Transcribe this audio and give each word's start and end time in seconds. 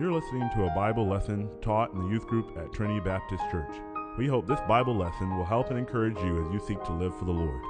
You're 0.00 0.12
listening 0.12 0.48
to 0.54 0.64
a 0.64 0.70
Bible 0.70 1.06
lesson 1.06 1.46
taught 1.60 1.92
in 1.92 2.00
the 2.00 2.08
youth 2.08 2.26
group 2.26 2.56
at 2.56 2.72
Trinity 2.72 3.00
Baptist 3.00 3.42
Church. 3.50 3.68
We 4.16 4.28
hope 4.28 4.46
this 4.46 4.58
Bible 4.66 4.96
lesson 4.96 5.36
will 5.36 5.44
help 5.44 5.68
and 5.68 5.78
encourage 5.78 6.16
you 6.20 6.42
as 6.42 6.50
you 6.50 6.58
seek 6.58 6.82
to 6.84 6.92
live 6.92 7.14
for 7.18 7.26
the 7.26 7.32
Lord. 7.32 7.62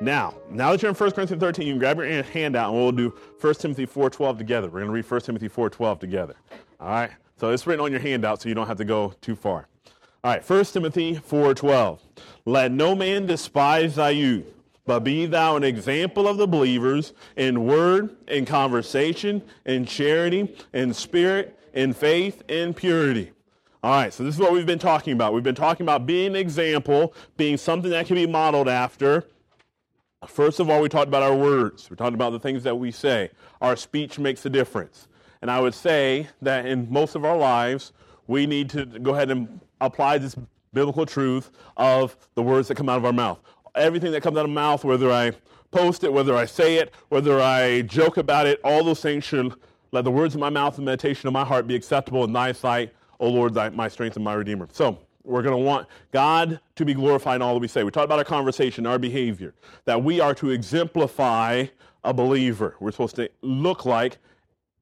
Now, 0.00 0.34
now 0.50 0.72
that 0.72 0.82
you're 0.82 0.90
in 0.90 0.96
1 0.96 1.10
Corinthians 1.12 1.40
13, 1.40 1.64
you 1.64 1.74
can 1.74 1.78
grab 1.78 1.98
your 1.98 2.24
handout 2.24 2.70
and 2.70 2.82
we'll 2.82 2.90
do 2.90 3.14
1 3.40 3.54
Timothy 3.54 3.86
4.12 3.86 4.36
together. 4.36 4.66
We're 4.66 4.80
going 4.80 4.86
to 4.86 4.92
read 4.94 5.08
1 5.08 5.20
Timothy 5.20 5.48
4.12 5.48 6.00
together. 6.00 6.34
All 6.80 6.88
right? 6.88 7.10
So 7.36 7.50
it's 7.50 7.68
written 7.68 7.84
on 7.84 7.92
your 7.92 8.00
handout 8.00 8.42
so 8.42 8.48
you 8.48 8.56
don't 8.56 8.66
have 8.66 8.78
to 8.78 8.84
go 8.84 9.14
too 9.20 9.36
far. 9.36 9.68
All 10.24 10.32
right, 10.32 10.50
1 10.50 10.64
Timothy 10.64 11.14
4.12. 11.14 12.00
Let 12.46 12.72
no 12.72 12.96
man 12.96 13.26
despise 13.26 13.94
thy 13.94 14.10
youth, 14.10 14.55
but 14.86 15.00
be 15.00 15.26
thou 15.26 15.56
an 15.56 15.64
example 15.64 16.28
of 16.28 16.36
the 16.36 16.46
believers 16.46 17.12
in 17.36 17.66
word, 17.66 18.16
in 18.28 18.44
conversation, 18.44 19.42
in 19.64 19.84
charity, 19.84 20.54
in 20.72 20.94
spirit, 20.94 21.58
in 21.74 21.92
faith, 21.92 22.42
in 22.48 22.72
purity. 22.72 23.32
All 23.82 23.92
right, 23.92 24.12
so 24.12 24.24
this 24.24 24.34
is 24.34 24.40
what 24.40 24.52
we've 24.52 24.66
been 24.66 24.78
talking 24.78 25.12
about. 25.12 25.32
We've 25.32 25.42
been 25.42 25.54
talking 25.54 25.84
about 25.84 26.06
being 26.06 26.28
an 26.28 26.36
example, 26.36 27.14
being 27.36 27.56
something 27.56 27.90
that 27.90 28.06
can 28.06 28.16
be 28.16 28.26
modeled 28.26 28.68
after. 28.68 29.24
First 30.26 30.58
of 30.60 30.70
all, 30.70 30.80
we 30.80 30.88
talked 30.88 31.08
about 31.08 31.22
our 31.22 31.36
words. 31.36 31.90
We 31.90 31.96
talked 31.96 32.14
about 32.14 32.30
the 32.30 32.40
things 32.40 32.62
that 32.64 32.76
we 32.76 32.90
say. 32.90 33.30
Our 33.60 33.76
speech 33.76 34.18
makes 34.18 34.44
a 34.46 34.50
difference. 34.50 35.08
And 35.42 35.50
I 35.50 35.60
would 35.60 35.74
say 35.74 36.28
that 36.42 36.66
in 36.66 36.90
most 36.90 37.14
of 37.14 37.24
our 37.24 37.36
lives, 37.36 37.92
we 38.26 38.46
need 38.46 38.70
to 38.70 38.86
go 38.86 39.14
ahead 39.14 39.30
and 39.30 39.60
apply 39.80 40.18
this 40.18 40.34
biblical 40.72 41.06
truth 41.06 41.50
of 41.76 42.16
the 42.34 42.42
words 42.42 42.68
that 42.68 42.76
come 42.76 42.88
out 42.88 42.98
of 42.98 43.04
our 43.04 43.12
mouth. 43.12 43.40
Everything 43.76 44.12
that 44.12 44.22
comes 44.22 44.36
out 44.36 44.44
of 44.44 44.50
my 44.50 44.62
mouth, 44.62 44.84
whether 44.84 45.12
I 45.12 45.32
post 45.70 46.04
it, 46.04 46.12
whether 46.12 46.34
I 46.34 46.46
say 46.46 46.76
it, 46.76 46.92
whether 47.08 47.40
I 47.40 47.82
joke 47.82 48.16
about 48.16 48.46
it, 48.46 48.60
all 48.64 48.82
those 48.82 49.00
things 49.00 49.24
should 49.24 49.54
let 49.92 50.04
the 50.04 50.10
words 50.10 50.34
of 50.34 50.40
my 50.40 50.50
mouth 50.50 50.76
and 50.76 50.84
meditation 50.84 51.26
of 51.26 51.32
my 51.32 51.44
heart 51.44 51.66
be 51.66 51.74
acceptable 51.74 52.24
in 52.24 52.32
thy 52.32 52.52
sight, 52.52 52.92
O 53.20 53.28
Lord, 53.28 53.54
thy, 53.54 53.68
my 53.70 53.88
strength 53.88 54.16
and 54.16 54.24
my 54.24 54.34
redeemer. 54.34 54.68
So 54.72 54.98
we're 55.24 55.42
going 55.42 55.56
to 55.56 55.64
want 55.64 55.88
God 56.12 56.60
to 56.76 56.84
be 56.84 56.94
glorified 56.94 57.36
in 57.36 57.42
all 57.42 57.54
that 57.54 57.60
we 57.60 57.68
say. 57.68 57.82
We 57.84 57.90
talked 57.90 58.04
about 58.04 58.18
our 58.18 58.24
conversation, 58.24 58.86
our 58.86 58.98
behavior, 58.98 59.54
that 59.84 60.02
we 60.02 60.20
are 60.20 60.34
to 60.36 60.50
exemplify 60.50 61.66
a 62.04 62.14
believer. 62.14 62.76
We're 62.80 62.92
supposed 62.92 63.16
to 63.16 63.28
look 63.42 63.84
like 63.84 64.18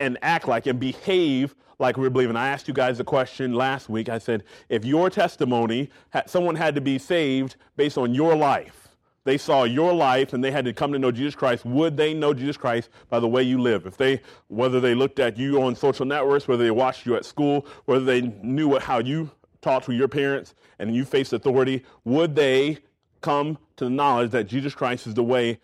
and 0.00 0.18
act 0.22 0.46
like 0.46 0.66
and 0.66 0.78
behave 0.78 1.54
like 1.78 1.96
we're 1.96 2.10
believing. 2.10 2.36
I 2.36 2.48
asked 2.48 2.68
you 2.68 2.74
guys 2.74 3.00
a 3.00 3.04
question 3.04 3.54
last 3.54 3.88
week. 3.88 4.08
I 4.08 4.18
said, 4.18 4.44
if 4.68 4.84
your 4.84 5.10
testimony, 5.10 5.90
someone 6.26 6.54
had 6.56 6.74
to 6.74 6.80
be 6.80 6.98
saved 6.98 7.56
based 7.76 7.98
on 7.98 8.14
your 8.14 8.36
life, 8.36 8.83
they 9.24 9.38
saw 9.38 9.64
your 9.64 9.92
life 9.92 10.32
and 10.32 10.44
they 10.44 10.50
had 10.50 10.64
to 10.66 10.72
come 10.72 10.92
to 10.92 10.98
know 10.98 11.10
Jesus 11.10 11.34
Christ, 11.34 11.64
would 11.64 11.96
they 11.96 12.14
know 12.14 12.34
Jesus 12.34 12.56
Christ 12.56 12.90
by 13.08 13.18
the 13.18 13.28
way 13.28 13.42
you 13.42 13.58
live? 13.58 13.86
If 13.86 13.96
they, 13.96 14.20
whether 14.48 14.80
they 14.80 14.94
looked 14.94 15.18
at 15.18 15.36
you 15.36 15.62
on 15.62 15.74
social 15.74 16.04
networks, 16.04 16.46
whether 16.46 16.62
they 16.62 16.70
watched 16.70 17.06
you 17.06 17.16
at 17.16 17.24
school, 17.24 17.66
whether 17.86 18.04
they 18.04 18.20
knew 18.20 18.68
what, 18.68 18.82
how 18.82 18.98
you 18.98 19.30
talked 19.62 19.86
to 19.86 19.92
your 19.92 20.08
parents 20.08 20.54
and 20.78 20.94
you 20.94 21.04
faced 21.04 21.32
authority, 21.32 21.82
would 22.04 22.36
they 22.36 22.78
come 23.22 23.56
to 23.76 23.84
the 23.84 23.90
knowledge 23.90 24.30
that 24.32 24.44
Jesus 24.44 24.74
Christ 24.74 25.06
is 25.06 25.14
the 25.14 25.24
way, 25.24 25.58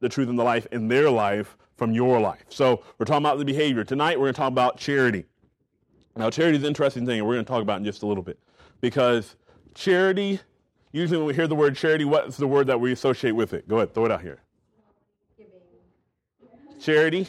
the 0.00 0.08
truth, 0.08 0.28
and 0.28 0.38
the 0.38 0.44
life 0.44 0.66
in 0.72 0.88
their 0.88 1.08
life 1.08 1.56
from 1.76 1.92
your 1.92 2.20
life? 2.20 2.44
So 2.48 2.82
we're 2.98 3.06
talking 3.06 3.24
about 3.24 3.38
the 3.38 3.44
behavior. 3.44 3.84
Tonight 3.84 4.18
we're 4.18 4.26
going 4.26 4.34
to 4.34 4.38
talk 4.38 4.52
about 4.52 4.78
charity. 4.78 5.26
Now, 6.16 6.30
charity 6.30 6.56
is 6.56 6.64
an 6.64 6.68
interesting 6.68 7.06
thing, 7.06 7.18
and 7.18 7.26
we're 7.28 7.34
going 7.34 7.44
to 7.44 7.48
talk 7.48 7.62
about 7.62 7.78
in 7.78 7.84
just 7.84 8.02
a 8.02 8.06
little 8.06 8.22
bit. 8.22 8.38
Because 8.80 9.36
charity, 9.74 10.40
usually 10.96 11.18
when 11.18 11.26
we 11.26 11.34
hear 11.34 11.46
the 11.46 11.54
word 11.54 11.76
charity, 11.76 12.04
what's 12.04 12.36
the 12.36 12.46
word 12.46 12.66
that 12.68 12.80
we 12.80 12.92
associate 12.92 13.32
with 13.32 13.52
it? 13.52 13.68
Go 13.68 13.76
ahead, 13.76 13.94
throw 13.94 14.06
it 14.06 14.10
out 14.10 14.22
here. 14.22 14.40
Charity? 16.80 17.28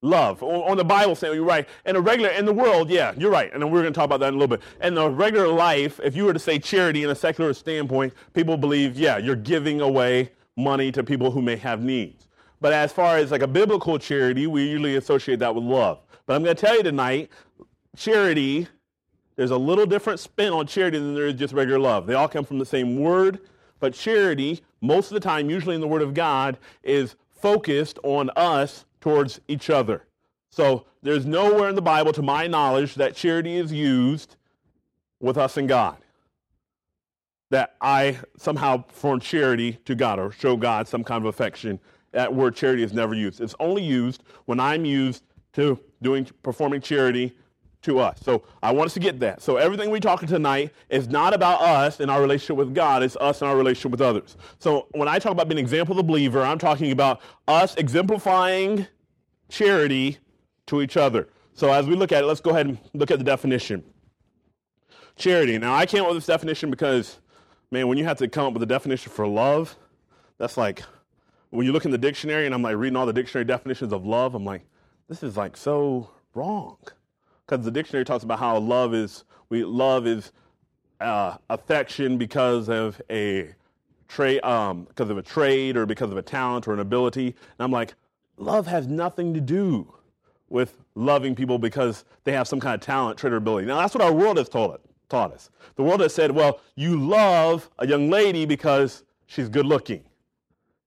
Love. 0.00 0.42
On, 0.42 0.76
the 0.76 0.84
Bible 0.84 1.16
saying 1.16 1.34
you're 1.34 1.44
right. 1.44 1.68
In 1.84 1.96
a 1.96 2.00
regular, 2.00 2.30
in 2.30 2.44
the 2.44 2.52
world, 2.52 2.88
yeah, 2.88 3.12
you're 3.16 3.32
right. 3.32 3.52
And 3.52 3.60
then 3.60 3.70
we're 3.70 3.80
going 3.80 3.92
to 3.92 3.96
talk 3.96 4.04
about 4.04 4.20
that 4.20 4.28
in 4.28 4.34
a 4.34 4.38
little 4.38 4.56
bit. 4.56 4.62
In 4.80 4.94
the 4.94 5.10
regular 5.10 5.48
life, 5.48 5.98
if 6.04 6.14
you 6.14 6.24
were 6.24 6.32
to 6.32 6.38
say 6.38 6.58
charity 6.58 7.02
in 7.02 7.10
a 7.10 7.14
secular 7.14 7.52
standpoint, 7.52 8.14
people 8.32 8.56
believe, 8.56 8.96
yeah, 8.96 9.18
you're 9.18 9.34
giving 9.34 9.80
away 9.80 10.30
money 10.56 10.92
to 10.92 11.02
people 11.02 11.30
who 11.30 11.42
may 11.42 11.56
have 11.56 11.82
needs. 11.82 12.28
But 12.60 12.72
as 12.72 12.92
far 12.92 13.16
as 13.16 13.32
like 13.32 13.42
a 13.42 13.48
biblical 13.48 13.98
charity, 13.98 14.46
we 14.46 14.68
usually 14.68 14.96
associate 14.96 15.40
that 15.40 15.54
with 15.54 15.64
love. 15.64 16.00
But 16.26 16.34
I'm 16.34 16.44
going 16.44 16.54
to 16.54 16.60
tell 16.60 16.76
you 16.76 16.82
tonight, 16.82 17.30
charity, 17.96 18.68
there's 19.38 19.52
a 19.52 19.56
little 19.56 19.86
different 19.86 20.18
spin 20.18 20.52
on 20.52 20.66
charity 20.66 20.98
than 20.98 21.14
there 21.14 21.28
is 21.28 21.34
just 21.34 21.54
regular 21.54 21.78
love. 21.78 22.08
They 22.08 22.14
all 22.14 22.26
come 22.26 22.44
from 22.44 22.58
the 22.58 22.66
same 22.66 22.98
word, 22.98 23.38
but 23.78 23.94
charity, 23.94 24.64
most 24.80 25.12
of 25.12 25.14
the 25.14 25.20
time, 25.20 25.48
usually 25.48 25.76
in 25.76 25.80
the 25.80 25.86
Word 25.86 26.02
of 26.02 26.12
God, 26.12 26.58
is 26.82 27.14
focused 27.30 28.00
on 28.02 28.30
us 28.34 28.84
towards 29.00 29.40
each 29.46 29.70
other. 29.70 30.02
So 30.50 30.86
there's 31.04 31.24
nowhere 31.24 31.68
in 31.68 31.76
the 31.76 31.82
Bible, 31.82 32.12
to 32.14 32.22
my 32.22 32.48
knowledge, 32.48 32.96
that 32.96 33.14
charity 33.14 33.56
is 33.56 33.72
used 33.72 34.34
with 35.20 35.38
us 35.38 35.56
and 35.56 35.68
God. 35.68 35.98
That 37.50 37.76
I 37.80 38.18
somehow 38.36 38.86
form 38.88 39.20
charity 39.20 39.78
to 39.84 39.94
God 39.94 40.18
or 40.18 40.32
show 40.32 40.56
God 40.56 40.88
some 40.88 41.04
kind 41.04 41.22
of 41.22 41.26
affection. 41.26 41.78
That 42.10 42.34
word 42.34 42.56
charity 42.56 42.82
is 42.82 42.92
never 42.92 43.14
used. 43.14 43.40
It's 43.40 43.54
only 43.60 43.84
used 43.84 44.24
when 44.46 44.58
I'm 44.58 44.84
used 44.84 45.22
to 45.52 45.78
doing 46.02 46.26
performing 46.42 46.80
charity 46.80 47.36
to 47.82 47.98
us. 48.00 48.18
So 48.22 48.42
I 48.62 48.72
want 48.72 48.86
us 48.86 48.94
to 48.94 49.00
get 49.00 49.20
that. 49.20 49.40
So 49.40 49.56
everything 49.56 49.90
we're 49.90 50.00
talking 50.00 50.28
tonight 50.28 50.72
is 50.88 51.08
not 51.08 51.32
about 51.32 51.60
us 51.60 52.00
and 52.00 52.10
our 52.10 52.20
relationship 52.20 52.56
with 52.56 52.74
God, 52.74 53.02
it's 53.02 53.16
us 53.16 53.40
and 53.40 53.50
our 53.50 53.56
relationship 53.56 53.92
with 53.92 54.00
others. 54.00 54.36
So 54.58 54.88
when 54.92 55.08
I 55.08 55.18
talk 55.18 55.32
about 55.32 55.48
being 55.48 55.58
an 55.58 55.64
example 55.64 55.92
of 55.92 55.98
the 55.98 56.02
believer, 56.02 56.42
I'm 56.42 56.58
talking 56.58 56.90
about 56.90 57.20
us 57.46 57.76
exemplifying 57.76 58.86
charity 59.48 60.18
to 60.66 60.82
each 60.82 60.96
other. 60.96 61.28
So 61.54 61.72
as 61.72 61.86
we 61.86 61.94
look 61.94 62.12
at 62.12 62.24
it, 62.24 62.26
let's 62.26 62.40
go 62.40 62.50
ahead 62.50 62.66
and 62.66 62.78
look 62.94 63.10
at 63.10 63.18
the 63.18 63.24
definition. 63.24 63.84
Charity. 65.16 65.58
Now 65.58 65.74
I 65.74 65.86
came 65.86 66.02
up 66.02 66.08
with 66.08 66.18
this 66.18 66.26
definition 66.26 66.70
because, 66.70 67.18
man, 67.70 67.88
when 67.88 67.98
you 67.98 68.04
have 68.04 68.18
to 68.18 68.28
come 68.28 68.46
up 68.46 68.52
with 68.54 68.62
a 68.62 68.66
definition 68.66 69.12
for 69.12 69.26
love, 69.26 69.76
that's 70.36 70.56
like 70.56 70.82
when 71.50 71.64
you 71.64 71.72
look 71.72 71.84
in 71.84 71.90
the 71.90 71.98
dictionary 71.98 72.46
and 72.46 72.54
I'm 72.54 72.62
like 72.62 72.76
reading 72.76 72.96
all 72.96 73.06
the 73.06 73.12
dictionary 73.12 73.44
definitions 73.44 73.92
of 73.92 74.04
love, 74.04 74.34
I'm 74.34 74.44
like, 74.44 74.62
this 75.08 75.22
is 75.22 75.36
like 75.36 75.56
so 75.56 76.10
wrong 76.34 76.76
because 77.48 77.64
the 77.64 77.70
dictionary 77.70 78.04
talks 78.04 78.24
about 78.24 78.38
how 78.38 78.58
love 78.58 78.94
is 78.94 79.24
we 79.48 79.64
love 79.64 80.06
is 80.06 80.32
uh, 81.00 81.36
affection 81.48 82.18
because 82.18 82.68
of 82.68 83.00
a 83.10 83.54
trade 84.06 84.40
um, 84.42 84.84
because 84.84 85.10
of 85.10 85.18
a 85.18 85.22
trade 85.22 85.76
or 85.76 85.86
because 85.86 86.10
of 86.10 86.16
a 86.16 86.22
talent 86.22 86.68
or 86.68 86.72
an 86.72 86.80
ability. 86.80 87.26
And 87.28 87.60
i'm 87.60 87.72
like 87.72 87.94
love 88.36 88.66
has 88.66 88.86
nothing 88.86 89.34
to 89.34 89.40
do 89.40 89.92
with 90.50 90.78
loving 90.94 91.34
people 91.34 91.58
because 91.58 92.04
they 92.24 92.32
have 92.32 92.48
some 92.48 92.60
kind 92.60 92.74
of 92.74 92.80
talent 92.80 93.18
trade 93.18 93.32
or 93.32 93.36
ability. 93.36 93.66
Now 93.66 93.78
that's 93.78 93.94
what 93.94 94.02
our 94.02 94.12
world 94.12 94.36
has 94.38 94.48
taught, 94.48 94.80
taught 95.08 95.32
us. 95.32 95.50
The 95.76 95.82
world 95.82 96.00
has 96.00 96.14
said 96.14 96.30
well 96.30 96.60
you 96.76 97.00
love 97.00 97.70
a 97.78 97.86
young 97.86 98.10
lady 98.10 98.44
because 98.44 99.04
she's 99.26 99.48
good 99.48 99.66
looking. 99.66 100.04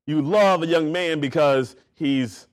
You 0.05 0.21
love 0.21 0.61
a 0.61 0.67
young 0.67 0.91
man 0.91 1.19
because 1.19 1.75
he's 1.94 2.47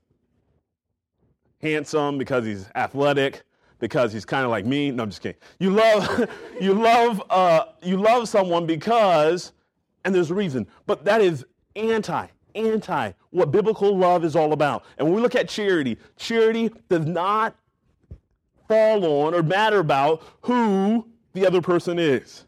handsome 1.61 2.19
because 2.19 2.45
he's 2.47 2.69
athletic 2.75 3.43
because 3.79 4.13
he's 4.13 4.25
kind 4.25 4.45
of 4.45 4.51
like 4.51 4.67
me. 4.67 4.91
No, 4.91 5.05
I'm 5.05 5.11
just 5.11 5.23
kidding. 5.23 5.41
You 5.59 5.71
love, 5.71 6.29
you 6.61 6.75
love, 6.75 7.23
uh, 7.31 7.65
you 7.83 7.97
love 7.97 8.29
someone 8.29 8.67
because, 8.67 9.53
and 10.05 10.15
there's 10.15 10.31
a 10.31 10.35
reason, 10.35 10.67
but 10.87 11.05
that 11.05 11.21
is 11.21 11.45
anti, 11.77 12.27
anti 12.55 13.13
what 13.31 13.51
biblical 13.51 13.97
love 13.97 14.25
is 14.25 14.35
all 14.35 14.53
about. 14.53 14.85
And 14.97 15.07
when 15.07 15.15
we 15.17 15.23
look 15.23 15.35
at 15.35 15.49
charity, 15.49 15.99
charity 16.17 16.71
does 16.89 17.07
not 17.07 17.57
fall 18.69 19.05
on 19.05 19.35
or 19.35 19.43
matter 19.43 19.79
about 19.79 20.23
who 20.43 21.07
the 21.33 21.47
other 21.47 21.61
person 21.61 21.99
is. 21.99 22.45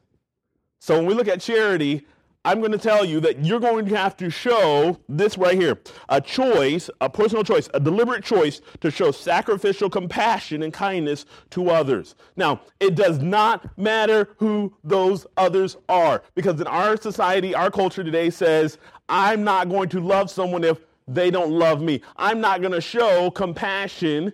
So 0.79 0.97
when 0.97 1.07
we 1.07 1.15
look 1.15 1.29
at 1.29 1.41
charity, 1.41 2.07
I'm 2.43 2.61
going 2.61 2.73
to 2.73 2.79
tell 2.79 3.05
you 3.05 3.21
that 3.21 3.45
you're 3.45 3.61
going 3.61 3.85
to 3.87 3.97
have 3.97 4.17
to 4.17 4.31
show 4.31 4.99
this 5.11 5.37
right 5.37 5.61
here 5.61 5.79
a 6.09 6.23
choice, 6.23 6.89
a 7.03 7.11
personal 7.11 7.45
choice, 7.45 7.69
a 7.75 7.81
deliberate 7.81 8.25
choice 8.25 8.63
to 8.81 8.91
show 8.91 9.11
sacrificial 9.11 9.91
compassion 9.91 10.63
and 10.63 10.73
kindness 10.73 11.27
to 11.51 11.69
others. 11.69 12.15
Now, 12.37 12.63
it 12.81 12.95
does 12.95 13.19
not 13.19 13.77
matter 13.77 14.31
who 14.39 14.75
those 14.83 15.27
others 15.37 15.77
are 15.91 16.23
because 16.35 16.59
in 16.61 16.67
our 16.67 16.97
society, 16.97 17.55
our 17.55 17.71
culture 17.71 18.03
today 18.03 18.31
says, 18.31 18.79
I'm 19.11 19.45
not 19.45 19.69
going 19.69 19.91
to 19.91 20.01
love 20.01 20.31
someone 20.31 20.65
if 20.65 20.79
they 21.07 21.31
don't 21.31 21.51
love 21.51 21.83
me. 21.83 22.01
I'm 22.17 22.41
not 22.41 22.63
going 22.63 22.73
to 22.73 22.81
show 22.81 23.31
compassion 23.33 24.33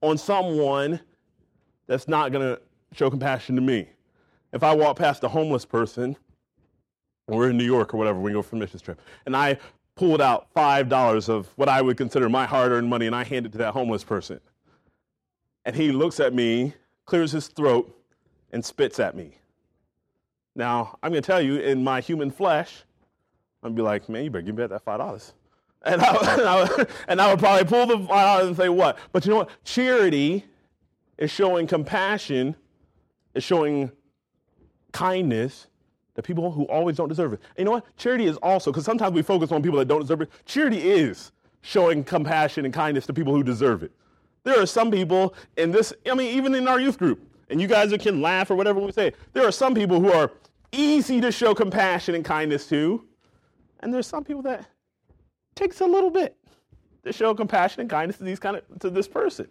on 0.00 0.16
someone 0.16 1.00
that's 1.88 2.06
not 2.06 2.30
going 2.30 2.54
to 2.54 2.60
show 2.92 3.10
compassion 3.10 3.56
to 3.56 3.62
me. 3.62 3.88
If 4.52 4.62
I 4.62 4.74
walk 4.76 4.98
past 4.98 5.24
a 5.24 5.28
homeless 5.28 5.64
person, 5.64 6.16
we're 7.36 7.50
in 7.50 7.56
New 7.58 7.64
York 7.64 7.92
or 7.94 7.96
whatever, 7.96 8.18
we 8.18 8.32
go 8.32 8.42
for 8.42 8.56
a 8.56 8.58
mission 8.58 8.80
trip. 8.80 9.00
And 9.26 9.36
I 9.36 9.58
pulled 9.94 10.20
out 10.20 10.52
$5 10.54 11.28
of 11.28 11.48
what 11.56 11.68
I 11.68 11.82
would 11.82 11.96
consider 11.96 12.28
my 12.28 12.46
hard 12.46 12.72
earned 12.72 12.88
money 12.88 13.06
and 13.06 13.14
I 13.14 13.24
handed 13.24 13.50
it 13.50 13.52
to 13.52 13.58
that 13.58 13.72
homeless 13.72 14.04
person. 14.04 14.40
And 15.64 15.74
he 15.76 15.92
looks 15.92 16.20
at 16.20 16.32
me, 16.32 16.74
clears 17.04 17.32
his 17.32 17.48
throat, 17.48 17.94
and 18.52 18.64
spits 18.64 18.98
at 18.98 19.14
me. 19.16 19.38
Now, 20.54 20.98
I'm 21.02 21.10
going 21.12 21.22
to 21.22 21.26
tell 21.26 21.42
you, 21.42 21.56
in 21.56 21.84
my 21.84 22.00
human 22.00 22.30
flesh, 22.30 22.84
to 23.62 23.70
be 23.70 23.82
like, 23.82 24.08
man, 24.08 24.24
you 24.24 24.30
better 24.30 24.42
give 24.42 24.56
me 24.56 24.66
that 24.66 24.84
$5. 24.84 25.32
And 25.84 26.00
I, 26.00 26.32
and 26.34 26.42
I, 26.42 26.62
would- 26.62 26.88
and 27.08 27.20
I 27.20 27.30
would 27.30 27.38
probably 27.38 27.64
pull 27.64 27.86
the 27.86 28.06
file 28.06 28.38
out 28.40 28.46
and 28.46 28.56
say, 28.56 28.68
what? 28.68 28.98
But 29.12 29.24
you 29.26 29.30
know 29.30 29.36
what? 29.38 29.50
Charity 29.64 30.44
is 31.18 31.30
showing 31.30 31.66
compassion, 31.66 32.56
is 33.34 33.44
showing 33.44 33.92
kindness 34.92 35.66
to 36.18 36.22
people 36.22 36.50
who 36.50 36.64
always 36.64 36.96
don't 36.96 37.08
deserve 37.08 37.32
it. 37.32 37.40
And 37.56 37.58
you 37.60 37.64
know 37.66 37.70
what? 37.70 37.96
Charity 37.96 38.26
is 38.26 38.36
also, 38.38 38.72
because 38.72 38.84
sometimes 38.84 39.14
we 39.14 39.22
focus 39.22 39.52
on 39.52 39.62
people 39.62 39.78
that 39.78 39.86
don't 39.86 40.00
deserve 40.00 40.20
it. 40.20 40.30
Charity 40.46 40.78
is 40.78 41.30
showing 41.60 42.02
compassion 42.02 42.64
and 42.64 42.74
kindness 42.74 43.06
to 43.06 43.12
people 43.12 43.32
who 43.32 43.44
deserve 43.44 43.84
it. 43.84 43.92
There 44.42 44.60
are 44.60 44.66
some 44.66 44.90
people 44.90 45.36
in 45.56 45.70
this, 45.70 45.92
I 46.10 46.14
mean, 46.14 46.36
even 46.36 46.56
in 46.56 46.66
our 46.66 46.80
youth 46.80 46.98
group, 46.98 47.22
and 47.50 47.60
you 47.60 47.68
guys 47.68 47.94
can 48.02 48.20
laugh 48.20 48.50
or 48.50 48.56
whatever 48.56 48.80
we 48.80 48.90
say, 48.90 49.12
there 49.32 49.46
are 49.46 49.52
some 49.52 49.76
people 49.76 50.00
who 50.00 50.10
are 50.10 50.32
easy 50.72 51.20
to 51.20 51.30
show 51.30 51.54
compassion 51.54 52.16
and 52.16 52.24
kindness 52.24 52.68
to, 52.68 53.04
and 53.78 53.94
there's 53.94 54.08
some 54.08 54.24
people 54.24 54.42
that 54.42 54.66
takes 55.54 55.80
a 55.82 55.86
little 55.86 56.10
bit 56.10 56.36
to 57.04 57.12
show 57.12 57.32
compassion 57.32 57.82
and 57.82 57.88
kindness 57.88 58.18
to 58.18 58.24
these 58.24 58.40
kind 58.40 58.56
of 58.56 58.64
to 58.80 58.90
this 58.90 59.06
person. 59.06 59.46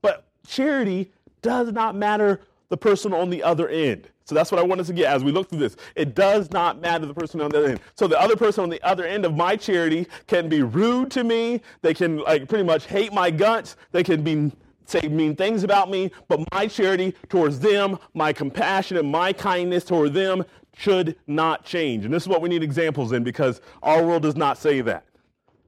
But 0.00 0.26
charity 0.46 1.12
does 1.42 1.70
not 1.70 1.94
matter 1.94 2.40
the 2.68 2.76
person 2.76 3.12
on 3.12 3.30
the 3.30 3.42
other 3.42 3.68
end. 3.68 4.08
So 4.24 4.34
that's 4.34 4.52
what 4.52 4.58
I 4.58 4.62
wanted 4.62 4.86
to 4.86 4.92
get 4.92 5.10
as 5.10 5.24
we 5.24 5.32
look 5.32 5.48
through 5.48 5.60
this. 5.60 5.76
It 5.96 6.14
does 6.14 6.50
not 6.50 6.80
matter 6.80 7.06
the 7.06 7.14
person 7.14 7.40
on 7.40 7.50
the 7.50 7.58
other 7.58 7.68
end. 7.68 7.80
So 7.94 8.06
the 8.06 8.20
other 8.20 8.36
person 8.36 8.62
on 8.62 8.68
the 8.68 8.82
other 8.82 9.06
end 9.06 9.24
of 9.24 9.34
my 9.34 9.56
charity 9.56 10.06
can 10.26 10.48
be 10.50 10.62
rude 10.62 11.10
to 11.12 11.24
me. 11.24 11.62
They 11.80 11.94
can 11.94 12.18
like 12.18 12.46
pretty 12.46 12.64
much 12.64 12.84
hate 12.86 13.12
my 13.12 13.30
guts. 13.30 13.76
They 13.92 14.04
can 14.04 14.22
be 14.22 14.52
say 14.84 15.06
mean 15.08 15.36
things 15.36 15.64
about 15.64 15.90
me, 15.90 16.10
but 16.28 16.40
my 16.52 16.66
charity 16.66 17.14
towards 17.28 17.60
them, 17.60 17.98
my 18.14 18.32
compassion 18.32 18.96
and 18.96 19.10
my 19.10 19.32
kindness 19.32 19.84
toward 19.84 20.14
them 20.14 20.44
should 20.74 21.16
not 21.26 21.64
change. 21.64 22.04
And 22.04 22.14
this 22.14 22.22
is 22.22 22.28
what 22.28 22.40
we 22.40 22.48
need 22.48 22.62
examples 22.62 23.12
in 23.12 23.22
because 23.22 23.60
our 23.82 24.02
world 24.04 24.22
does 24.22 24.36
not 24.36 24.56
say 24.56 24.80
that. 24.82 25.04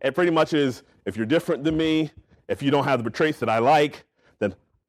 It 0.00 0.14
pretty 0.14 0.30
much 0.30 0.54
is 0.54 0.82
if 1.04 1.16
you're 1.16 1.26
different 1.26 1.64
than 1.64 1.76
me, 1.76 2.10
if 2.48 2.62
you 2.62 2.70
don't 2.70 2.84
have 2.84 3.04
the 3.04 3.10
traits 3.10 3.38
that 3.40 3.48
I 3.48 3.58
like, 3.58 4.04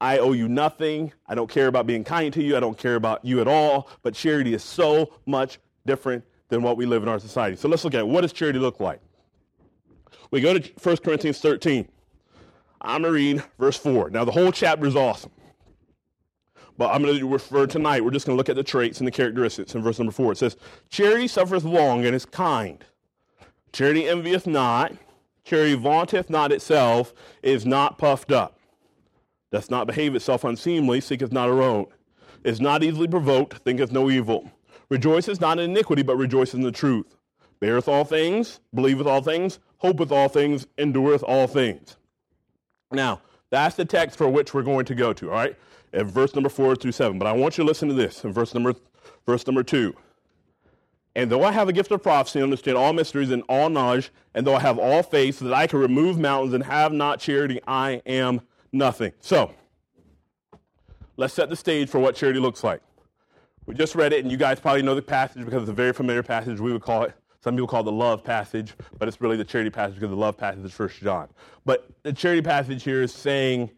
I 0.02 0.18
owe 0.18 0.32
you 0.32 0.48
nothing. 0.48 1.12
I 1.28 1.36
don't 1.36 1.48
care 1.48 1.68
about 1.68 1.86
being 1.86 2.02
kind 2.02 2.34
to 2.34 2.42
you. 2.42 2.56
I 2.56 2.60
don't 2.60 2.76
care 2.76 2.96
about 2.96 3.24
you 3.24 3.40
at 3.40 3.46
all. 3.46 3.88
But 4.02 4.14
charity 4.14 4.52
is 4.52 4.64
so 4.64 5.14
much 5.26 5.60
different 5.86 6.24
than 6.48 6.60
what 6.60 6.76
we 6.76 6.86
live 6.86 7.04
in 7.04 7.08
our 7.08 7.20
society. 7.20 7.54
So 7.54 7.68
let's 7.68 7.84
look 7.84 7.94
at 7.94 8.06
what 8.06 8.22
does 8.22 8.32
charity 8.32 8.58
look 8.58 8.80
like? 8.80 9.00
We 10.32 10.40
go 10.40 10.58
to 10.58 10.72
1 10.82 10.96
Corinthians 10.98 11.38
13. 11.38 11.88
I'm 12.80 13.02
going 13.02 13.12
to 13.12 13.16
read 13.16 13.44
verse 13.60 13.76
4. 13.76 14.10
Now, 14.10 14.24
the 14.24 14.32
whole 14.32 14.50
chapter 14.50 14.86
is 14.86 14.96
awesome. 14.96 15.30
But 16.76 16.92
I'm 16.92 17.04
going 17.04 17.16
to 17.16 17.28
refer 17.28 17.68
tonight, 17.68 18.02
we're 18.02 18.10
just 18.10 18.26
going 18.26 18.34
to 18.34 18.38
look 18.38 18.48
at 18.48 18.56
the 18.56 18.64
traits 18.64 18.98
and 18.98 19.06
the 19.06 19.12
characteristics 19.12 19.76
in 19.76 19.82
verse 19.82 20.00
number 20.00 20.10
4. 20.10 20.32
It 20.32 20.38
says, 20.38 20.56
Charity 20.88 21.28
suffereth 21.28 21.62
long 21.62 22.04
and 22.04 22.16
is 22.16 22.24
kind. 22.24 22.84
Charity 23.72 24.08
envieth 24.08 24.48
not. 24.48 24.94
Charity 25.44 25.74
vaunteth 25.74 26.28
not 26.28 26.50
itself, 26.50 27.14
is 27.42 27.64
not 27.64 27.98
puffed 27.98 28.32
up, 28.32 28.58
doth 29.52 29.70
not 29.70 29.86
behave 29.86 30.16
itself 30.16 30.42
unseemly, 30.44 31.00
seeketh 31.00 31.30
not 31.30 31.48
her 31.48 31.62
own, 31.62 31.86
is 32.42 32.60
not 32.60 32.82
easily 32.82 33.06
provoked, 33.06 33.58
thinketh 33.58 33.92
no 33.92 34.10
evil, 34.10 34.50
rejoiceth 34.88 35.40
not 35.40 35.58
in 35.58 35.70
iniquity, 35.70 36.02
but 36.02 36.16
rejoiceth 36.16 36.54
in 36.54 36.62
the 36.62 36.72
truth, 36.72 37.16
beareth 37.60 37.86
all 37.86 38.04
things, 38.04 38.60
believeth 38.74 39.06
all 39.06 39.22
things, 39.22 39.60
hopeth 39.78 40.10
all 40.10 40.28
things, 40.28 40.66
endureth 40.78 41.22
all 41.22 41.46
things. 41.46 41.96
Now, 42.90 43.20
that's 43.50 43.76
the 43.76 43.84
text 43.84 44.16
for 44.16 44.28
which 44.28 44.54
we're 44.54 44.62
going 44.62 44.86
to 44.86 44.94
go 44.94 45.12
to, 45.12 45.30
all 45.30 45.36
right? 45.36 45.56
At 45.92 46.06
verse 46.06 46.34
number 46.34 46.48
four 46.48 46.74
through 46.74 46.92
seven. 46.92 47.18
But 47.18 47.28
I 47.28 47.32
want 47.32 47.58
you 47.58 47.64
to 47.64 47.68
listen 47.68 47.88
to 47.88 47.94
this 47.94 48.24
in 48.24 48.32
verse 48.32 48.54
number 48.54 48.74
verse 49.26 49.46
number 49.46 49.62
two. 49.62 49.94
And 51.14 51.30
though 51.30 51.44
I 51.44 51.52
have 51.52 51.68
a 51.68 51.72
gift 51.74 51.90
of 51.90 52.02
prophecy, 52.02 52.38
and 52.38 52.44
understand 52.44 52.78
all 52.78 52.94
mysteries 52.94 53.30
and 53.30 53.42
all 53.48 53.68
knowledge, 53.68 54.10
and 54.34 54.46
though 54.46 54.54
I 54.54 54.60
have 54.60 54.78
all 54.78 55.02
faith, 55.02 55.38
so 55.38 55.44
that 55.44 55.54
I 55.54 55.66
can 55.66 55.78
remove 55.78 56.18
mountains 56.18 56.54
and 56.54 56.64
have 56.64 56.92
not 56.94 57.20
charity, 57.20 57.60
I 57.66 58.00
am 58.06 58.40
nothing. 58.72 59.12
So, 59.20 59.52
let's 61.16 61.34
set 61.34 61.50
the 61.50 61.56
stage 61.56 61.88
for 61.88 61.98
what 61.98 62.14
charity 62.14 62.40
looks 62.40 62.64
like. 62.64 62.80
We 63.66 63.74
just 63.74 63.94
read 63.94 64.12
it, 64.12 64.22
and 64.22 64.30
you 64.30 64.36
guys 64.36 64.58
probably 64.58 64.82
know 64.82 64.94
the 64.94 65.02
passage 65.02 65.44
because 65.44 65.62
it's 65.62 65.70
a 65.70 65.74
very 65.74 65.92
familiar 65.92 66.22
passage. 66.22 66.58
We 66.58 66.72
would 66.72 66.82
call 66.82 67.04
it, 67.04 67.14
some 67.40 67.54
people 67.54 67.68
call 67.68 67.80
it 67.80 67.84
the 67.84 67.92
love 67.92 68.24
passage, 68.24 68.74
but 68.98 69.06
it's 69.06 69.20
really 69.20 69.36
the 69.36 69.44
charity 69.44 69.70
passage 69.70 69.94
because 69.94 70.10
the 70.10 70.16
love 70.16 70.36
passage 70.36 70.64
is 70.64 70.72
First 70.72 71.00
John. 71.00 71.28
But 71.64 71.88
the 72.02 72.12
charity 72.12 72.42
passage 72.42 72.82
here 72.82 73.02
is 73.02 73.12
saying, 73.12 73.70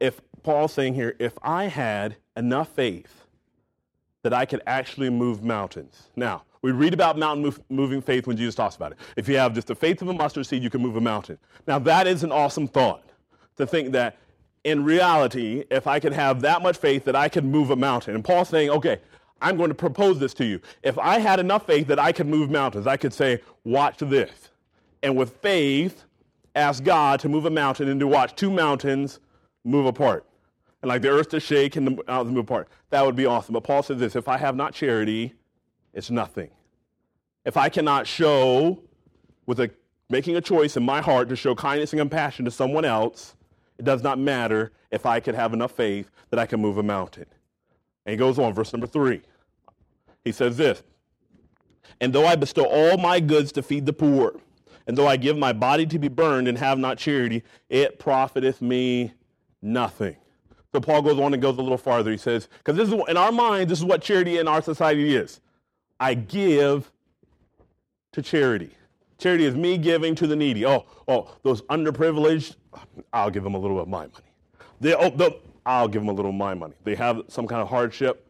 if 0.00 0.20
Paul's 0.42 0.72
saying 0.72 0.94
here, 0.94 1.14
if 1.20 1.38
I 1.42 1.64
had 1.64 2.16
enough 2.36 2.68
faith 2.70 3.22
that 4.22 4.32
I 4.32 4.44
could 4.44 4.62
actually 4.66 5.10
move 5.10 5.42
mountains. 5.42 6.10
Now, 6.16 6.44
we 6.62 6.70
read 6.70 6.94
about 6.94 7.18
mountain 7.18 7.42
move, 7.42 7.60
moving 7.68 8.00
faith 8.00 8.26
when 8.26 8.36
Jesus 8.36 8.54
talks 8.54 8.76
about 8.76 8.92
it. 8.92 8.98
If 9.16 9.28
you 9.28 9.36
have 9.36 9.52
just 9.52 9.66
the 9.66 9.74
faith 9.74 10.00
of 10.00 10.08
a 10.08 10.12
mustard 10.12 10.46
seed, 10.46 10.62
you 10.62 10.70
can 10.70 10.80
move 10.80 10.96
a 10.96 11.00
mountain. 11.00 11.38
Now, 11.66 11.78
that 11.80 12.06
is 12.06 12.22
an 12.22 12.30
awesome 12.30 12.68
thought 12.68 13.04
to 13.56 13.66
think 13.66 13.92
that 13.92 14.16
in 14.64 14.84
reality, 14.84 15.64
if 15.70 15.86
I 15.86 15.98
could 15.98 16.12
have 16.12 16.40
that 16.42 16.62
much 16.62 16.76
faith 16.76 17.04
that 17.04 17.16
I 17.16 17.28
could 17.28 17.44
move 17.44 17.70
a 17.70 17.76
mountain. 17.76 18.14
And 18.14 18.24
Paul's 18.24 18.48
saying, 18.48 18.70
okay, 18.70 19.00
I'm 19.40 19.56
going 19.56 19.70
to 19.70 19.74
propose 19.74 20.20
this 20.20 20.34
to 20.34 20.44
you. 20.44 20.60
If 20.82 20.98
I 20.98 21.18
had 21.18 21.40
enough 21.40 21.66
faith 21.66 21.88
that 21.88 21.98
I 21.98 22.12
could 22.12 22.28
move 22.28 22.50
mountains, 22.50 22.86
I 22.86 22.96
could 22.96 23.12
say, 23.12 23.40
watch 23.64 23.98
this. 23.98 24.50
And 25.02 25.16
with 25.16 25.36
faith, 25.38 26.04
ask 26.54 26.84
God 26.84 27.18
to 27.20 27.28
move 27.28 27.44
a 27.44 27.50
mountain 27.50 27.88
and 27.88 27.98
to 27.98 28.06
watch 28.06 28.36
two 28.36 28.50
mountains 28.50 29.18
move 29.64 29.86
apart. 29.86 30.24
And 30.80 30.88
like 30.88 31.02
the 31.02 31.08
earth 31.08 31.30
to 31.30 31.40
shake 31.40 31.74
and 31.76 31.86
the 31.86 32.04
mountains 32.06 32.34
move 32.34 32.44
apart. 32.44 32.68
That 32.90 33.04
would 33.04 33.16
be 33.16 33.26
awesome. 33.26 33.54
But 33.54 33.64
Paul 33.64 33.82
says 33.82 33.98
this 33.98 34.14
if 34.14 34.28
I 34.28 34.38
have 34.38 34.54
not 34.54 34.74
charity, 34.74 35.34
it's 35.92 36.10
nothing. 36.10 36.50
If 37.44 37.56
I 37.56 37.68
cannot 37.68 38.06
show, 38.06 38.80
with 39.46 39.58
a, 39.58 39.70
making 40.08 40.36
a 40.36 40.40
choice 40.40 40.76
in 40.76 40.84
my 40.84 41.00
heart 41.00 41.28
to 41.30 41.36
show 41.36 41.56
kindness 41.56 41.92
and 41.92 41.98
compassion 41.98 42.44
to 42.44 42.50
someone 42.52 42.84
else, 42.84 43.34
it 43.82 43.84
does 43.84 44.04
not 44.04 44.16
matter 44.16 44.70
if 44.92 45.06
I 45.06 45.18
could 45.18 45.34
have 45.34 45.52
enough 45.52 45.72
faith 45.72 46.08
that 46.30 46.38
I 46.38 46.46
can 46.46 46.60
move 46.60 46.78
a 46.78 46.84
mountain. 46.84 47.26
And 48.06 48.12
he 48.12 48.16
goes 48.16 48.38
on, 48.38 48.54
verse 48.54 48.72
number 48.72 48.86
three. 48.86 49.22
He 50.24 50.30
says 50.30 50.56
this 50.56 50.84
And 52.00 52.12
though 52.12 52.24
I 52.24 52.36
bestow 52.36 52.64
all 52.64 52.96
my 52.96 53.18
goods 53.18 53.50
to 53.52 53.62
feed 53.62 53.84
the 53.86 53.92
poor, 53.92 54.38
and 54.86 54.96
though 54.96 55.08
I 55.08 55.16
give 55.16 55.36
my 55.36 55.52
body 55.52 55.84
to 55.86 55.98
be 55.98 56.06
burned 56.06 56.46
and 56.46 56.56
have 56.58 56.78
not 56.78 56.96
charity, 56.96 57.42
it 57.68 57.98
profiteth 57.98 58.62
me 58.62 59.14
nothing. 59.60 60.14
So 60.72 60.80
Paul 60.80 61.02
goes 61.02 61.18
on 61.18 61.34
and 61.34 61.42
goes 61.42 61.58
a 61.58 61.62
little 61.62 61.76
farther. 61.76 62.12
He 62.12 62.16
says, 62.16 62.48
because 62.58 62.76
this 62.76 62.88
is 62.88 62.94
in 63.08 63.16
our 63.16 63.32
mind, 63.32 63.68
this 63.68 63.80
is 63.80 63.84
what 63.84 64.00
charity 64.00 64.38
in 64.38 64.46
our 64.46 64.62
society 64.62 65.16
is. 65.16 65.40
I 65.98 66.14
give 66.14 66.92
to 68.12 68.22
charity. 68.22 68.70
Charity 69.18 69.44
is 69.44 69.56
me 69.56 69.76
giving 69.76 70.14
to 70.14 70.28
the 70.28 70.36
needy. 70.36 70.64
Oh, 70.64 70.86
oh, 71.08 71.36
those 71.42 71.62
underprivileged, 71.62 72.56
I'll 73.12 73.30
give 73.30 73.42
them 73.44 73.54
a 73.54 73.58
little 73.58 73.80
of 73.80 73.88
my 73.88 74.06
money. 74.06 74.32
They, 74.80 74.94
oh, 74.94 75.10
they'll- 75.10 75.40
I'll 75.64 75.86
give 75.88 76.02
them 76.02 76.08
a 76.08 76.12
little 76.12 76.30
of 76.30 76.36
my 76.36 76.54
money. 76.54 76.74
They 76.82 76.96
have 76.96 77.22
some 77.28 77.46
kind 77.46 77.62
of 77.62 77.68
hardship. 77.68 78.26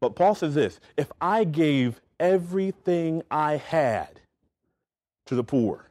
But 0.00 0.14
Paul 0.14 0.34
says 0.34 0.54
this 0.54 0.80
if 0.96 1.10
I 1.20 1.44
gave 1.44 2.00
everything 2.18 3.22
I 3.30 3.56
had 3.56 4.20
to 5.26 5.34
the 5.34 5.44
poor, 5.44 5.88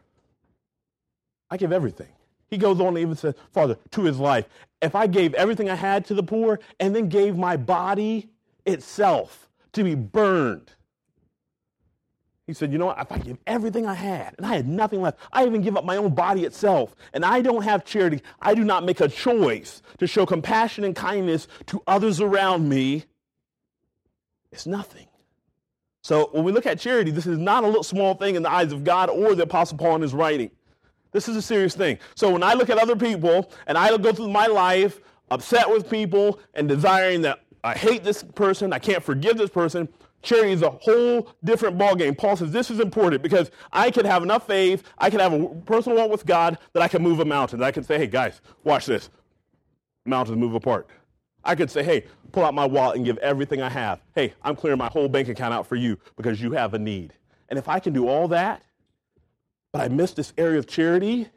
I 1.50 1.58
give 1.58 1.72
everything. 1.72 2.10
He 2.50 2.58
goes 2.58 2.80
on 2.80 2.90
and 2.90 3.00
even 3.00 3.16
says, 3.16 3.36
Father, 3.52 3.78
to 3.92 4.04
his 4.04 4.20
life, 4.20 4.46
if 4.82 4.96
I 4.96 5.08
gave 5.08 5.34
everything 5.36 5.70
I 5.70 5.76
had 5.76 6.06
to 6.06 6.14
the 6.14 6.24
poor 6.24 6.60
and 6.80 6.96
then 6.96 7.10
gave 7.10 7.38
my 7.38 7.58
body 7.58 8.30
itself 8.66 9.50
to 9.74 9.84
be 9.84 9.96
burned, 9.96 10.72
he 12.50 12.54
said, 12.56 12.72
You 12.72 12.80
know 12.80 12.88
what? 12.88 13.00
If 13.00 13.12
I 13.12 13.20
give 13.20 13.38
everything 13.46 13.86
I 13.86 13.94
had 13.94 14.34
and 14.38 14.46
I 14.46 14.56
had 14.56 14.68
nothing 14.68 15.02
left, 15.02 15.20
I 15.32 15.46
even 15.46 15.62
give 15.62 15.78
up 15.78 15.86
my 15.86 15.98
own 15.98 16.16
body 16.16 16.46
itself, 16.46 16.96
and 17.14 17.24
I 17.24 17.42
don't 17.42 17.62
have 17.62 17.86
charity, 17.86 18.24
I 18.42 18.56
do 18.56 18.64
not 18.64 18.84
make 18.84 19.02
a 19.02 19.08
choice 19.08 19.84
to 20.00 20.08
show 20.08 20.26
compassion 20.26 20.84
and 20.84 20.96
kindness 20.96 21.48
to 21.68 21.84
others 21.86 22.20
around 22.20 22.68
me, 22.68 23.06
it's 24.52 24.66
nothing. 24.66 25.06
So 26.02 26.30
when 26.32 26.44
we 26.44 26.52
look 26.52 26.66
at 26.66 26.80
charity, 26.80 27.12
this 27.12 27.28
is 27.28 27.38
not 27.38 27.64
a 27.64 27.68
little 27.68 27.84
small 27.84 28.16
thing 28.16 28.34
in 28.34 28.42
the 28.42 28.50
eyes 28.50 28.72
of 28.72 28.84
God 28.84 29.12
or 29.12 29.36
the 29.36 29.44
Apostle 29.44 29.78
Paul 29.78 29.98
in 29.98 30.02
his 30.02 30.16
writing. 30.16 30.50
This 31.12 31.30
is 31.30 31.36
a 31.36 31.42
serious 31.44 31.76
thing. 31.76 32.00
So 32.16 32.32
when 32.32 32.42
I 32.42 32.56
look 32.56 32.72
at 32.72 32.80
other 32.80 32.96
people 32.96 33.52
and 33.68 33.78
I 33.78 33.96
go 33.96 34.12
through 34.12 34.30
my 34.30 34.48
life 34.48 35.02
upset 35.30 35.70
with 35.70 35.88
people 35.88 36.40
and 36.56 36.68
desiring 36.68 37.22
that 37.24 37.42
I 37.64 37.76
hate 37.76 38.04
this 38.04 38.24
person, 38.24 38.74
I 38.74 38.80
can't 38.80 39.04
forgive 39.04 39.38
this 39.38 39.52
person, 39.52 39.88
charity 40.22 40.52
is 40.52 40.62
a 40.62 40.70
whole 40.70 41.32
different 41.44 41.78
ballgame. 41.78 42.18
Paul 42.18 42.36
says 42.36 42.52
this 42.52 42.70
is 42.70 42.80
important 42.80 43.22
because 43.22 43.52
I 43.72 43.92
can 43.92 44.06
have 44.06 44.24
enough 44.24 44.46
faith, 44.48 44.84
I 44.98 45.10
can 45.10 45.20
have 45.20 45.34
a 45.34 45.48
personal 45.66 45.98
walk 45.98 46.12
with 46.12 46.26
God 46.26 46.58
that 46.74 46.84
I 46.84 46.88
can 46.88 47.02
move 47.02 47.20
a 47.20 47.26
mountain. 47.26 47.62
I 47.64 47.72
can 47.72 47.84
say, 47.84 47.98
hey 47.98 48.08
guys, 48.08 48.42
watch 48.64 48.86
this. 48.86 49.10
Mountains 50.06 50.38
move 50.38 50.56
apart. 50.56 50.88
I 51.44 51.56
could 51.56 51.72
say, 51.72 51.84
hey, 51.84 52.06
pull 52.32 52.44
out 52.44 52.54
my 52.54 52.66
wallet 52.66 52.98
and 52.98 53.06
give 53.06 53.18
everything 53.20 53.62
I 53.62 53.70
have. 53.70 54.02
Hey, 54.14 54.34
I'm 54.44 54.56
clearing 54.56 54.80
my 54.80 54.88
whole 54.88 55.08
bank 55.08 55.30
account 55.30 55.54
out 55.54 55.68
for 55.68 55.76
you 55.76 55.98
because 56.18 56.42
you 56.42 56.52
have 56.52 56.74
a 56.74 56.80
need. 56.80 57.14
And 57.50 57.58
if 57.58 57.68
I 57.70 57.80
can 57.80 57.94
do 57.94 58.08
all 58.08 58.28
that, 58.30 58.62
but 59.72 59.82
I 59.82 59.88
miss 59.88 60.14
this 60.14 60.34
area 60.38 60.60
of 60.60 60.68
charity, 60.68 61.28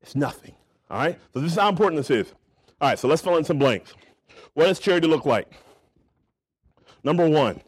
it's 0.00 0.16
nothing. 0.16 0.54
All 0.90 0.98
right? 0.98 1.18
So 1.32 1.40
this 1.40 1.52
is 1.52 1.58
how 1.58 1.68
important 1.68 2.00
this 2.00 2.10
is. 2.10 2.32
All 2.80 2.88
right, 2.88 2.98
so 2.98 3.08
let's 3.08 3.22
fill 3.22 3.36
in 3.36 3.44
some 3.44 3.58
blanks. 3.58 3.92
What 4.54 4.66
does 4.66 4.78
charity 4.78 5.08
look 5.08 5.26
like? 5.26 5.50
Number 7.04 7.28
one, 7.28 7.60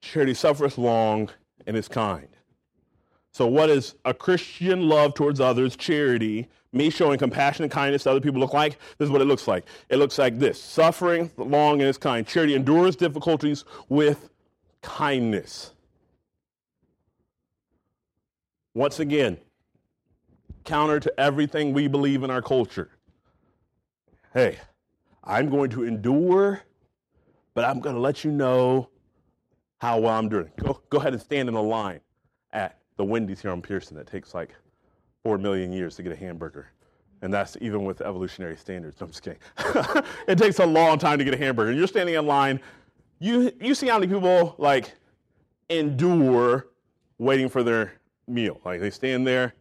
charity 0.00 0.34
suffereth 0.34 0.78
long 0.78 1.30
and 1.66 1.76
is 1.76 1.88
kind. 1.88 2.28
So, 3.32 3.46
what 3.46 3.70
is 3.70 3.94
a 4.04 4.12
Christian 4.12 4.88
love 4.88 5.14
towards 5.14 5.40
others, 5.40 5.74
charity, 5.74 6.48
me 6.72 6.90
showing 6.90 7.18
compassion 7.18 7.64
and 7.64 7.72
kindness 7.72 8.02
to 8.02 8.10
other 8.10 8.20
people 8.20 8.40
look 8.40 8.52
like? 8.52 8.78
This 8.98 9.06
is 9.06 9.10
what 9.10 9.22
it 9.22 9.26
looks 9.26 9.48
like. 9.48 9.64
It 9.88 9.96
looks 9.96 10.18
like 10.18 10.38
this 10.38 10.60
suffering 10.60 11.30
long 11.38 11.80
and 11.80 11.88
is 11.88 11.96
kind. 11.96 12.26
Charity 12.26 12.54
endures 12.54 12.94
difficulties 12.94 13.64
with 13.88 14.28
kindness. 14.82 15.72
Once 18.74 19.00
again, 19.00 19.38
counter 20.64 21.00
to 21.00 21.20
everything 21.20 21.72
we 21.72 21.88
believe 21.88 22.22
in 22.22 22.30
our 22.30 22.42
culture. 22.42 22.90
Hey, 24.34 24.58
I'm 25.24 25.50
going 25.50 25.70
to 25.70 25.84
endure, 25.84 26.62
but 27.54 27.64
I'm 27.64 27.80
going 27.80 27.94
to 27.94 28.00
let 28.00 28.24
you 28.24 28.30
know 28.30 28.88
how 29.78 29.98
well 29.98 30.12
I'm 30.12 30.28
doing. 30.28 30.50
Go, 30.58 30.80
go 30.90 30.98
ahead 30.98 31.12
and 31.12 31.20
stand 31.20 31.48
in 31.48 31.54
a 31.54 31.62
line 31.62 32.00
at 32.52 32.78
the 32.96 33.04
Wendy's 33.04 33.42
here 33.42 33.50
on 33.50 33.62
Pearson. 33.62 33.96
It 33.96 34.06
takes 34.06 34.34
like 34.34 34.54
four 35.24 35.38
million 35.38 35.72
years 35.72 35.96
to 35.96 36.02
get 36.02 36.12
a 36.12 36.16
hamburger. 36.16 36.68
And 37.22 37.32
that's 37.32 37.56
even 37.60 37.84
with 37.84 38.00
evolutionary 38.00 38.56
standards. 38.56 39.00
I'm 39.00 39.08
just 39.08 39.22
kidding. 39.22 39.38
it 40.26 40.38
takes 40.38 40.58
a 40.58 40.66
long 40.66 40.98
time 40.98 41.18
to 41.18 41.24
get 41.24 41.34
a 41.34 41.36
hamburger. 41.36 41.72
You're 41.72 41.86
standing 41.86 42.16
in 42.16 42.26
line. 42.26 42.60
You, 43.20 43.52
you 43.60 43.74
see 43.74 43.88
how 43.88 43.98
many 43.98 44.12
people 44.12 44.56
like 44.58 44.94
endure 45.68 46.66
waiting 47.18 47.48
for 47.48 47.62
their 47.62 47.92
meal. 48.26 48.60
Like 48.64 48.80
they 48.80 48.90
stand 48.90 49.26
there, 49.26 49.54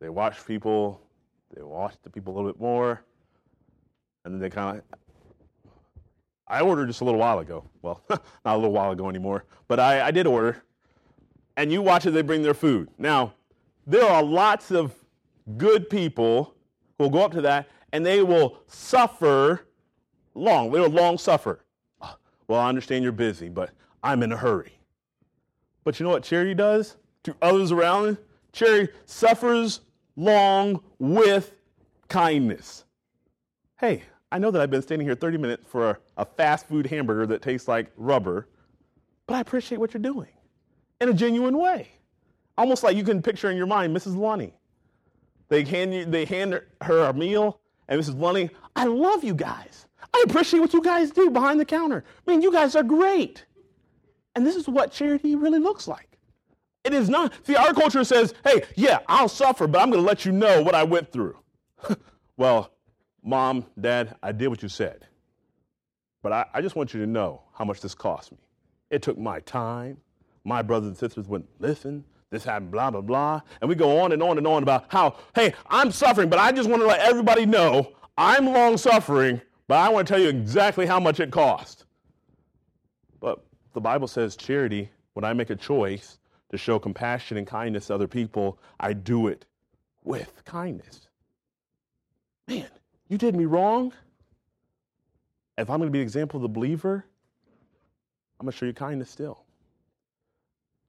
they 0.00 0.08
watch 0.08 0.46
people, 0.46 1.00
they 1.54 1.62
watch 1.62 1.94
the 2.02 2.10
people 2.10 2.32
a 2.32 2.34
little 2.36 2.50
bit 2.50 2.60
more, 2.60 3.02
and 4.24 4.34
then 4.34 4.40
they 4.40 4.50
kind 4.50 4.78
of. 4.78 4.84
I 6.52 6.60
ordered 6.60 6.88
just 6.88 7.00
a 7.00 7.04
little 7.04 7.18
while 7.18 7.38
ago. 7.38 7.64
Well, 7.80 8.02
not 8.10 8.20
a 8.44 8.56
little 8.56 8.72
while 8.72 8.90
ago 8.90 9.08
anymore, 9.08 9.46
but 9.68 9.80
I, 9.80 10.08
I 10.08 10.10
did 10.10 10.26
order. 10.26 10.62
And 11.56 11.72
you 11.72 11.80
watch 11.80 12.04
as 12.04 12.12
they 12.12 12.20
bring 12.20 12.42
their 12.42 12.52
food. 12.52 12.90
Now, 12.98 13.32
there 13.86 14.04
are 14.04 14.22
lots 14.22 14.70
of 14.70 14.94
good 15.56 15.88
people 15.88 16.54
who 16.98 17.04
will 17.04 17.10
go 17.10 17.24
up 17.24 17.32
to 17.32 17.40
that 17.40 17.68
and 17.92 18.04
they 18.04 18.22
will 18.22 18.58
suffer 18.66 19.66
long. 20.34 20.70
They 20.70 20.80
will 20.80 20.90
long 20.90 21.16
suffer. 21.16 21.64
Ah, 22.02 22.18
well, 22.48 22.60
I 22.60 22.68
understand 22.68 23.02
you're 23.02 23.12
busy, 23.12 23.48
but 23.48 23.70
I'm 24.02 24.22
in 24.22 24.30
a 24.30 24.36
hurry. 24.36 24.72
But 25.84 25.98
you 25.98 26.04
know 26.04 26.10
what 26.10 26.22
charity 26.22 26.54
does 26.54 26.96
to 27.24 27.34
others 27.40 27.72
around 27.72 28.10
it? 28.10 28.26
Charity 28.52 28.92
suffers 29.06 29.80
long 30.16 30.82
with 30.98 31.54
kindness. 32.08 32.84
Hey, 33.78 34.02
I 34.32 34.38
know 34.38 34.50
that 34.50 34.62
I've 34.62 34.70
been 34.70 34.80
standing 34.80 35.06
here 35.06 35.14
30 35.14 35.36
minutes 35.36 35.64
for 35.68 35.90
a, 35.90 35.98
a 36.16 36.24
fast 36.24 36.66
food 36.66 36.86
hamburger 36.86 37.26
that 37.26 37.42
tastes 37.42 37.68
like 37.68 37.92
rubber, 37.98 38.48
but 39.26 39.34
I 39.34 39.40
appreciate 39.40 39.76
what 39.76 39.92
you're 39.92 40.02
doing 40.02 40.30
in 41.02 41.10
a 41.10 41.12
genuine 41.12 41.58
way. 41.58 41.88
Almost 42.56 42.82
like 42.82 42.96
you 42.96 43.04
can 43.04 43.20
picture 43.20 43.50
in 43.50 43.58
your 43.58 43.66
mind 43.66 43.94
Mrs. 43.94 44.16
Lunny. 44.16 44.54
They 45.50 45.64
hand, 45.64 45.92
you, 45.92 46.06
they 46.06 46.24
hand 46.24 46.58
her 46.80 46.98
a 47.04 47.12
meal, 47.12 47.60
and 47.88 48.00
Mrs. 48.00 48.18
Lunny, 48.18 48.48
I 48.74 48.86
love 48.86 49.22
you 49.22 49.34
guys. 49.34 49.86
I 50.14 50.24
appreciate 50.26 50.60
what 50.60 50.72
you 50.72 50.82
guys 50.82 51.10
do 51.10 51.28
behind 51.28 51.60
the 51.60 51.66
counter. 51.66 52.02
I 52.26 52.30
mean, 52.30 52.40
you 52.40 52.50
guys 52.50 52.74
are 52.74 52.82
great. 52.82 53.44
And 54.34 54.46
this 54.46 54.56
is 54.56 54.66
what 54.66 54.92
charity 54.92 55.36
really 55.36 55.58
looks 55.58 55.86
like. 55.86 56.18
It 56.84 56.94
is 56.94 57.10
not. 57.10 57.34
See, 57.46 57.54
our 57.54 57.74
culture 57.74 58.02
says, 58.02 58.32
hey, 58.44 58.62
yeah, 58.76 59.00
I'll 59.08 59.28
suffer, 59.28 59.66
but 59.66 59.82
I'm 59.82 59.90
going 59.90 60.02
to 60.02 60.08
let 60.08 60.24
you 60.24 60.32
know 60.32 60.62
what 60.62 60.74
I 60.74 60.84
went 60.84 61.12
through. 61.12 61.36
well, 62.38 62.72
mom, 63.22 63.66
dad, 63.80 64.16
I 64.22 64.32
did 64.32 64.48
what 64.48 64.62
you 64.62 64.68
said. 64.68 65.06
But 66.22 66.32
I, 66.32 66.46
I, 66.54 66.62
just 66.62 66.76
want 66.76 66.94
you 66.94 67.00
to 67.00 67.06
know 67.06 67.42
how 67.52 67.64
much 67.64 67.80
this 67.80 67.94
cost 67.94 68.32
me. 68.32 68.38
It 68.90 69.02
took 69.02 69.18
my 69.18 69.40
time. 69.40 69.98
My 70.44 70.62
brothers 70.62 70.88
and 70.88 70.96
sisters 70.96 71.26
wouldn't 71.26 71.50
listen. 71.60 72.04
This 72.30 72.44
happened, 72.44 72.70
blah, 72.70 72.90
blah, 72.90 73.00
blah. 73.00 73.40
And 73.60 73.68
we 73.68 73.74
go 73.74 74.00
on 74.00 74.12
and 74.12 74.22
on 74.22 74.38
and 74.38 74.46
on 74.46 74.62
about 74.62 74.86
how, 74.88 75.16
hey, 75.34 75.52
I'm 75.68 75.90
suffering, 75.90 76.28
but 76.28 76.38
I 76.38 76.52
just 76.52 76.68
want 76.68 76.82
to 76.82 76.86
let 76.86 77.00
everybody 77.00 77.44
know 77.44 77.92
I'm 78.16 78.46
long 78.46 78.76
suffering, 78.76 79.40
but 79.68 79.78
I 79.78 79.88
want 79.88 80.06
to 80.06 80.12
tell 80.12 80.20
you 80.20 80.28
exactly 80.28 80.86
how 80.86 81.00
much 81.00 81.20
it 81.20 81.30
cost. 81.30 81.84
But 83.20 83.44
the 83.74 83.80
Bible 83.80 84.08
says 84.08 84.36
charity, 84.36 84.90
when 85.14 85.24
I 85.24 85.32
make 85.32 85.50
a 85.50 85.56
choice, 85.56 86.18
to 86.52 86.58
show 86.58 86.78
compassion 86.78 87.38
and 87.38 87.46
kindness 87.46 87.86
to 87.86 87.94
other 87.94 88.06
people, 88.06 88.58
I 88.78 88.92
do 88.92 89.26
it 89.26 89.46
with 90.04 90.42
kindness. 90.44 91.08
Man, 92.46 92.68
you 93.12 93.18
did 93.18 93.36
me 93.36 93.44
wrong. 93.44 93.92
If 95.58 95.68
I'm 95.68 95.76
going 95.76 95.88
to 95.88 95.92
be 95.92 96.00
example 96.00 96.38
of 96.38 96.42
the 96.42 96.48
believer, 96.48 97.04
I'm 98.40 98.46
going 98.46 98.52
to 98.52 98.56
show 98.56 98.64
you 98.64 98.72
kindness 98.72 99.10
still. 99.10 99.44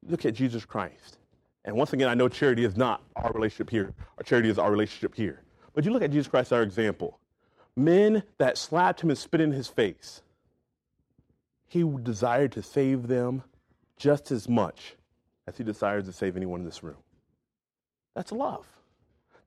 Look 0.08 0.24
at 0.24 0.34
Jesus 0.34 0.64
Christ. 0.64 1.18
And 1.66 1.76
once 1.76 1.92
again, 1.92 2.08
I 2.08 2.14
know 2.14 2.30
charity 2.30 2.64
is 2.64 2.78
not 2.78 3.04
our 3.18 3.30
relationship 3.34 3.70
here. 3.70 3.94
Our 4.18 4.24
charity 4.24 4.50
is 4.50 4.58
our 4.58 4.72
relationship 4.72 5.14
here. 5.14 5.42
But 5.74 5.84
you 5.84 5.92
look 5.92 6.02
at 6.02 6.12
Jesus 6.12 6.30
Christ, 6.30 6.54
our 6.54 6.64
example. 6.64 7.20
Men 7.76 8.24
that 8.38 8.58
slapped 8.58 9.02
him 9.02 9.10
and 9.10 9.20
spit 9.20 9.42
in 9.42 9.52
his 9.52 9.68
face, 9.68 10.22
he 11.68 11.84
desired 12.04 12.54
to 12.54 12.64
save 12.64 13.08
them 13.08 13.44
just 13.98 14.32
as 14.32 14.48
much 14.48 14.96
as 15.46 15.58
he 15.58 15.66
desires 15.66 16.06
to 16.06 16.14
save 16.14 16.38
anyone 16.38 16.62
in 16.62 16.66
this 16.66 16.84
room. 16.84 17.04
That's 18.16 18.32
love. 18.32 18.66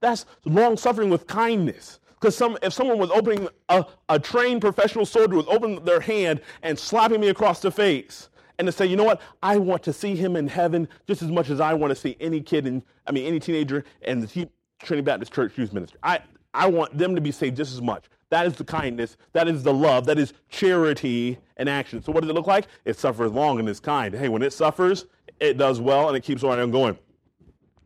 That's 0.00 0.26
long 0.44 0.76
suffering 0.76 1.10
with 1.10 1.26
kindness. 1.26 2.00
Because 2.14 2.36
some, 2.36 2.56
if 2.62 2.72
someone 2.72 2.98
was 2.98 3.10
opening, 3.10 3.48
a, 3.68 3.84
a 4.08 4.18
trained 4.18 4.60
professional 4.60 5.04
soldier 5.04 5.36
was 5.36 5.46
opening 5.48 5.84
their 5.84 6.00
hand 6.00 6.40
and 6.62 6.78
slapping 6.78 7.20
me 7.20 7.28
across 7.28 7.60
the 7.60 7.70
face, 7.70 8.30
and 8.58 8.66
to 8.66 8.72
say, 8.72 8.86
you 8.86 8.96
know 8.96 9.04
what, 9.04 9.20
I 9.42 9.58
want 9.58 9.82
to 9.82 9.92
see 9.92 10.16
him 10.16 10.34
in 10.34 10.48
heaven 10.48 10.88
just 11.06 11.20
as 11.22 11.30
much 11.30 11.50
as 11.50 11.60
I 11.60 11.74
want 11.74 11.90
to 11.90 11.94
see 11.94 12.16
any 12.20 12.40
kid, 12.40 12.66
and 12.66 12.82
I 13.06 13.12
mean, 13.12 13.26
any 13.26 13.38
teenager 13.38 13.84
in 14.00 14.20
the 14.20 14.48
Trinity 14.82 15.04
Baptist 15.04 15.32
Church 15.32 15.58
youth 15.58 15.72
ministry. 15.74 15.98
I, 16.02 16.20
I 16.54 16.68
want 16.68 16.96
them 16.96 17.14
to 17.14 17.20
be 17.20 17.32
saved 17.32 17.56
just 17.56 17.74
as 17.74 17.82
much. 17.82 18.06
That 18.30 18.46
is 18.46 18.54
the 18.54 18.64
kindness. 18.64 19.16
That 19.34 19.46
is 19.46 19.62
the 19.62 19.72
love. 19.72 20.06
That 20.06 20.18
is 20.18 20.32
charity 20.48 21.38
in 21.58 21.68
action. 21.68 22.02
So, 22.02 22.12
what 22.12 22.22
does 22.22 22.30
it 22.30 22.32
look 22.32 22.46
like? 22.46 22.66
It 22.84 22.98
suffers 22.98 23.30
long 23.30 23.60
and 23.60 23.68
is 23.68 23.78
kind. 23.78 24.14
Hey, 24.14 24.28
when 24.28 24.42
it 24.42 24.52
suffers, 24.52 25.06
it 25.38 25.58
does 25.58 25.80
well 25.80 26.08
and 26.08 26.16
it 26.16 26.22
keeps 26.22 26.42
on 26.42 26.70
going 26.70 26.98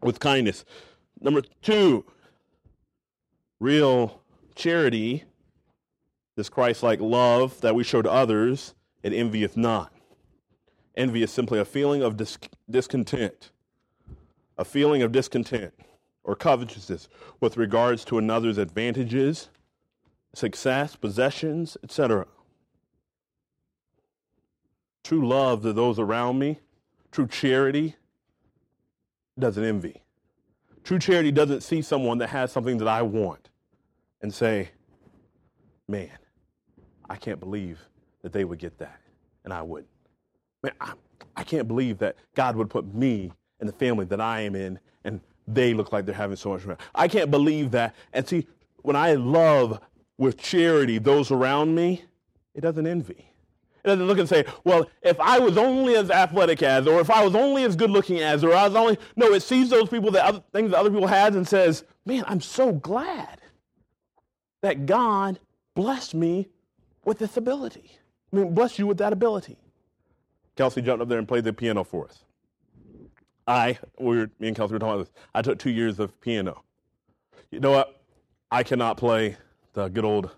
with 0.03 0.19
kindness. 0.19 0.65
Number 1.21 1.43
two, 1.63 2.05
real 3.59 4.21
charity, 4.55 5.25
this 6.37 6.49
Christ 6.49 6.83
like 6.83 7.01
love 7.01 7.61
that 7.61 7.75
we 7.75 7.85
show 7.85 8.03
to 8.03 8.11
others, 8.11 8.75
it 9.03 9.13
envieth 9.13 9.57
not. 9.57 9.93
Envy 10.97 11.23
is 11.23 11.31
simply 11.31 11.59
a 11.59 11.65
feeling 11.65 12.03
of 12.03 12.17
dis- 12.17 12.39
discontent, 12.69 13.51
a 14.59 14.65
feeling 14.65 15.03
of 15.03 15.13
discontent 15.13 15.75
or 16.25 16.35
covetousness 16.35 17.09
with 17.41 17.57
regards 17.57 18.05
to 18.07 18.19
another's 18.19 18.59
advantages, 18.59 19.49
success, 20.35 20.97
possessions, 20.97 21.77
etc. 21.83 22.27
True 25.05 25.27
love 25.27 25.63
to 25.63 25.73
those 25.73 25.99
around 25.99 26.39
me 26.39 26.59
True 27.11 27.27
charity 27.27 27.97
doesn't 29.39 29.65
envy. 29.65 30.03
True 30.85 30.99
charity 30.99 31.31
doesn't 31.31 31.63
see 31.63 31.83
someone 31.83 32.19
that 32.19 32.29
has 32.29 32.51
something 32.53 32.79
that 32.79 32.89
I 32.89 33.03
want 33.03 33.51
and 34.23 34.33
say, 34.33 34.71
man, 35.89 36.11
I 37.09 37.17
can't 37.17 37.41
believe 37.41 37.81
that 38.23 38.33
they 38.33 38.45
would 38.45 38.59
get 38.59 38.79
that, 38.79 39.01
and 39.45 39.53
I 39.53 39.63
wouldn't. 39.63 39.91
Man, 40.63 40.73
I, 40.81 40.93
I 41.37 41.45
can't 41.45 41.67
believe 41.67 41.99
that 41.99 42.17
God 42.35 42.57
would 42.57 42.71
put 42.71 42.95
me 42.95 43.33
in 43.61 43.67
the 43.67 43.73
family 43.73 44.05
that 44.07 44.21
I 44.21 44.41
am 44.41 44.55
in, 44.55 44.79
and 45.05 45.21
they 45.47 45.75
look 45.75 45.93
like 45.93 46.07
they're 46.07 46.15
having 46.15 46.37
so 46.37 46.51
much 46.51 46.63
fun. 46.63 46.77
I 46.95 47.09
can't 47.09 47.31
believe 47.31 47.71
that. 47.73 47.95
And 48.13 48.27
see, 48.27 48.47
when 48.83 48.97
I 48.97 49.15
love 49.15 49.81
with 50.19 50.37
charity 50.37 50.99
those 50.99 51.31
around 51.31 51.75
me, 51.75 52.05
it 52.55 52.61
doesn't 52.61 52.87
envy. 52.87 53.30
It 53.83 53.89
doesn't 53.89 54.07
look 54.07 54.19
and 54.19 54.29
say, 54.29 54.45
well, 54.65 54.89
if 55.03 55.19
I 55.21 55.39
was 55.39 55.57
only 55.57 55.97
as 55.97 56.11
athletic 56.11 56.63
as, 56.63 56.87
or 56.87 57.01
if 57.01 57.11
I 57.11 57.25
was 57.25 57.35
only 57.35 57.65
as 57.65 57.77
good 57.77 57.91
looking 57.91 58.21
as, 58.21 58.45
or 58.45 58.55
I 58.55 58.67
was 58.67 58.77
only, 58.77 58.99
no, 59.17 59.33
it 59.33 59.43
sees 59.43 59.71
those 59.71 59.89
people, 59.89 60.11
that 60.13 60.25
other, 60.25 60.43
things 60.53 60.71
that 60.71 60.79
other 60.79 60.91
people 60.91 61.07
has 61.07 61.35
and 61.35 61.49
says, 61.49 61.85
man, 62.05 62.25
I'm 62.27 62.41
so 62.41 62.73
glad 62.73 63.41
that 64.63 64.87
God 64.87 65.41
blessed 65.75 66.15
me 66.15 66.49
with 67.05 67.19
this 67.19 67.37
ability. 67.37 67.99
I 68.33 68.37
mean, 68.37 68.55
bless 68.55 68.79
you 68.79 68.87
with 68.87 68.99
that 68.99 69.13
ability. 69.13 69.57
Kelsey 70.57 70.83
jumped 70.83 71.03
up 71.03 71.09
there 71.09 71.19
and 71.19 71.27
played 71.27 71.45
the 71.45 71.53
piano 71.53 71.85
for 71.85 72.05
us. 72.05 72.25
I, 73.47 73.79
we 73.99 74.19
were, 74.19 74.31
me 74.39 74.49
and 74.49 74.57
Kelsey 74.57 74.75
were 74.75 74.79
talking 74.79 75.01
about 75.01 75.07
this. 75.07 75.23
I 75.35 75.43
took 75.43 75.59
two 75.59 75.71
years 75.71 75.99
of 75.99 76.21
piano. 76.21 76.63
You 77.51 77.61
know 77.61 77.71
what? 77.71 78.03
I 78.51 78.63
cannot 78.63 78.97
play 78.97 79.37
the 79.73 79.89
good 79.89 80.05
old 80.05 80.31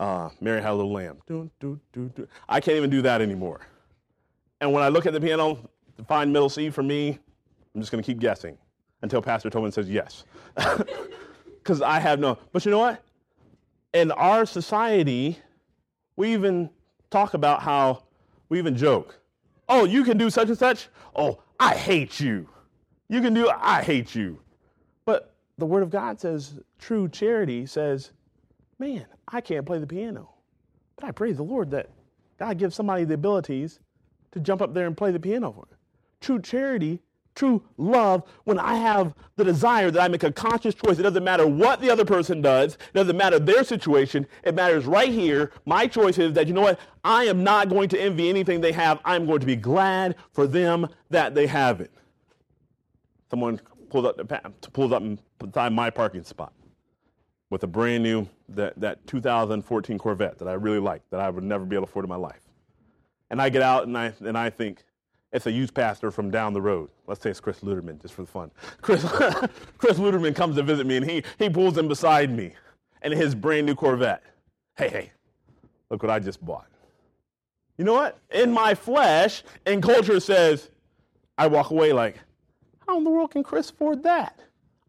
uh, 0.00 0.30
Mary 0.40 0.60
Had 0.60 0.72
a 0.72 0.74
Little 0.74 0.92
Lamb. 0.92 1.18
I 2.48 2.60
can't 2.60 2.76
even 2.76 2.90
do 2.90 3.02
that 3.02 3.20
anymore. 3.20 3.60
And 4.60 4.72
when 4.72 4.82
I 4.82 4.88
look 4.88 5.06
at 5.06 5.12
the 5.12 5.20
piano 5.20 5.68
to 5.96 6.04
find 6.04 6.32
middle 6.32 6.48
C 6.48 6.70
for 6.70 6.82
me, 6.82 7.18
I'm 7.74 7.80
just 7.80 7.92
going 7.92 8.02
to 8.02 8.06
keep 8.06 8.18
guessing 8.18 8.58
until 9.02 9.22
Pastor 9.22 9.50
Tobin 9.50 9.70
says 9.70 9.88
yes. 9.88 10.24
Because 11.62 11.82
I 11.82 12.00
have 12.00 12.18
no. 12.18 12.38
But 12.52 12.64
you 12.64 12.70
know 12.70 12.78
what? 12.78 13.02
In 13.92 14.10
our 14.12 14.46
society, 14.46 15.38
we 16.16 16.32
even 16.32 16.70
talk 17.10 17.34
about 17.34 17.60
how 17.60 18.04
we 18.48 18.58
even 18.58 18.74
joke. 18.74 19.20
Oh, 19.68 19.84
you 19.84 20.02
can 20.02 20.16
do 20.16 20.30
such 20.30 20.48
and 20.48 20.56
such? 20.56 20.88
Oh, 21.14 21.42
I 21.60 21.74
hate 21.74 22.18
you. 22.18 22.48
You 23.10 23.20
can 23.20 23.34
do, 23.34 23.50
I 23.50 23.82
hate 23.82 24.14
you. 24.14 24.40
But 25.04 25.34
the 25.58 25.66
Word 25.66 25.82
of 25.82 25.90
God 25.90 26.18
says, 26.18 26.58
true 26.78 27.08
charity 27.10 27.66
says, 27.66 28.12
man, 28.80 29.04
I 29.28 29.40
can't 29.40 29.64
play 29.64 29.78
the 29.78 29.86
piano. 29.86 30.30
But 30.96 31.04
I 31.04 31.12
praise 31.12 31.36
the 31.36 31.44
Lord 31.44 31.70
that 31.70 31.90
God 32.38 32.58
gives 32.58 32.74
somebody 32.74 33.04
the 33.04 33.14
abilities 33.14 33.78
to 34.32 34.40
jump 34.40 34.62
up 34.62 34.74
there 34.74 34.86
and 34.86 34.96
play 34.96 35.12
the 35.12 35.20
piano 35.20 35.52
for 35.52 35.68
me. 35.70 35.76
True 36.20 36.40
charity, 36.40 37.00
true 37.34 37.62
love, 37.76 38.24
when 38.44 38.58
I 38.58 38.76
have 38.76 39.14
the 39.36 39.44
desire 39.44 39.90
that 39.90 40.02
I 40.02 40.08
make 40.08 40.22
a 40.22 40.32
conscious 40.32 40.74
choice, 40.74 40.98
it 40.98 41.02
doesn't 41.02 41.22
matter 41.22 41.46
what 41.46 41.80
the 41.80 41.90
other 41.90 42.04
person 42.04 42.40
does, 42.40 42.74
it 42.74 42.94
doesn't 42.94 43.16
matter 43.16 43.38
their 43.38 43.64
situation, 43.64 44.26
it 44.44 44.54
matters 44.54 44.86
right 44.86 45.10
here. 45.10 45.52
My 45.66 45.86
choice 45.86 46.18
is 46.18 46.32
that, 46.34 46.46
you 46.46 46.54
know 46.54 46.62
what, 46.62 46.80
I 47.04 47.24
am 47.24 47.44
not 47.44 47.68
going 47.68 47.88
to 47.90 48.00
envy 48.00 48.28
anything 48.28 48.60
they 48.60 48.72
have. 48.72 49.00
I'm 49.04 49.26
going 49.26 49.40
to 49.40 49.46
be 49.46 49.56
glad 49.56 50.16
for 50.32 50.46
them 50.46 50.88
that 51.10 51.34
they 51.34 51.46
have 51.46 51.80
it. 51.80 51.92
Someone 53.30 53.60
pulls 53.90 54.06
up, 54.06 54.72
pulled 54.72 54.92
up 54.92 55.02
beside 55.38 55.72
my 55.72 55.90
parking 55.90 56.24
spot 56.24 56.52
with 57.50 57.62
a 57.64 57.66
brand 57.66 58.02
new, 58.02 58.28
that, 58.48 58.78
that 58.80 59.06
2014 59.06 59.98
Corvette 59.98 60.38
that 60.38 60.48
I 60.48 60.52
really 60.54 60.78
like, 60.78 61.02
that 61.10 61.20
I 61.20 61.28
would 61.28 61.44
never 61.44 61.64
be 61.64 61.76
able 61.76 61.86
to 61.86 61.90
afford 61.90 62.04
in 62.04 62.08
my 62.08 62.16
life. 62.16 62.40
And 63.30 63.42
I 63.42 63.48
get 63.48 63.62
out 63.62 63.86
and 63.86 63.96
I, 63.98 64.12
and 64.20 64.38
I 64.38 64.50
think, 64.50 64.84
it's 65.32 65.46
a 65.46 65.52
youth 65.52 65.72
pastor 65.74 66.10
from 66.10 66.30
down 66.30 66.52
the 66.52 66.60
road. 66.60 66.90
Let's 67.06 67.22
say 67.22 67.30
it's 67.30 67.40
Chris 67.40 67.60
Luderman, 67.60 68.02
just 68.02 68.14
for 68.14 68.22
the 68.22 68.28
fun. 68.28 68.50
Chris, 68.80 69.04
Chris 69.78 69.98
Luderman 69.98 70.34
comes 70.34 70.56
to 70.56 70.62
visit 70.62 70.86
me 70.86 70.96
and 70.96 71.08
he, 71.08 71.22
he 71.38 71.48
pulls 71.48 71.78
in 71.78 71.88
beside 71.88 72.30
me 72.30 72.52
in 73.02 73.12
his 73.12 73.34
brand 73.34 73.66
new 73.66 73.74
Corvette. 73.74 74.22
Hey, 74.76 74.88
hey, 74.88 75.12
look 75.88 76.02
what 76.02 76.10
I 76.10 76.18
just 76.18 76.44
bought. 76.44 76.66
You 77.78 77.84
know 77.84 77.94
what? 77.94 78.18
In 78.30 78.52
my 78.52 78.74
flesh, 78.74 79.42
and 79.64 79.82
culture 79.82 80.20
says, 80.20 80.68
I 81.38 81.46
walk 81.46 81.70
away 81.70 81.92
like, 81.92 82.16
how 82.86 82.98
in 82.98 83.04
the 83.04 83.10
world 83.10 83.30
can 83.30 83.42
Chris 83.42 83.70
afford 83.70 84.02
that? 84.02 84.38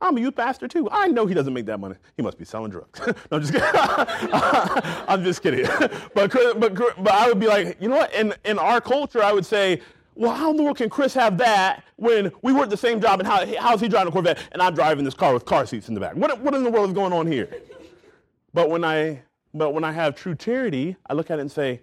I'm 0.02 0.18
a 0.18 0.20
youth 0.20 0.36
pastor 0.36 0.68
too. 0.68 0.90
I 0.92 1.08
know 1.08 1.26
he 1.26 1.34
doesn't 1.34 1.54
make 1.54 1.66
that 1.68 1.80
money. 1.80 1.96
He 2.18 2.24
must 2.24 2.38
be 2.38 2.46
selling 2.46 2.72
drugs. 2.72 3.00
no, 3.08 3.14
I'm 3.32 3.42
just 3.42 3.54
kidding. 3.54 3.70
I'm 5.08 5.24
just 5.24 5.44
kidding. 5.44 5.66
but, 6.16 6.32
but, 6.32 6.76
but 6.76 7.14
I 7.14 7.28
would 7.28 7.40
be 7.40 7.48
like, 7.48 7.78
you 7.80 7.88
know 7.88 7.98
what? 7.98 8.14
In, 8.14 8.34
in 8.44 8.58
our 8.58 8.82
culture, 8.82 9.24
I 9.24 9.32
would 9.32 9.46
say, 9.46 9.82
well, 10.16 10.34
how 10.34 10.52
in 10.52 10.58
the 10.58 10.64
world 10.64 10.78
can 10.78 10.90
Chris 10.90 11.14
have 11.14 11.38
that 11.38 11.84
when 11.96 12.32
we 12.42 12.52
work 12.52 12.70
the 12.70 12.78
same 12.78 13.00
job 13.00 13.20
and 13.20 13.28
how, 13.28 13.46
how's 13.60 13.80
he 13.80 13.88
driving 13.88 14.10
a 14.10 14.12
Corvette 14.12 14.40
and 14.52 14.62
I'm 14.62 14.74
driving 14.74 15.06
this 15.06 15.14
car 15.14 15.34
with 15.34 15.46
car 15.46 15.66
seats 15.66 15.88
in 15.88 15.94
the 15.94 16.02
back? 16.02 16.16
What, 16.16 16.40
what 16.42 16.54
in 16.54 16.64
the 16.64 16.72
world 16.72 16.90
is 16.90 16.94
going 16.96 17.14
on 17.14 17.28
here? 17.28 17.48
But 18.54 18.70
when 18.70 18.84
I 18.84 19.22
but 19.54 19.74
when 19.74 19.84
I 19.84 19.92
have 19.92 20.16
true 20.16 20.36
charity, 20.36 20.96
I 21.06 21.14
look 21.14 21.30
at 21.30 21.40
it 21.40 21.42
and 21.42 21.52
say, 21.52 21.82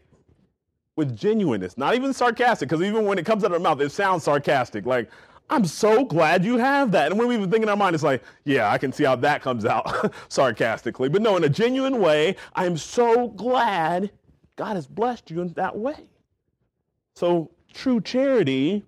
with 0.97 1.17
genuineness, 1.17 1.77
not 1.77 1.95
even 1.95 2.13
sarcastic, 2.13 2.69
because 2.69 2.85
even 2.85 3.05
when 3.05 3.19
it 3.19 3.27
comes 3.27 3.45
out 3.45 3.49
of 3.49 3.55
our 3.55 3.61
mouth, 3.61 3.81
it 3.81 3.93
sounds 3.93 4.25
sarcastic. 4.25 4.87
Like, 4.87 5.11
I'm 5.51 5.65
so 5.65 6.05
glad 6.05 6.45
you 6.45 6.59
have 6.59 6.93
that. 6.93 7.11
And 7.11 7.19
when 7.19 7.29
we 7.29 7.35
even 7.35 7.51
think 7.51 7.63
in 7.63 7.69
our 7.69 7.77
mind, 7.77 7.95
it's 7.95 8.05
like, 8.05 8.23
yeah, 8.45 8.71
I 8.71 8.77
can 8.79 8.93
see 8.93 9.05
how 9.05 9.17
that 9.17 9.43
comes 9.43 9.65
out 9.65 10.15
sarcastically. 10.29 11.09
But 11.09 11.23
no, 11.23 11.37
in 11.37 11.45
a 11.45 11.49
genuine 11.49 12.01
way, 12.01 12.37
I'm 12.55 12.77
so 12.77 13.29
glad 13.29 14.11
God 14.57 14.75
has 14.75 14.87
blessed 14.87 15.31
you 15.31 15.41
in 15.41 15.53
that 15.55 15.77
way. 15.77 16.09
So 17.15 17.51
true 17.73 18.01
charity, 18.01 18.85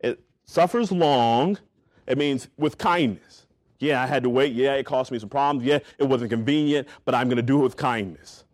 it 0.00 0.20
suffers 0.44 0.90
long. 0.90 1.58
It 2.06 2.16
means 2.16 2.48
with 2.56 2.78
kindness. 2.78 3.46
Yeah, 3.78 4.02
I 4.02 4.06
had 4.06 4.22
to 4.22 4.30
wait. 4.30 4.54
Yeah, 4.54 4.74
it 4.74 4.86
cost 4.86 5.12
me 5.12 5.18
some 5.18 5.28
problems. 5.28 5.64
Yeah, 5.64 5.78
it 5.98 6.04
wasn't 6.04 6.30
convenient, 6.30 6.88
but 7.04 7.14
I'm 7.14 7.28
going 7.28 7.36
to 7.36 7.42
do 7.42 7.60
it 7.60 7.62
with 7.62 7.76
kindness. 7.76 8.44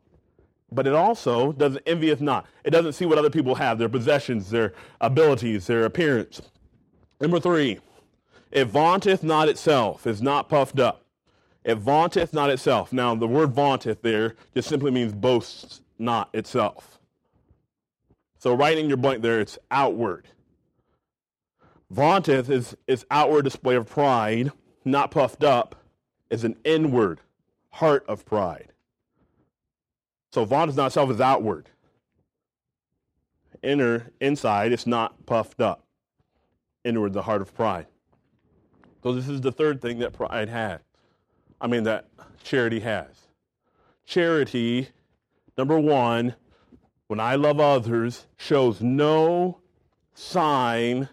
But 0.72 0.86
it 0.88 0.92
also 0.92 1.52
doesn't 1.52 1.82
envieth 1.86 2.20
not. 2.20 2.46
It 2.64 2.70
doesn't 2.70 2.94
see 2.94 3.06
what 3.06 3.16
other 3.16 3.30
people 3.30 3.54
have, 3.54 3.78
their 3.78 3.88
possessions, 3.88 4.50
their 4.50 4.74
abilities, 5.00 5.68
their 5.68 5.84
appearance. 5.84 6.42
Number 7.20 7.38
three, 7.38 7.78
it 8.50 8.66
vaunteth 8.66 9.22
not 9.22 9.48
itself, 9.48 10.06
is 10.06 10.20
not 10.20 10.48
puffed 10.48 10.78
up. 10.78 11.04
It 11.64 11.76
vaunteth 11.76 12.32
not 12.32 12.50
itself. 12.50 12.92
Now, 12.92 13.14
the 13.14 13.26
word 13.26 13.52
vaunteth 13.52 14.02
there 14.02 14.34
just 14.54 14.68
simply 14.68 14.90
means 14.90 15.12
boasts 15.12 15.80
not 15.98 16.28
itself. 16.34 16.98
So, 18.38 18.54
right 18.54 18.76
in 18.76 18.88
your 18.88 18.96
blank 18.96 19.22
there, 19.22 19.40
it's 19.40 19.58
outward. 19.70 20.28
Vaunteth 21.92 22.50
is, 22.50 22.76
is 22.86 23.06
outward 23.10 23.44
display 23.44 23.76
of 23.76 23.88
pride, 23.88 24.50
not 24.84 25.10
puffed 25.10 25.44
up, 25.44 25.76
is 26.30 26.44
an 26.44 26.56
inward 26.64 27.20
heart 27.70 28.04
of 28.06 28.26
pride. 28.26 28.72
So, 30.32 30.44
vaunt 30.44 30.70
is 30.70 30.76
not 30.76 30.92
self, 30.92 31.10
is 31.10 31.20
outward. 31.20 31.70
Inner, 33.62 34.10
inside, 34.20 34.72
it's 34.72 34.86
not 34.86 35.24
puffed 35.24 35.60
up 35.60 35.83
inward 36.84 37.12
the 37.12 37.22
heart 37.22 37.42
of 37.42 37.54
pride. 37.54 37.86
So 39.02 39.12
this 39.12 39.28
is 39.28 39.40
the 39.40 39.52
third 39.52 39.82
thing 39.82 39.98
that 39.98 40.12
pride 40.12 40.48
has. 40.48 40.80
I 41.60 41.66
mean, 41.66 41.84
that 41.84 42.08
charity 42.42 42.80
has. 42.80 43.08
Charity, 44.06 44.88
number 45.56 45.78
one, 45.78 46.34
when 47.08 47.20
I 47.20 47.34
love 47.36 47.60
others, 47.60 48.26
shows 48.36 48.80
no 48.80 49.60
sign 50.14 51.08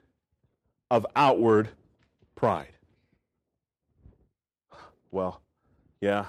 of 0.90 1.06
outward 1.16 1.70
pride. 2.36 2.74
Well, 5.12 5.42
yeah, 6.00 6.26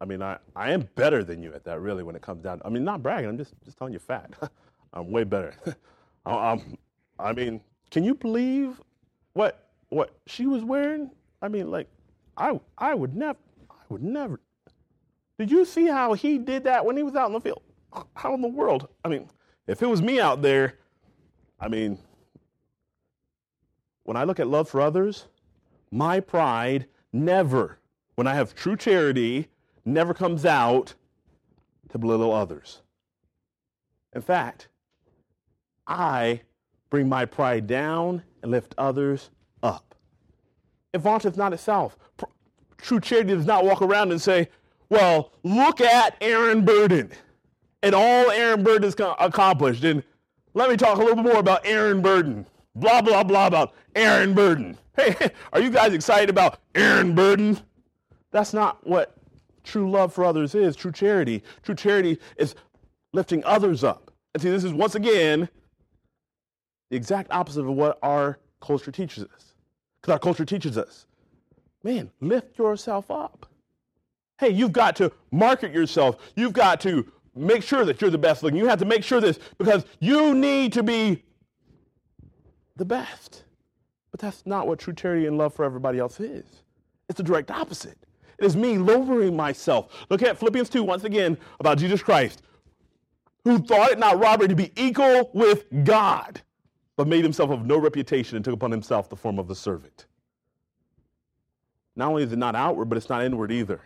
I 0.00 0.04
mean, 0.04 0.22
I, 0.22 0.38
I 0.56 0.72
am 0.72 0.88
better 0.94 1.22
than 1.22 1.42
you 1.42 1.52
at 1.52 1.64
that, 1.64 1.80
really, 1.80 2.02
when 2.02 2.16
it 2.16 2.22
comes 2.22 2.42
down. 2.42 2.62
I 2.64 2.70
mean, 2.70 2.84
not 2.84 3.02
bragging, 3.02 3.28
I'm 3.28 3.36
just, 3.36 3.54
just 3.64 3.76
telling 3.76 3.92
you 3.92 3.98
fact. 3.98 4.34
I'm 4.92 5.10
way 5.10 5.24
better. 5.24 5.54
I'm, 6.26 6.78
I 7.18 7.32
mean, 7.32 7.60
can 7.90 8.04
you 8.04 8.14
believe 8.14 8.80
what 9.32 9.68
what 9.88 10.14
she 10.26 10.46
was 10.46 10.62
wearing? 10.62 11.10
I 11.42 11.48
mean, 11.48 11.70
like, 11.70 11.88
I 12.36 12.60
I 12.78 12.94
would 12.94 13.16
never, 13.16 13.38
I 13.70 13.84
would 13.88 14.02
never. 14.02 14.40
Did 15.38 15.50
you 15.50 15.64
see 15.64 15.86
how 15.86 16.12
he 16.12 16.38
did 16.38 16.64
that 16.64 16.84
when 16.84 16.96
he 16.96 17.02
was 17.02 17.14
out 17.14 17.26
in 17.28 17.32
the 17.32 17.40
field? 17.40 17.62
How 18.14 18.34
in 18.34 18.42
the 18.42 18.48
world? 18.48 18.88
I 19.04 19.08
mean, 19.08 19.28
if 19.66 19.82
it 19.82 19.86
was 19.86 20.02
me 20.02 20.20
out 20.20 20.42
there, 20.42 20.78
I 21.58 21.68
mean, 21.68 21.98
when 24.04 24.16
I 24.16 24.24
look 24.24 24.38
at 24.38 24.46
love 24.46 24.68
for 24.68 24.80
others, 24.80 25.26
my 25.90 26.20
pride 26.20 26.86
never, 27.12 27.78
when 28.14 28.26
I 28.26 28.34
have 28.34 28.54
true 28.54 28.76
charity, 28.76 29.48
never 29.84 30.14
comes 30.14 30.44
out 30.44 30.94
to 31.88 31.98
belittle 31.98 32.32
others. 32.32 32.82
In 34.12 34.22
fact, 34.22 34.68
I 35.86 36.42
bring 36.90 37.08
my 37.08 37.24
pride 37.24 37.66
down 37.66 38.22
and 38.42 38.50
lift 38.50 38.74
others 38.76 39.30
up. 39.62 39.94
It 40.92 40.98
vaunteth 40.98 41.36
not 41.36 41.52
itself. 41.52 41.96
True 42.78 43.00
charity 43.00 43.34
does 43.34 43.46
not 43.46 43.64
walk 43.64 43.80
around 43.80 44.10
and 44.10 44.20
say, 44.20 44.48
well, 44.88 45.32
look 45.44 45.80
at 45.80 46.16
Aaron 46.20 46.64
Burden 46.64 47.10
and 47.82 47.94
all 47.94 48.30
Aaron 48.30 48.62
Burden 48.62 48.82
has 48.82 48.94
accomplished. 49.18 49.84
And 49.84 50.02
let 50.54 50.70
me 50.70 50.76
talk 50.76 50.98
a 50.98 51.00
little 51.00 51.16
bit 51.16 51.24
more 51.24 51.38
about 51.38 51.64
Aaron 51.64 52.02
Burden. 52.02 52.46
Blah, 52.74 53.02
blah, 53.02 53.22
blah 53.22 53.46
about 53.46 53.74
Aaron 53.94 54.34
Burden. 54.34 54.76
Hey, 54.96 55.30
are 55.54 55.60
you 55.60 55.70
guys 55.70 55.94
excited 55.94 56.28
about 56.28 56.58
Aaron 56.74 57.14
Burden? 57.14 57.58
That's 58.32 58.52
not 58.52 58.86
what 58.86 59.16
true 59.64 59.90
love 59.90 60.12
for 60.12 60.24
others 60.26 60.54
is. 60.54 60.76
True 60.76 60.92
charity. 60.92 61.42
True 61.62 61.76
charity 61.76 62.18
is 62.36 62.54
lifting 63.14 63.42
others 63.44 63.82
up. 63.82 64.10
And 64.34 64.42
see, 64.42 64.50
this 64.50 64.64
is 64.64 64.74
once 64.74 64.96
again 64.96 65.48
the 66.90 66.96
exact 66.96 67.30
opposite 67.30 67.60
of 67.60 67.68
what 67.68 67.98
our 68.02 68.38
culture 68.60 68.92
teaches 68.92 69.24
us. 69.24 69.54
Because 70.00 70.12
our 70.12 70.18
culture 70.18 70.44
teaches 70.44 70.76
us, 70.76 71.06
man, 71.82 72.10
lift 72.20 72.58
yourself 72.58 73.10
up. 73.10 73.46
Hey, 74.38 74.50
you've 74.50 74.72
got 74.72 74.96
to 74.96 75.12
market 75.30 75.72
yourself. 75.72 76.16
You've 76.34 76.52
got 76.52 76.80
to 76.82 77.10
make 77.34 77.62
sure 77.62 77.84
that 77.84 78.00
you're 78.00 78.10
the 78.10 78.18
best 78.18 78.42
looking. 78.42 78.58
You 78.58 78.66
have 78.66 78.78
to 78.80 78.84
make 78.84 79.04
sure 79.04 79.20
this 79.20 79.38
because 79.58 79.84
you 80.00 80.34
need 80.34 80.72
to 80.72 80.82
be 80.82 81.22
the 82.76 82.84
best. 82.84 83.44
But 84.10 84.20
that's 84.20 84.44
not 84.46 84.66
what 84.66 84.78
true 84.78 84.94
charity 84.94 85.26
and 85.26 85.38
love 85.38 85.54
for 85.54 85.64
everybody 85.64 85.98
else 85.98 86.18
is. 86.18 86.62
It's 87.08 87.18
the 87.18 87.22
direct 87.22 87.50
opposite. 87.50 87.98
It 88.38 88.46
is 88.46 88.56
me 88.56 88.78
lowering 88.78 89.36
myself. 89.36 90.06
Look 90.08 90.22
at 90.22 90.38
Philippians 90.38 90.70
2 90.70 90.82
once 90.82 91.04
again 91.04 91.36
about 91.60 91.78
Jesus 91.78 92.02
Christ, 92.02 92.42
who 93.44 93.58
thought 93.58 93.92
it 93.92 93.98
not 93.98 94.18
robbery 94.18 94.48
to 94.48 94.56
be 94.56 94.72
equal 94.76 95.30
with 95.34 95.66
God 95.84 96.40
but 97.00 97.08
made 97.08 97.24
himself 97.24 97.48
of 97.48 97.64
no 97.64 97.78
reputation 97.78 98.36
and 98.36 98.44
took 98.44 98.52
upon 98.52 98.70
himself 98.70 99.08
the 99.08 99.16
form 99.16 99.38
of 99.38 99.48
a 99.48 99.54
servant. 99.54 100.04
Not 101.96 102.10
only 102.10 102.24
is 102.24 102.30
it 102.30 102.38
not 102.38 102.54
outward, 102.54 102.90
but 102.90 102.98
it's 102.98 103.08
not 103.08 103.24
inward 103.24 103.50
either. 103.50 103.80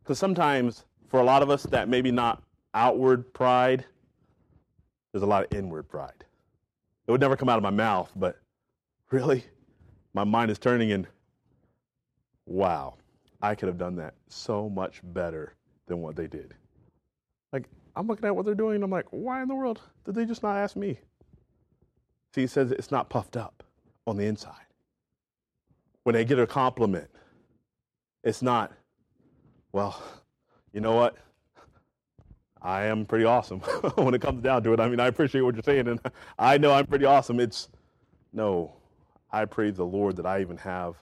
Because 0.00 0.16
sometimes, 0.16 0.84
for 1.08 1.18
a 1.18 1.24
lot 1.24 1.42
of 1.42 1.50
us, 1.50 1.64
that 1.64 1.88
maybe 1.88 2.12
not 2.12 2.44
outward 2.72 3.34
pride, 3.34 3.84
there's 5.10 5.24
a 5.24 5.26
lot 5.26 5.42
of 5.42 5.52
inward 5.58 5.88
pride. 5.88 6.24
It 7.08 7.10
would 7.10 7.20
never 7.20 7.34
come 7.34 7.48
out 7.48 7.56
of 7.56 7.64
my 7.64 7.70
mouth, 7.70 8.12
but 8.14 8.38
really, 9.10 9.44
my 10.14 10.22
mind 10.22 10.52
is 10.52 10.58
turning 10.60 10.92
and 10.92 11.08
wow, 12.46 12.94
I 13.42 13.56
could 13.56 13.66
have 13.66 13.76
done 13.76 13.96
that 13.96 14.14
so 14.28 14.68
much 14.68 15.00
better 15.02 15.54
than 15.88 16.00
what 16.00 16.14
they 16.14 16.28
did. 16.28 16.54
Like, 17.52 17.64
I'm 17.96 18.06
looking 18.06 18.26
at 18.26 18.36
what 18.36 18.44
they're 18.44 18.54
doing, 18.54 18.76
and 18.76 18.84
I'm 18.84 18.90
like, 18.90 19.08
why 19.10 19.42
in 19.42 19.48
the 19.48 19.56
world 19.56 19.80
did 20.04 20.14
they 20.14 20.24
just 20.24 20.44
not 20.44 20.56
ask 20.56 20.76
me? 20.76 21.00
See, 22.34 22.42
he 22.42 22.46
says 22.46 22.70
it's 22.70 22.90
not 22.90 23.08
puffed 23.10 23.36
up 23.36 23.64
on 24.06 24.16
the 24.16 24.24
inside. 24.26 24.54
when 26.04 26.14
they 26.14 26.24
get 26.24 26.38
a 26.38 26.46
compliment, 26.46 27.08
it's 28.24 28.42
not, 28.42 28.72
well, 29.72 30.00
you 30.72 30.80
know 30.80 30.94
what? 30.94 31.16
I 32.62 32.84
am 32.84 33.06
pretty 33.06 33.24
awesome 33.24 33.60
when 33.96 34.14
it 34.14 34.20
comes 34.20 34.42
down 34.42 34.62
to 34.64 34.72
it. 34.72 34.80
I 34.80 34.88
mean, 34.88 35.00
I 35.00 35.06
appreciate 35.06 35.42
what 35.42 35.54
you're 35.54 35.62
saying, 35.62 35.88
and 35.88 36.00
I 36.38 36.58
know 36.58 36.72
I'm 36.72 36.86
pretty 36.86 37.04
awesome. 37.04 37.40
It's 37.40 37.68
no, 38.32 38.74
I 39.30 39.44
praise 39.46 39.76
the 39.76 39.86
Lord 39.86 40.16
that 40.16 40.26
I 40.26 40.40
even 40.40 40.56
have 40.58 40.96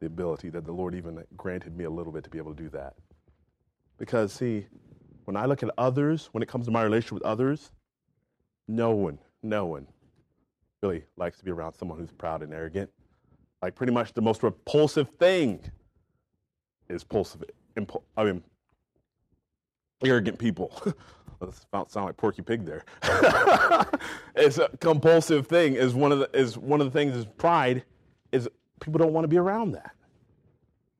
the 0.00 0.06
ability, 0.06 0.50
that 0.50 0.64
the 0.64 0.72
Lord 0.72 0.94
even 0.94 1.24
granted 1.36 1.76
me 1.76 1.84
a 1.84 1.90
little 1.90 2.12
bit 2.12 2.24
to 2.24 2.30
be 2.30 2.38
able 2.38 2.54
to 2.54 2.62
do 2.62 2.68
that. 2.70 2.94
Because, 3.98 4.32
see, 4.32 4.66
when 5.24 5.36
I 5.36 5.46
look 5.46 5.62
at 5.62 5.70
others, 5.78 6.28
when 6.32 6.42
it 6.42 6.48
comes 6.48 6.66
to 6.66 6.72
my 6.72 6.82
relationship 6.82 7.14
with 7.14 7.22
others, 7.22 7.70
no 8.66 8.90
one, 8.90 9.18
no 9.42 9.66
one 9.66 9.86
really 10.82 11.04
likes 11.16 11.38
to 11.38 11.44
be 11.44 11.50
around 11.50 11.74
someone 11.74 11.98
who's 11.98 12.10
proud 12.12 12.42
and 12.42 12.52
arrogant. 12.52 12.90
Like, 13.62 13.74
pretty 13.74 13.92
much 13.92 14.12
the 14.12 14.22
most 14.22 14.42
repulsive 14.42 15.08
thing 15.18 15.60
is 16.88 17.02
impulsive. 17.02 17.44
Impul- 17.76 18.02
I 18.16 18.24
mean, 18.24 18.42
arrogant 20.04 20.38
people. 20.38 20.82
That 21.72 21.90
sound 21.90 22.06
like 22.06 22.16
Porky 22.16 22.40
Pig 22.40 22.64
there. 22.64 22.84
it's 24.36 24.58
a 24.58 24.68
compulsive 24.78 25.48
thing. 25.48 25.74
Is 25.74 25.92
one 25.92 26.12
of 26.12 26.20
the 26.20 26.30
is 26.32 26.56
one 26.56 26.80
of 26.80 26.86
the 26.86 26.92
things 26.96 27.16
is 27.16 27.24
pride. 27.36 27.84
Is 28.30 28.48
people 28.80 28.98
don't 28.98 29.12
want 29.12 29.24
to 29.24 29.28
be 29.28 29.38
around 29.38 29.72
that. 29.72 29.90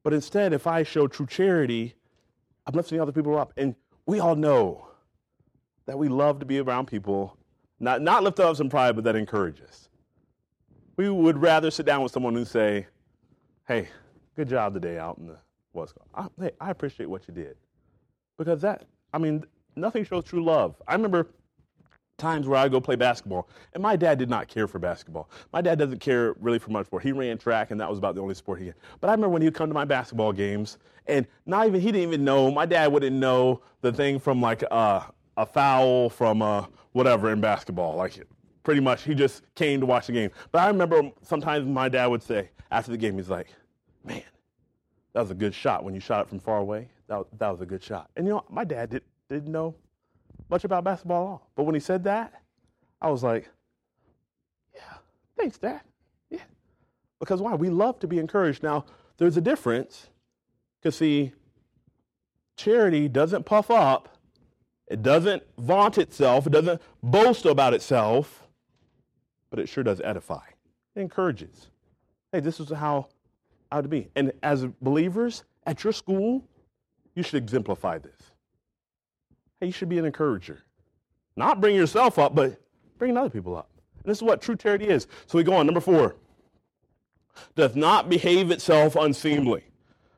But 0.02 0.14
instead, 0.14 0.52
if 0.52 0.66
I 0.66 0.82
show 0.82 1.06
true 1.06 1.26
charity, 1.26 1.94
I'm 2.66 2.74
lifting 2.74 3.00
other 3.00 3.12
people 3.12 3.38
up, 3.38 3.52
and 3.56 3.76
we 4.04 4.18
all 4.18 4.34
know 4.34 4.88
that 5.86 5.96
we 5.96 6.08
love 6.08 6.40
to 6.40 6.44
be 6.44 6.58
around 6.58 6.86
people, 6.86 7.36
not 7.82 8.00
not 8.00 8.22
lift 8.22 8.40
up 8.40 8.56
some 8.56 8.70
pride, 8.70 8.94
but 8.94 9.04
that 9.04 9.16
encourages. 9.16 9.68
us. 9.68 9.88
We 10.96 11.10
would 11.10 11.38
rather 11.38 11.70
sit 11.70 11.84
down 11.84 12.02
with 12.02 12.12
someone 12.12 12.36
and 12.36 12.46
say, 12.46 12.86
"Hey, 13.66 13.88
good 14.36 14.48
job 14.48 14.72
today 14.72 14.98
out 14.98 15.18
in 15.18 15.26
the 15.26 15.36
what's 15.72 15.92
I, 16.14 16.28
hey, 16.40 16.52
I 16.60 16.70
appreciate 16.70 17.06
what 17.06 17.26
you 17.28 17.34
did," 17.34 17.56
because 18.38 18.62
that 18.62 18.84
I 19.12 19.18
mean 19.18 19.44
nothing 19.76 20.04
shows 20.04 20.24
true 20.24 20.44
love. 20.44 20.80
I 20.86 20.94
remember 20.94 21.26
times 22.18 22.46
where 22.46 22.58
I 22.58 22.68
go 22.68 22.80
play 22.80 22.94
basketball, 22.94 23.48
and 23.74 23.82
my 23.82 23.96
dad 23.96 24.18
did 24.18 24.30
not 24.30 24.46
care 24.46 24.68
for 24.68 24.78
basketball. 24.78 25.28
My 25.52 25.60
dad 25.60 25.78
doesn't 25.78 25.98
care 25.98 26.34
really 26.38 26.60
for 26.60 26.70
much 26.70 26.86
sport. 26.86 27.02
He 27.02 27.10
ran 27.10 27.36
track, 27.36 27.72
and 27.72 27.80
that 27.80 27.88
was 27.88 27.98
about 27.98 28.14
the 28.14 28.20
only 28.20 28.34
sport 28.34 28.60
he 28.60 28.66
had. 28.66 28.76
But 29.00 29.08
I 29.08 29.12
remember 29.12 29.30
when 29.30 29.42
he 29.42 29.48
would 29.48 29.54
come 29.54 29.68
to 29.68 29.74
my 29.74 29.84
basketball 29.84 30.32
games, 30.32 30.78
and 31.08 31.26
not 31.46 31.66
even 31.66 31.80
he 31.80 31.90
didn't 31.90 32.08
even 32.08 32.24
know. 32.24 32.50
My 32.50 32.64
dad 32.64 32.92
wouldn't 32.92 33.16
know 33.16 33.62
the 33.80 33.92
thing 33.92 34.20
from 34.20 34.40
like 34.40 34.62
uh, 34.70 35.00
a 35.36 35.46
foul 35.46 36.10
from 36.10 36.42
uh, 36.42 36.66
whatever 36.92 37.30
in 37.30 37.40
basketball. 37.40 37.96
Like 37.96 38.26
pretty 38.62 38.80
much, 38.80 39.02
he 39.02 39.14
just 39.14 39.42
came 39.54 39.80
to 39.80 39.86
watch 39.86 40.06
the 40.06 40.12
game. 40.12 40.30
But 40.50 40.62
I 40.62 40.68
remember 40.68 41.10
sometimes 41.22 41.66
my 41.66 41.88
dad 41.88 42.06
would 42.06 42.22
say 42.22 42.50
after 42.70 42.90
the 42.90 42.98
game, 42.98 43.16
he's 43.16 43.30
like, 43.30 43.48
"Man, 44.04 44.22
that 45.12 45.20
was 45.20 45.30
a 45.30 45.34
good 45.34 45.54
shot 45.54 45.84
when 45.84 45.94
you 45.94 46.00
shot 46.00 46.22
it 46.22 46.28
from 46.28 46.38
far 46.38 46.58
away. 46.58 46.88
That, 47.08 47.24
that 47.38 47.48
was 47.50 47.60
a 47.60 47.66
good 47.66 47.82
shot." 47.82 48.10
And 48.16 48.26
you 48.26 48.32
know, 48.32 48.44
my 48.48 48.64
dad 48.64 48.90
did, 48.90 49.02
didn't 49.28 49.52
know 49.52 49.74
much 50.52 50.64
about 50.64 50.84
basketball 50.84 51.22
at 51.22 51.28
all. 51.28 51.50
But 51.56 51.64
when 51.64 51.74
he 51.74 51.80
said 51.80 52.04
that, 52.04 52.42
I 53.00 53.10
was 53.10 53.22
like, 53.22 53.48
yeah, 54.74 54.98
thanks, 55.36 55.58
Dad. 55.58 55.80
Yeah. 56.30 56.40
Because 57.18 57.40
why? 57.40 57.54
We 57.54 57.70
love 57.70 57.98
to 58.00 58.06
be 58.06 58.18
encouraged. 58.18 58.62
Now, 58.62 58.84
there's 59.16 59.36
a 59.36 59.40
difference 59.40 60.08
because, 60.78 60.96
see, 60.96 61.32
charity 62.56 63.08
doesn't 63.08 63.44
puff 63.44 63.70
up, 63.70 64.11
it 64.88 65.02
doesn't 65.02 65.42
vaunt 65.58 65.98
itself, 65.98 66.46
it 66.46 66.50
doesn't 66.50 66.80
boast 67.02 67.46
about 67.46 67.74
itself, 67.74 68.46
but 69.50 69.58
it 69.58 69.68
sure 69.68 69.84
does 69.84 70.00
edify. 70.02 70.42
It 70.94 71.00
encourages. 71.00 71.68
Hey, 72.32 72.40
this 72.40 72.60
is 72.60 72.70
how 72.70 73.08
I 73.70 73.76
would 73.76 73.90
be. 73.90 74.08
And 74.16 74.32
as 74.42 74.66
believers 74.80 75.44
at 75.66 75.84
your 75.84 75.92
school, 75.92 76.46
you 77.14 77.22
should 77.22 77.42
exemplify 77.42 77.98
this. 77.98 78.32
Hey, 79.60 79.66
you 79.66 79.72
should 79.72 79.88
be 79.88 79.98
an 79.98 80.04
encourager. 80.04 80.62
Not 81.36 81.60
bring 81.60 81.76
yourself 81.76 82.18
up, 82.18 82.34
but 82.34 82.60
bringing 82.98 83.16
other 83.16 83.30
people 83.30 83.56
up. 83.56 83.70
And 84.02 84.10
this 84.10 84.18
is 84.18 84.22
what 84.22 84.42
true 84.42 84.56
charity 84.56 84.86
is. 84.88 85.06
So 85.26 85.38
we 85.38 85.44
go 85.44 85.54
on. 85.54 85.66
Number 85.66 85.80
four 85.80 86.16
does 87.54 87.76
not 87.76 88.08
behave 88.08 88.50
itself 88.50 88.96
unseemly. 88.96 89.64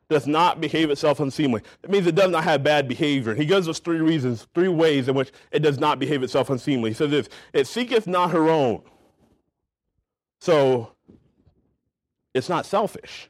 Does 0.07 0.27
not 0.27 0.61
behave 0.61 0.91
itself 0.91 1.19
unseemly. 1.19 1.61
It 1.83 1.89
means 1.89 2.05
it 2.05 2.15
does 2.15 2.31
not 2.31 2.43
have 2.43 2.63
bad 2.63 2.87
behavior. 2.87 3.31
And 3.31 3.41
he 3.41 3.47
gives 3.47 3.67
us 3.67 3.79
three 3.79 4.01
reasons, 4.01 4.47
three 4.53 4.67
ways 4.67 5.07
in 5.07 5.15
which 5.15 5.31
it 5.51 5.59
does 5.59 5.79
not 5.79 5.97
behave 5.97 6.21
itself 6.21 6.49
unseemly. 6.49 6.91
He 6.91 6.93
says 6.93 7.09
this 7.09 7.29
it 7.53 7.65
seeketh 7.67 8.05
not 8.05 8.31
her 8.31 8.49
own. 8.49 8.83
So 10.39 10.91
it's 12.35 12.49
not 12.49 12.65
selfish. 12.65 13.29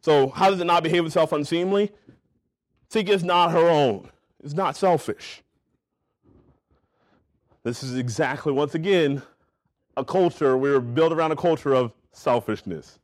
So 0.00 0.28
how 0.28 0.50
does 0.50 0.60
it 0.60 0.64
not 0.64 0.82
behave 0.82 1.04
itself 1.04 1.32
unseemly? 1.32 1.92
Seeketh 2.90 3.24
not 3.24 3.50
her 3.50 3.68
own 3.68 4.08
It's 4.42 4.54
not 4.54 4.76
selfish. 4.76 5.42
This 7.64 7.82
is 7.82 7.96
exactly, 7.96 8.52
once 8.52 8.74
again, 8.74 9.22
a 9.96 10.04
culture, 10.04 10.56
we 10.56 10.70
were 10.70 10.80
built 10.80 11.12
around 11.12 11.32
a 11.32 11.36
culture 11.36 11.72
of 11.72 11.92
selfishness. 12.12 12.98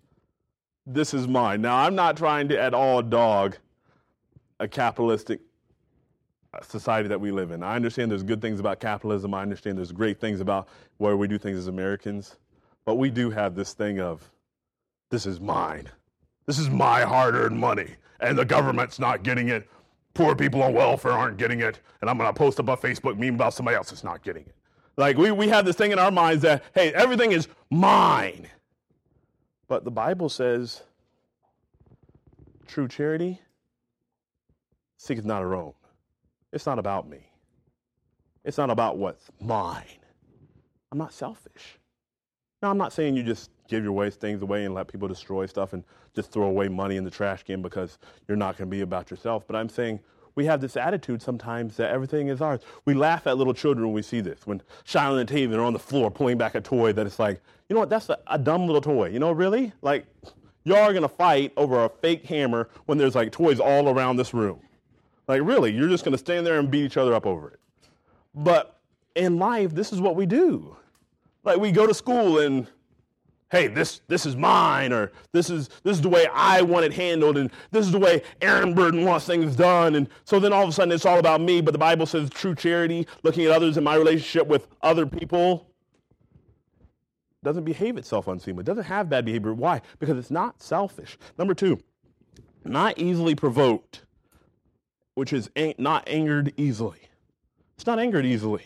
This 0.93 1.15
is 1.15 1.29
mine. 1.29 1.63
Now, 1.63 1.77
I'm 1.77 1.95
not 1.95 2.17
trying 2.17 2.49
to 2.49 2.61
at 2.61 2.75
all 2.75 3.01
dog 3.01 3.57
a 4.59 4.67
capitalistic 4.67 5.41
uh, 6.53 6.61
society 6.63 7.09
that 7.09 7.21
we 7.21 7.31
live 7.31 7.53
in. 7.53 7.63
I 7.63 7.77
understand 7.77 8.11
there's 8.11 8.25
good 8.25 8.43
things 8.43 8.59
about 8.59 8.81
capitalism. 8.81 9.33
I 9.33 9.43
understand 9.43 9.79
there's 9.79 9.93
great 9.93 10.21
things 10.21 10.41
about 10.41 10.69
where 10.99 11.17
we 11.17 11.29
do 11.29 11.39
things 11.39 11.59
as 11.59 11.69
Americans. 11.69 12.39
But 12.85 12.97
we 12.97 13.09
do 13.09 13.31
have 13.31 13.55
this 13.55 13.73
thing 13.73 14.01
of, 14.01 14.29
this 15.11 15.27
is 15.27 15.41
mine. 15.41 15.89
This 16.47 16.59
is 16.59 16.69
my 16.71 17.03
hard 17.03 17.37
earned 17.37 17.59
money, 17.59 17.91
and 18.19 18.37
the 18.37 18.45
government's 18.45 18.99
not 18.99 19.23
getting 19.23 19.49
it 19.49 19.69
poor 20.15 20.35
people 20.35 20.63
on 20.63 20.75
welfare 20.75 21.13
aren't 21.13 21.37
getting 21.37 21.61
it, 21.61 21.81
and 22.01 22.11
I'm 22.11 22.19
going 22.19 22.33
to 22.33 22.37
post 22.37 22.59
up 22.59 22.69
a 22.69 22.77
Facebook 22.77 23.17
meme 23.19 23.35
about 23.35 23.55
somebody 23.55 23.77
else 23.77 23.91
that's 23.91 24.05
not 24.05 24.23
getting 24.23 24.43
it. 24.45 24.55
Like, 24.97 25.17
we, 25.17 25.31
we 25.31 25.49
have 25.49 25.65
this 25.65 25.77
thing 25.77 25.93
in 25.93 25.99
our 25.99 26.11
minds 26.11 26.43
that, 26.43 26.65
hey, 26.75 26.93
everything 26.93 27.33
is 27.33 27.49
mine. 27.71 28.49
But 29.71 29.85
the 29.85 29.91
Bible 29.93 30.29
says 30.29 30.83
true 32.67 32.89
charity 32.89 33.41
seeketh 34.97 35.25
not 35.25 35.43
her 35.43 35.55
own. 35.55 35.75
It's 36.53 36.67
not 36.67 36.81
about 36.81 37.09
me. 37.09 37.31
It's 38.45 38.59
not 38.59 38.69
about 38.69 38.99
what's 38.99 39.31
mine. 39.41 39.85
I'm 40.91 40.99
not 40.99 41.13
selfish. 41.13 41.79
Now, 42.61 42.71
I'm 42.71 42.79
not 42.79 42.93
saying 42.93 43.15
you 43.15 43.23
just 43.23 43.53
give 43.69 43.85
your 43.85 43.93
waste 43.93 44.19
things 44.19 44.43
away 44.43 44.65
and 44.65 44.75
let 44.75 44.89
people 44.89 45.07
destroy 45.07 45.47
stuff 45.47 45.73
and 45.73 45.85
just 46.17 46.33
throw 46.33 46.47
away 46.47 46.67
money 46.67 46.97
in 46.97 47.05
the 47.05 47.11
trash 47.11 47.45
can 47.45 47.63
because 47.63 47.99
you're 48.27 48.37
not 48.37 48.59
going 48.59 48.69
to 48.69 48.77
be 48.77 48.81
about 48.81 49.09
yourself. 49.09 49.47
But 49.47 49.55
I'm 49.55 49.69
saying 49.69 50.01
we 50.35 50.45
have 50.47 50.61
this 50.61 50.77
attitude 50.77 51.23
sometimes 51.23 51.77
that 51.77 51.91
everything 51.91 52.29
is 52.29 52.41
ours. 52.41 52.61
We 52.85 52.95
laugh 52.95 53.27
at 53.27 53.37
little 53.37 53.55
children 53.55 53.87
when 53.87 53.95
we 53.95 54.03
see 54.03 54.21
this. 54.21 54.47
When 54.47 54.63
Shiloh 54.85 55.19
and 55.19 55.29
Taven 55.29 55.57
are 55.57 55.63
on 55.63 55.73
the 55.73 55.79
floor 55.79 56.11
pulling 56.11 56.39
back 56.39 56.55
a 56.55 56.61
toy 56.61 56.93
that 56.93 57.07
it's 57.07 57.19
like, 57.19 57.41
you 57.69 57.75
know 57.75 57.81
what, 57.81 57.91
that's 57.91 58.09
a, 58.09 58.19
a 58.27 58.39
dumb 58.39 58.67
little 58.67 58.81
toy. 58.81 59.09
You 59.09 59.19
know, 59.19 59.33
really? 59.33 59.73
Like, 59.83 60.07
y'all 60.65 60.79
are 60.79 60.93
going 60.93 61.03
to 61.03 61.09
fight 61.09 61.53
over 61.57 61.85
a 61.85 61.89
fake 61.89 62.25
hammer 62.25 62.69
when 62.87 62.99
there's 62.99 63.15
like 63.15 63.33
toys 63.33 63.61
all 63.61 63.89
around 63.89 64.17
this 64.17 64.35
room. 64.35 64.61
Like, 65.29 65.43
really, 65.43 65.73
you're 65.73 65.89
just 65.89 66.05
going 66.05 66.13
to 66.13 66.19
stand 66.19 66.47
there 66.47 66.59
and 66.59 66.71
beat 66.71 66.85
each 66.85 66.97
other 66.97 67.15
up 67.15 67.27
over 67.27 67.51
it. 67.51 67.61
But 68.35 68.79
in 69.15 69.39
life, 69.39 69.75
this 69.75 69.93
is 69.93 70.01
what 70.01 70.17
we 70.17 70.27
do. 70.27 70.77
Like, 71.45 71.59
we 71.59 71.73
go 71.73 71.87
to 71.87 71.95
school 71.95 72.39
and 72.39 72.67
hey, 73.51 73.67
this, 73.67 74.01
this 74.07 74.27
is 74.27 74.37
mine, 74.37 74.93
or 74.93 75.11
this 75.33 75.51
is, 75.51 75.69
this 75.83 75.97
is 75.97 76.03
the 76.03 76.09
way 76.09 76.27
I 76.33 76.63
want 76.63 76.85
it 76.85 76.93
handled, 76.93 77.37
and 77.37 77.51
this 77.73 77.85
is 77.85 77.93
the 77.93 77.99
way 77.99 78.23
Aaron 78.41 78.75
Burden 78.75 79.05
wants 79.05 79.27
things 79.27 79.57
done. 79.57 79.97
And 79.97 80.09
so 80.25 80.39
then 80.39 80.53
all 80.53 80.63
of 80.63 80.69
a 80.69 80.73
sudden 80.73 80.93
it's 80.93 81.05
all 81.05 81.19
about 81.19 81.41
me, 81.41 81.61
but 81.61 81.73
the 81.73 81.79
Bible 81.79 82.07
says 82.07 82.31
true 82.31 82.55
charity, 82.55 83.07
looking 83.23 83.45
at 83.45 83.51
others 83.51 83.77
in 83.77 83.85
my 83.85 83.97
relationship 83.97 84.47
with 84.47 84.69
other 84.83 85.05
people, 85.05 85.67
doesn't 87.43 87.65
behave 87.65 87.97
itself 87.97 88.29
unseemly, 88.29 88.63
doesn't 88.63 88.85
have 88.85 89.09
bad 89.09 89.25
behavior. 89.25 89.55
Why? 89.55 89.81
Because 89.99 90.17
it's 90.17 90.31
not 90.31 90.63
selfish. 90.63 91.19
Number 91.39 91.55
two, 91.55 91.81
not 92.65 92.99
easily 92.99 93.35
provoked, 93.35 94.05
which 95.15 95.33
is 95.33 95.51
not 95.79 96.09
angered 96.09 96.53
easily. 96.57 97.01
It's 97.77 97.87
not 97.87 97.99
angered 97.99 98.27
easily. 98.27 98.63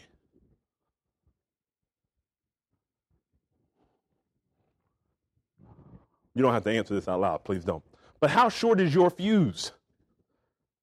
You 6.35 6.42
don't 6.42 6.53
have 6.53 6.64
to 6.64 6.70
answer 6.70 6.94
this 6.94 7.09
out 7.09 7.20
loud, 7.20 7.44
please 7.44 7.64
don't. 7.64 7.83
But 8.20 8.31
how 8.31 8.49
short 8.49 8.81
is 8.81 8.94
your 8.94 9.11
fuse 9.11 9.73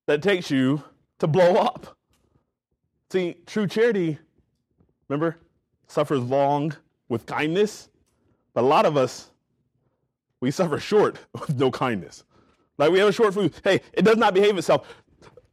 that 0.08 0.22
takes 0.22 0.50
you 0.50 0.84
to 1.20 1.28
blow 1.28 1.56
up? 1.56 1.98
See, 3.12 3.36
true 3.46 3.68
charity, 3.68 4.18
remember, 5.10 5.38
suffers 5.88 6.22
long 6.22 6.74
with 7.10 7.26
kindness. 7.26 7.90
But 8.54 8.64
a 8.64 8.68
lot 8.68 8.86
of 8.86 8.96
us, 8.96 9.32
we 10.40 10.52
suffer 10.52 10.80
short 10.80 11.20
with 11.34 11.58
no 11.58 11.70
kindness. 11.72 12.24
Like 12.78 12.92
we 12.92 13.00
have 13.00 13.10
a 13.10 13.14
short 13.14 13.34
fuse. 13.34 13.52
Hey, 13.64 13.82
it 13.94 14.04
does 14.04 14.18
not 14.18 14.34
behave 14.34 14.58
itself. 14.58 14.88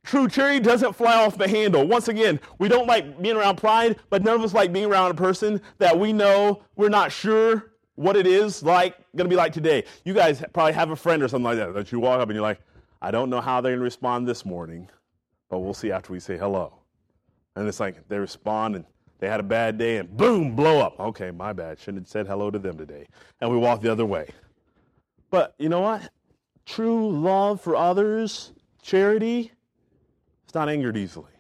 True 0.05 0.29
charity 0.29 0.61
doesn't 0.61 0.95
fly 0.95 1.17
off 1.17 1.37
the 1.37 1.49
handle. 1.49 1.87
Once 1.87 2.09
again, 2.09 2.41
we 2.59 2.69
don't 2.69 2.87
like 2.87 3.21
being 3.21 3.37
around 3.37 3.57
pride, 3.57 3.97
but 4.09 4.23
none 4.23 4.37
of 4.37 4.43
us 4.43 4.55
like 4.55 4.73
being 4.73 4.87
around 4.87 5.11
a 5.11 5.15
person 5.15 5.61
that 5.79 5.99
we 5.99 6.13
know 6.13 6.63
we're 6.77 6.89
not 6.89 7.13
sure 7.13 7.73
what 7.99 8.17
it 8.17 8.29
is 8.29 8.63
like 8.63 8.97
going 9.17 9.29
to 9.29 9.29
be 9.29 9.37
like 9.37 9.53
today. 9.53 9.83
You 10.05 10.15
guys 10.15 10.41
probably 10.53 10.73
have 10.73 10.91
a 10.91 10.97
friend 10.97 11.21
or 11.21 11.27
something 11.27 11.45
like 11.45 11.57
that 11.57 11.75
that 11.75 11.91
you 11.91 11.99
walk 11.99 12.21
up 12.21 12.29
and 12.29 12.37
you're 12.37 12.43
like, 12.43 12.61
I 13.03 13.11
don't 13.11 13.29
know 13.29 13.41
how 13.41 13.61
they're 13.61 13.73
going 13.73 13.81
to 13.81 13.85
respond 13.85 14.29
this 14.29 14.45
morning, 14.45 14.89
but 15.51 15.59
we'll 15.59 15.75
see 15.75 15.91
after 15.91 16.13
we 16.13 16.21
say 16.21 16.39
hello. 16.39 16.75
And 17.57 17.67
it's 17.67 17.81
like 17.81 18.07
they 18.09 18.19
respond 18.19 18.77
and 18.77 18.85
they 19.19 19.29
had 19.29 19.41
a 19.41 19.43
bad 19.43 19.79
day 19.79 19.97
and 19.97 20.17
boom, 20.17 20.55
blow 20.55 20.79
up. 20.79 21.01
Okay, 21.01 21.33
my 21.33 21.53
bad. 21.53 21.81
Shouldn't 21.81 22.05
have 22.05 22.09
said 22.09 22.29
hello 22.29 22.53
to 22.53 22.59
them 22.61 22.79
today. 22.79 23.09
And 23.41 23.51
we 23.51 23.57
walk 23.57 23.81
the 23.81 23.91
other 23.91 24.07
way. 24.07 24.29
But 25.31 25.57
you 25.59 25.69
know 25.69 25.81
what? 25.81 26.09
True 26.67 27.11
love 27.11 27.61
for 27.61 27.75
others, 27.75 28.53
charity, 28.81 29.51
it's 30.45 30.55
not 30.55 30.69
angered 30.69 30.97
easily. 30.97 31.33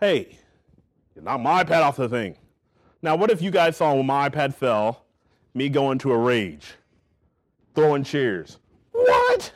Hey, 0.00 0.36
you 1.14 1.22
knock 1.22 1.40
my 1.40 1.62
iPad 1.62 1.82
off 1.82 1.96
the 1.96 2.08
thing. 2.08 2.36
Now, 3.02 3.14
what 3.14 3.30
if 3.30 3.40
you 3.40 3.52
guys 3.52 3.76
saw 3.76 3.94
when 3.94 4.06
my 4.06 4.28
iPad 4.28 4.52
fell, 4.52 5.04
me 5.58 5.68
going 5.68 5.98
to 5.98 6.12
a 6.12 6.16
rage, 6.16 6.74
throwing 7.74 8.04
chairs? 8.04 8.58
What? 8.92 9.52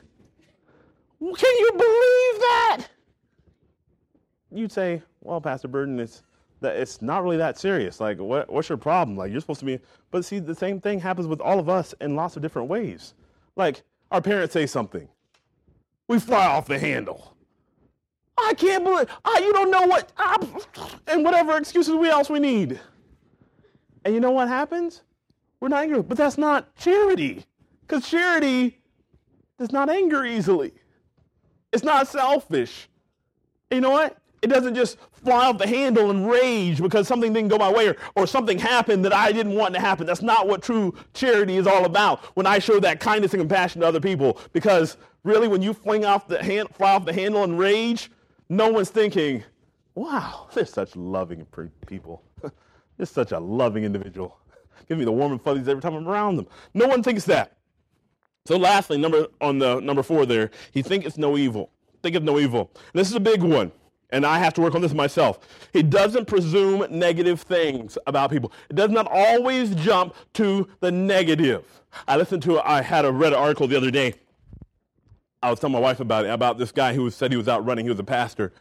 Can 1.20 1.58
you 1.58 1.70
believe 1.72 2.40
that? 2.40 2.86
You'd 4.50 4.72
say, 4.72 5.02
well, 5.22 5.40
Pastor 5.40 5.68
Burden, 5.68 5.98
it's 5.98 6.24
that 6.60 6.76
it's 6.76 7.00
not 7.02 7.22
really 7.22 7.36
that 7.38 7.58
serious. 7.58 8.00
Like, 8.00 8.18
what, 8.18 8.50
what's 8.50 8.68
your 8.68 8.78
problem? 8.78 9.16
Like, 9.16 9.32
you're 9.32 9.40
supposed 9.40 9.60
to 9.60 9.66
be. 9.66 9.78
But 10.10 10.24
see, 10.24 10.38
the 10.38 10.54
same 10.54 10.80
thing 10.80 11.00
happens 11.00 11.26
with 11.26 11.40
all 11.40 11.58
of 11.58 11.68
us 11.68 11.94
in 12.00 12.16
lots 12.16 12.36
of 12.36 12.42
different 12.42 12.68
ways. 12.68 13.14
Like, 13.56 13.82
our 14.10 14.20
parents 14.20 14.52
say 14.52 14.66
something, 14.66 15.08
we 16.08 16.18
fly 16.18 16.46
off 16.46 16.66
the 16.66 16.78
handle. 16.78 17.36
I 18.38 18.54
can't 18.54 18.84
believe. 18.84 19.08
Ah, 19.24 19.38
you 19.38 19.52
don't 19.52 19.70
know 19.70 19.86
what. 19.86 20.12
Ah, 20.18 20.36
and 21.06 21.24
whatever 21.24 21.56
excuses 21.56 21.94
we 21.94 22.08
else 22.08 22.28
we 22.28 22.40
need. 22.40 22.80
And 24.04 24.14
you 24.14 24.20
know 24.20 24.30
what 24.32 24.48
happens? 24.48 25.02
We're 25.62 25.68
not 25.68 25.84
angry. 25.84 26.02
But 26.02 26.18
that's 26.18 26.36
not 26.36 26.74
charity. 26.74 27.46
Because 27.82 28.08
charity 28.08 28.80
does 29.60 29.70
not 29.70 29.88
anger 29.88 30.24
easily. 30.24 30.72
It's 31.72 31.84
not 31.84 32.08
selfish. 32.08 32.88
You 33.70 33.80
know 33.80 33.90
what? 33.90 34.16
It 34.42 34.48
doesn't 34.48 34.74
just 34.74 34.98
fly 35.12 35.46
off 35.46 35.58
the 35.58 35.68
handle 35.68 36.10
and 36.10 36.28
rage 36.28 36.82
because 36.82 37.06
something 37.06 37.32
didn't 37.32 37.48
go 37.48 37.58
my 37.58 37.72
way 37.72 37.86
or, 37.86 37.96
or 38.16 38.26
something 38.26 38.58
happened 38.58 39.04
that 39.04 39.12
I 39.12 39.30
didn't 39.30 39.54
want 39.54 39.72
to 39.74 39.80
happen. 39.80 40.04
That's 40.04 40.20
not 40.20 40.48
what 40.48 40.62
true 40.62 40.96
charity 41.14 41.58
is 41.58 41.68
all 41.68 41.84
about 41.84 42.18
when 42.34 42.44
I 42.44 42.58
show 42.58 42.80
that 42.80 42.98
kindness 42.98 43.32
and 43.32 43.40
compassion 43.42 43.82
to 43.82 43.86
other 43.86 44.00
people. 44.00 44.40
Because 44.52 44.96
really, 45.22 45.46
when 45.46 45.62
you 45.62 45.74
fling 45.74 46.04
off 46.04 46.26
the 46.26 46.42
hand, 46.42 46.70
fly 46.74 46.94
off 46.94 47.04
the 47.04 47.12
handle 47.12 47.44
and 47.44 47.56
rage, 47.56 48.10
no 48.48 48.68
one's 48.68 48.90
thinking, 48.90 49.44
wow, 49.94 50.48
they're 50.54 50.66
such 50.66 50.96
loving 50.96 51.46
people. 51.86 52.24
they're 52.96 53.06
such 53.06 53.30
a 53.30 53.38
loving 53.38 53.84
individual. 53.84 54.40
Give 54.88 54.98
me 54.98 55.04
the 55.04 55.12
warm 55.12 55.32
and 55.32 55.42
fuzzies 55.42 55.68
every 55.68 55.82
time 55.82 55.94
I'm 55.94 56.08
around 56.08 56.36
them. 56.36 56.46
No 56.74 56.86
one 56.86 57.02
thinks 57.02 57.24
that. 57.24 57.56
So 58.44 58.56
lastly, 58.56 58.98
number 58.98 59.26
on 59.40 59.58
the 59.58 59.80
number 59.80 60.02
four 60.02 60.26
there, 60.26 60.50
he 60.72 60.82
thinketh 60.82 61.16
no 61.16 61.36
evil. 61.36 61.70
Think 62.02 62.16
of 62.16 62.24
no 62.24 62.38
evil. 62.38 62.70
And 62.74 63.00
this 63.00 63.08
is 63.08 63.14
a 63.14 63.20
big 63.20 63.42
one 63.42 63.70
and 64.12 64.26
I 64.26 64.38
have 64.38 64.52
to 64.54 64.60
work 64.60 64.74
on 64.74 64.82
this 64.82 64.92
myself. 64.92 65.40
He 65.72 65.82
doesn't 65.82 66.26
presume 66.26 66.86
negative 66.90 67.40
things 67.40 67.96
about 68.06 68.30
people. 68.30 68.52
It 68.68 68.76
does 68.76 68.90
not 68.90 69.08
always 69.10 69.74
jump 69.74 70.14
to 70.34 70.68
the 70.80 70.92
negative. 70.92 71.64
I 72.06 72.16
listened 72.16 72.42
to, 72.44 72.60
I 72.60 72.82
had 72.82 73.04
a 73.04 73.10
read 73.10 73.32
an 73.32 73.38
article 73.38 73.66
the 73.66 73.76
other 73.76 73.90
day. 73.90 74.14
I 75.42 75.50
was 75.50 75.58
telling 75.58 75.72
my 75.72 75.80
wife 75.80 75.98
about 75.98 76.26
it, 76.26 76.28
about 76.28 76.58
this 76.58 76.70
guy 76.70 76.94
who 76.94 77.10
said 77.10 77.32
he 77.32 77.36
was 77.36 77.48
out 77.48 77.64
running. 77.64 77.84
He 77.86 77.90
was 77.90 77.98
a 77.98 78.04
pastor. 78.04 78.52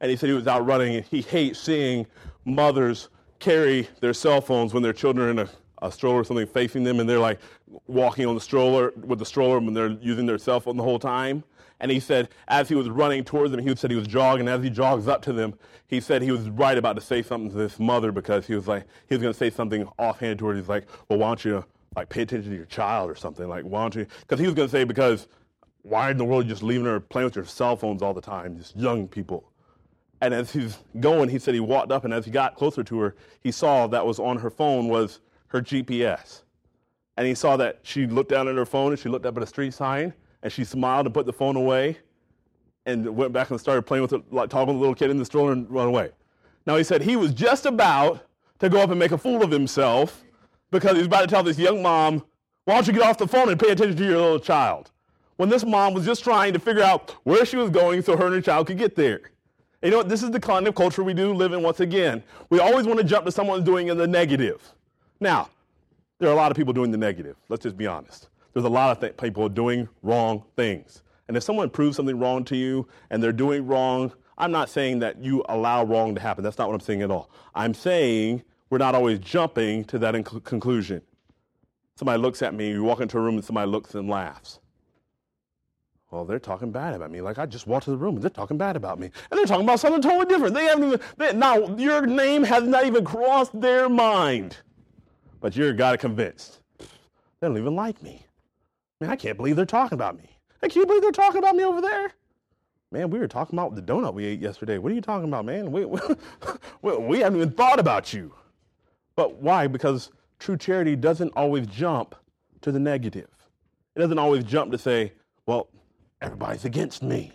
And 0.00 0.10
he 0.10 0.16
said 0.16 0.28
he 0.28 0.34
was 0.34 0.46
out 0.46 0.64
running 0.64 0.96
and 0.96 1.04
he 1.06 1.22
hates 1.22 1.58
seeing 1.58 2.06
mothers 2.44 3.08
carry 3.40 3.88
their 4.00 4.14
cell 4.14 4.40
phones 4.40 4.74
when 4.74 4.82
their 4.82 4.92
children 4.92 5.26
are 5.26 5.30
in 5.30 5.38
a, 5.40 5.48
a 5.82 5.90
stroller 5.92 6.20
or 6.20 6.24
something 6.24 6.46
facing 6.46 6.84
them 6.84 7.00
and 7.00 7.08
they're 7.08 7.18
like 7.18 7.38
walking 7.86 8.26
on 8.26 8.34
the 8.34 8.40
stroller 8.40 8.92
with 8.96 9.18
the 9.18 9.26
stroller 9.26 9.58
when 9.60 9.74
they're 9.74 9.96
using 10.00 10.26
their 10.26 10.38
cell 10.38 10.60
phone 10.60 10.76
the 10.76 10.82
whole 10.82 10.98
time. 10.98 11.44
And 11.80 11.90
he 11.90 12.00
said, 12.00 12.28
as 12.48 12.68
he 12.68 12.74
was 12.74 12.88
running 12.88 13.22
towards 13.22 13.52
them, 13.52 13.60
he 13.60 13.74
said 13.76 13.90
he 13.90 13.96
was 13.96 14.08
jogging. 14.08 14.48
As 14.48 14.62
he 14.62 14.70
jogs 14.70 15.06
up 15.06 15.22
to 15.22 15.32
them, 15.32 15.54
he 15.86 16.00
said 16.00 16.22
he 16.22 16.32
was 16.32 16.48
right 16.50 16.76
about 16.76 16.94
to 16.96 17.00
say 17.00 17.22
something 17.22 17.50
to 17.50 17.56
this 17.56 17.78
mother 17.78 18.10
because 18.10 18.46
he 18.46 18.54
was 18.54 18.66
like, 18.66 18.84
he 19.08 19.14
was 19.14 19.22
going 19.22 19.32
to 19.32 19.38
say 19.38 19.50
something 19.50 19.88
offhand 19.98 20.40
to 20.40 20.46
her. 20.46 20.54
He's 20.56 20.68
like, 20.68 20.86
well, 21.08 21.20
why 21.20 21.28
don't 21.28 21.44
you 21.44 21.64
like 21.94 22.08
pay 22.08 22.22
attention 22.22 22.50
to 22.50 22.56
your 22.56 22.66
child 22.66 23.10
or 23.10 23.14
something? 23.14 23.48
Like, 23.48 23.64
why 23.64 23.82
don't 23.82 23.94
you? 23.94 24.06
Because 24.20 24.40
he 24.40 24.46
was 24.46 24.54
going 24.54 24.68
to 24.68 24.72
say, 24.72 24.82
because 24.84 25.28
why 25.82 26.10
in 26.10 26.16
the 26.16 26.24
world 26.24 26.42
are 26.42 26.44
you 26.44 26.50
just 26.50 26.62
leaving 26.62 26.86
her 26.86 26.98
playing 27.00 27.26
with 27.26 27.36
your 27.36 27.44
cell 27.44 27.76
phones 27.76 28.02
all 28.02 28.12
the 28.12 28.20
time, 28.20 28.56
just 28.56 28.76
young 28.76 29.06
people? 29.06 29.50
And 30.20 30.34
as 30.34 30.52
he's 30.52 30.78
going, 30.98 31.28
he 31.28 31.38
said 31.38 31.54
he 31.54 31.60
walked 31.60 31.92
up, 31.92 32.04
and 32.04 32.12
as 32.12 32.24
he 32.24 32.32
got 32.32 32.56
closer 32.56 32.82
to 32.82 32.98
her, 32.98 33.14
he 33.40 33.52
saw 33.52 33.86
that 33.86 34.04
was 34.04 34.18
on 34.18 34.38
her 34.38 34.50
phone 34.50 34.88
was 34.88 35.20
her 35.48 35.60
GPS. 35.60 36.42
And 37.16 37.26
he 37.26 37.34
saw 37.34 37.56
that 37.56 37.80
she 37.82 38.06
looked 38.06 38.30
down 38.30 38.48
at 38.48 38.54
her 38.54 38.66
phone 38.66 38.92
and 38.92 38.98
she 38.98 39.08
looked 39.08 39.26
up 39.26 39.36
at 39.36 39.42
a 39.42 39.46
street 39.46 39.74
sign 39.74 40.14
and 40.42 40.52
she 40.52 40.64
smiled 40.64 41.06
and 41.06 41.14
put 41.14 41.26
the 41.26 41.32
phone 41.32 41.56
away 41.56 41.98
and 42.86 43.06
went 43.16 43.32
back 43.32 43.50
and 43.50 43.60
started 43.60 43.82
playing 43.82 44.02
with 44.02 44.12
it, 44.12 44.32
like 44.32 44.50
talking 44.50 44.68
with 44.68 44.76
the 44.76 44.80
little 44.80 44.94
kid 44.94 45.10
in 45.10 45.18
the 45.18 45.24
stroller 45.24 45.52
and 45.52 45.70
run 45.70 45.88
away. 45.88 46.10
Now 46.66 46.76
he 46.76 46.84
said 46.84 47.02
he 47.02 47.16
was 47.16 47.34
just 47.34 47.66
about 47.66 48.24
to 48.60 48.68
go 48.68 48.80
up 48.80 48.90
and 48.90 48.98
make 48.98 49.12
a 49.12 49.18
fool 49.18 49.42
of 49.42 49.50
himself 49.50 50.24
because 50.70 50.92
he 50.92 50.98
was 50.98 51.06
about 51.06 51.22
to 51.22 51.26
tell 51.26 51.42
this 51.42 51.58
young 51.58 51.82
mom, 51.82 52.24
why 52.64 52.74
don't 52.74 52.86
you 52.86 52.92
get 52.92 53.02
off 53.02 53.18
the 53.18 53.26
phone 53.26 53.48
and 53.48 53.58
pay 53.58 53.70
attention 53.70 53.96
to 53.96 54.04
your 54.04 54.18
little 54.18 54.40
child? 54.40 54.90
When 55.36 55.48
this 55.48 55.64
mom 55.64 55.94
was 55.94 56.04
just 56.04 56.24
trying 56.24 56.52
to 56.52 56.58
figure 56.58 56.82
out 56.82 57.16
where 57.24 57.44
she 57.44 57.56
was 57.56 57.70
going 57.70 58.02
so 58.02 58.16
her 58.16 58.26
and 58.26 58.34
her 58.34 58.40
child 58.40 58.66
could 58.66 58.78
get 58.78 58.94
there. 58.94 59.30
And 59.80 59.84
you 59.84 59.90
know 59.92 59.98
what? 59.98 60.08
This 60.08 60.22
is 60.22 60.30
the 60.30 60.40
kind 60.40 60.66
of 60.66 60.74
culture 60.74 61.04
we 61.04 61.14
do 61.14 61.32
live 61.32 61.52
in 61.52 61.62
once 61.62 61.80
again. 61.80 62.22
We 62.50 62.58
always 62.58 62.86
want 62.86 62.98
to 62.98 63.04
jump 63.04 63.24
to 63.26 63.32
someone 63.32 63.64
doing 63.64 63.88
in 63.88 63.96
the 63.96 64.06
negative. 64.06 64.74
Now, 65.20 65.48
there 66.18 66.28
are 66.28 66.32
a 66.32 66.36
lot 66.36 66.50
of 66.50 66.56
people 66.56 66.72
doing 66.72 66.90
the 66.90 66.98
negative. 66.98 67.36
Let's 67.48 67.62
just 67.62 67.76
be 67.76 67.86
honest 67.86 68.28
there's 68.58 68.66
a 68.66 68.68
lot 68.68 68.90
of 68.90 69.00
th- 69.00 69.16
people 69.16 69.48
doing 69.48 69.88
wrong 70.02 70.42
things. 70.56 71.02
And 71.28 71.36
if 71.36 71.44
someone 71.44 71.70
proves 71.70 71.96
something 71.96 72.18
wrong 72.18 72.44
to 72.46 72.56
you 72.56 72.88
and 73.10 73.22
they're 73.22 73.32
doing 73.32 73.66
wrong, 73.66 74.12
I'm 74.36 74.50
not 74.50 74.68
saying 74.68 74.98
that 75.00 75.22
you 75.22 75.44
allow 75.48 75.84
wrong 75.84 76.14
to 76.16 76.20
happen. 76.20 76.42
That's 76.42 76.58
not 76.58 76.68
what 76.68 76.74
I'm 76.74 76.80
saying 76.80 77.02
at 77.02 77.10
all. 77.10 77.30
I'm 77.54 77.72
saying 77.72 78.42
we're 78.68 78.78
not 78.78 78.96
always 78.96 79.20
jumping 79.20 79.84
to 79.84 79.98
that 80.00 80.14
inc- 80.14 80.42
conclusion. 80.42 81.02
Somebody 81.96 82.20
looks 82.20 82.42
at 82.42 82.52
me, 82.52 82.70
you 82.70 82.82
walk 82.82 83.00
into 83.00 83.18
a 83.18 83.20
room 83.20 83.36
and 83.36 83.44
somebody 83.44 83.70
looks 83.70 83.94
and 83.94 84.08
laughs. 84.08 84.58
Well, 86.10 86.24
they're 86.24 86.40
talking 86.40 86.72
bad 86.72 86.94
about 86.94 87.12
me. 87.12 87.20
Like 87.20 87.38
I 87.38 87.46
just 87.46 87.66
walked 87.66 87.84
to 87.84 87.90
the 87.90 87.96
room 87.96 88.14
and 88.14 88.24
they're 88.24 88.30
talking 88.30 88.56
bad 88.56 88.74
about 88.74 88.98
me. 88.98 89.10
And 89.30 89.38
they're 89.38 89.46
talking 89.46 89.64
about 89.64 89.78
something 89.78 90.02
totally 90.02 90.26
different. 90.26 90.54
They 90.54 90.64
haven't 90.64 90.84
even, 90.84 91.00
they, 91.16 91.32
now 91.32 91.76
your 91.76 92.06
name 92.06 92.42
has 92.44 92.64
not 92.64 92.86
even 92.86 93.04
crossed 93.04 93.60
their 93.60 93.88
mind. 93.88 94.56
But 95.40 95.56
you're 95.56 95.72
got 95.72 95.94
it 95.94 95.98
convinced. 95.98 96.60
They 96.78 97.46
don't 97.46 97.56
even 97.56 97.76
like 97.76 98.02
me. 98.02 98.24
Man, 99.00 99.10
I 99.10 99.16
can't 99.16 99.36
believe 99.36 99.56
they're 99.56 99.64
talking 99.64 99.94
about 99.96 100.16
me. 100.16 100.36
I 100.62 100.68
can't 100.68 100.86
believe 100.86 101.02
they're 101.02 101.12
talking 101.12 101.38
about 101.38 101.54
me 101.54 101.64
over 101.64 101.80
there. 101.80 102.12
Man, 102.90 103.10
we 103.10 103.18
were 103.18 103.28
talking 103.28 103.58
about 103.58 103.74
the 103.74 103.82
donut 103.82 104.14
we 104.14 104.24
ate 104.24 104.40
yesterday. 104.40 104.78
What 104.78 104.90
are 104.90 104.94
you 104.94 105.00
talking 105.00 105.28
about, 105.28 105.44
man? 105.44 105.70
We, 105.70 105.84
we, 106.82 106.96
we 106.96 107.18
haven't 107.20 107.36
even 107.40 107.52
thought 107.52 107.78
about 107.78 108.12
you. 108.12 108.34
But 109.14 109.36
why? 109.36 109.66
Because 109.66 110.10
true 110.38 110.56
charity 110.56 110.96
doesn't 110.96 111.32
always 111.36 111.66
jump 111.66 112.14
to 112.62 112.72
the 112.72 112.80
negative. 112.80 113.28
It 113.94 114.00
doesn't 114.00 114.18
always 114.18 114.44
jump 114.44 114.72
to 114.72 114.78
say, 114.78 115.12
well, 115.46 115.68
everybody's 116.20 116.64
against 116.64 117.02
me. 117.02 117.32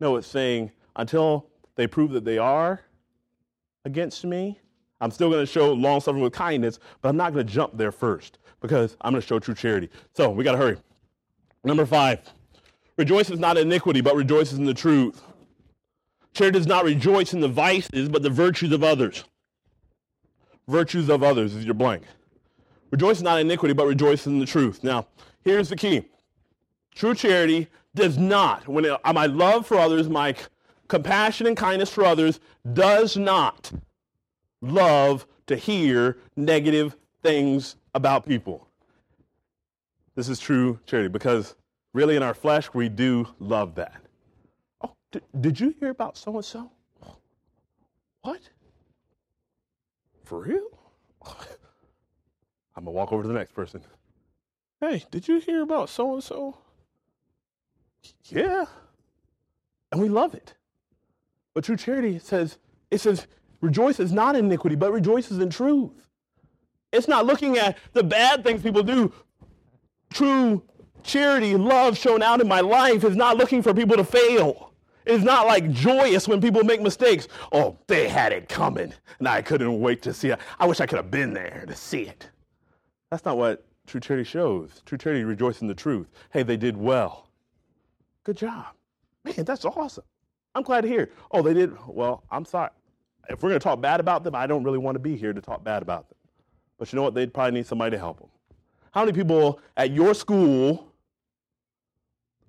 No, 0.00 0.16
it's 0.16 0.26
saying 0.26 0.72
until 0.96 1.48
they 1.76 1.86
prove 1.86 2.12
that 2.12 2.24
they 2.24 2.38
are 2.38 2.80
against 3.84 4.24
me, 4.24 4.58
I'm 5.00 5.10
still 5.10 5.30
going 5.30 5.44
to 5.44 5.50
show 5.50 5.72
long 5.72 6.00
suffering 6.00 6.22
with 6.22 6.32
kindness, 6.32 6.78
but 7.00 7.08
I'm 7.08 7.16
not 7.16 7.32
going 7.32 7.46
to 7.46 7.52
jump 7.52 7.76
there 7.76 7.92
first 7.92 8.38
because 8.60 8.96
I'm 9.00 9.12
going 9.12 9.20
to 9.20 9.26
show 9.26 9.38
true 9.38 9.54
charity. 9.54 9.90
So 10.14 10.30
we 10.30 10.44
got 10.44 10.52
to 10.52 10.58
hurry. 10.58 10.76
Number 11.64 11.86
five, 11.86 12.20
rejoices 12.96 13.38
not 13.38 13.56
in 13.56 13.68
iniquity, 13.68 14.00
but 14.00 14.16
rejoices 14.16 14.58
in 14.58 14.64
the 14.64 14.74
truth. 14.74 15.22
Charity 16.34 16.58
does 16.58 16.66
not 16.66 16.84
rejoice 16.84 17.32
in 17.32 17.40
the 17.40 17.48
vices, 17.48 18.08
but 18.08 18.22
the 18.22 18.30
virtues 18.30 18.72
of 18.72 18.82
others. 18.82 19.24
Virtues 20.66 21.08
of 21.08 21.22
others 21.22 21.54
is 21.54 21.64
your 21.64 21.74
blank. 21.74 22.02
Rejoice 22.90 23.20
not 23.20 23.38
in 23.40 23.46
iniquity, 23.46 23.74
but 23.74 23.86
rejoice 23.86 24.26
in 24.26 24.38
the 24.38 24.46
truth. 24.46 24.82
Now, 24.82 25.06
here's 25.42 25.68
the 25.68 25.76
key. 25.76 26.08
True 26.94 27.14
charity 27.14 27.68
does 27.94 28.18
not, 28.18 28.66
when 28.66 28.84
it, 28.84 28.98
my 29.14 29.26
love 29.26 29.66
for 29.66 29.78
others, 29.78 30.08
my 30.08 30.34
compassion 30.88 31.46
and 31.46 31.56
kindness 31.56 31.90
for 31.90 32.04
others, 32.04 32.40
does 32.72 33.16
not 33.16 33.70
love 34.60 35.26
to 35.46 35.56
hear 35.56 36.18
negative 36.36 36.96
things 37.22 37.76
about 37.94 38.26
people. 38.26 38.68
This 40.14 40.28
is 40.28 40.38
true 40.38 40.80
charity 40.86 41.08
because 41.08 41.54
really 41.94 42.16
in 42.16 42.22
our 42.22 42.34
flesh 42.34 42.72
we 42.74 42.88
do 42.88 43.26
love 43.38 43.74
that. 43.76 44.02
Oh, 44.82 44.92
did, 45.12 45.22
did 45.40 45.60
you 45.60 45.74
hear 45.78 45.90
about 45.90 46.16
so 46.16 46.34
and 46.34 46.44
so? 46.44 46.70
What? 48.22 48.40
For 50.24 50.40
real? 50.40 50.68
I'm 52.76 52.84
gonna 52.84 52.90
walk 52.90 53.12
over 53.12 53.22
to 53.22 53.28
the 53.28 53.34
next 53.34 53.54
person. 53.54 53.80
Hey, 54.80 55.04
did 55.10 55.26
you 55.26 55.40
hear 55.40 55.62
about 55.62 55.88
so 55.88 56.14
and 56.14 56.22
so? 56.22 56.58
Yeah. 58.26 58.66
And 59.90 60.00
we 60.00 60.08
love 60.08 60.34
it. 60.34 60.54
But 61.54 61.64
true 61.64 61.76
charity 61.76 62.18
says, 62.18 62.58
it 62.90 62.98
says, 63.00 63.26
rejoices 63.60 64.12
not 64.12 64.36
in 64.36 64.46
iniquity, 64.46 64.76
but 64.76 64.92
rejoices 64.92 65.38
in 65.38 65.50
truth. 65.50 66.08
It's 66.92 67.08
not 67.08 67.26
looking 67.26 67.58
at 67.58 67.76
the 67.92 68.02
bad 68.02 68.44
things 68.44 68.62
people 68.62 68.82
do. 68.82 69.12
True 70.10 70.62
charity, 71.02 71.56
love 71.56 71.98
shown 71.98 72.22
out 72.22 72.40
in 72.40 72.48
my 72.48 72.60
life 72.60 73.04
is 73.04 73.16
not 73.16 73.36
looking 73.36 73.62
for 73.62 73.74
people 73.74 73.96
to 73.96 74.04
fail. 74.04 74.72
It's 75.04 75.24
not 75.24 75.46
like 75.46 75.70
joyous 75.72 76.28
when 76.28 76.40
people 76.40 76.62
make 76.64 76.82
mistakes. 76.82 77.28
Oh, 77.52 77.76
they 77.86 78.08
had 78.08 78.32
it 78.32 78.48
coming, 78.48 78.92
and 79.18 79.28
I 79.28 79.40
couldn't 79.40 79.80
wait 79.80 80.02
to 80.02 80.12
see 80.12 80.28
it. 80.28 80.38
I 80.58 80.66
wish 80.66 80.80
I 80.80 80.86
could 80.86 80.98
have 80.98 81.10
been 81.10 81.32
there 81.32 81.64
to 81.66 81.74
see 81.74 82.02
it. 82.02 82.28
That's 83.10 83.24
not 83.24 83.38
what 83.38 83.64
true 83.86 84.00
charity 84.00 84.24
shows. 84.24 84.82
True 84.84 84.98
charity 84.98 85.24
rejoices 85.24 85.62
in 85.62 85.68
the 85.68 85.74
truth. 85.74 86.08
Hey, 86.30 86.42
they 86.42 86.58
did 86.58 86.76
well. 86.76 87.30
Good 88.24 88.36
job. 88.36 88.66
Man, 89.24 89.44
that's 89.44 89.64
awesome. 89.64 90.04
I'm 90.54 90.62
glad 90.62 90.82
to 90.82 90.88
hear. 90.88 91.10
Oh, 91.30 91.40
they 91.40 91.54
did 91.54 91.72
well. 91.86 92.22
I'm 92.30 92.44
sorry. 92.44 92.70
If 93.28 93.42
we're 93.42 93.50
going 93.50 93.60
to 93.60 93.64
talk 93.64 93.80
bad 93.80 94.00
about 94.00 94.24
them, 94.24 94.34
I 94.34 94.46
don't 94.46 94.64
really 94.64 94.78
want 94.78 94.94
to 94.94 95.00
be 95.00 95.16
here 95.16 95.32
to 95.32 95.40
talk 95.40 95.62
bad 95.62 95.82
about 95.82 96.08
them. 96.08 96.18
But 96.78 96.92
you 96.92 96.96
know 96.96 97.02
what? 97.02 97.14
They'd 97.14 97.32
probably 97.32 97.58
need 97.58 97.66
somebody 97.66 97.90
to 97.92 97.98
help 97.98 98.18
them. 98.18 98.28
How 98.92 99.04
many 99.04 99.16
people 99.16 99.60
at 99.76 99.90
your 99.90 100.14
school 100.14 100.92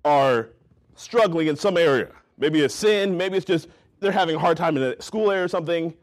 are 0.04 0.48
struggling 0.94 1.48
in 1.48 1.56
some 1.56 1.76
area? 1.76 2.08
Maybe 2.38 2.60
it's 2.62 2.74
sin, 2.74 3.16
maybe 3.16 3.36
it's 3.36 3.44
just 3.44 3.68
they're 4.00 4.12
having 4.12 4.36
a 4.36 4.38
hard 4.38 4.56
time 4.56 4.76
in 4.76 4.82
a 4.82 5.02
school 5.02 5.30
area 5.30 5.44
or 5.44 5.48
something, 5.48 5.94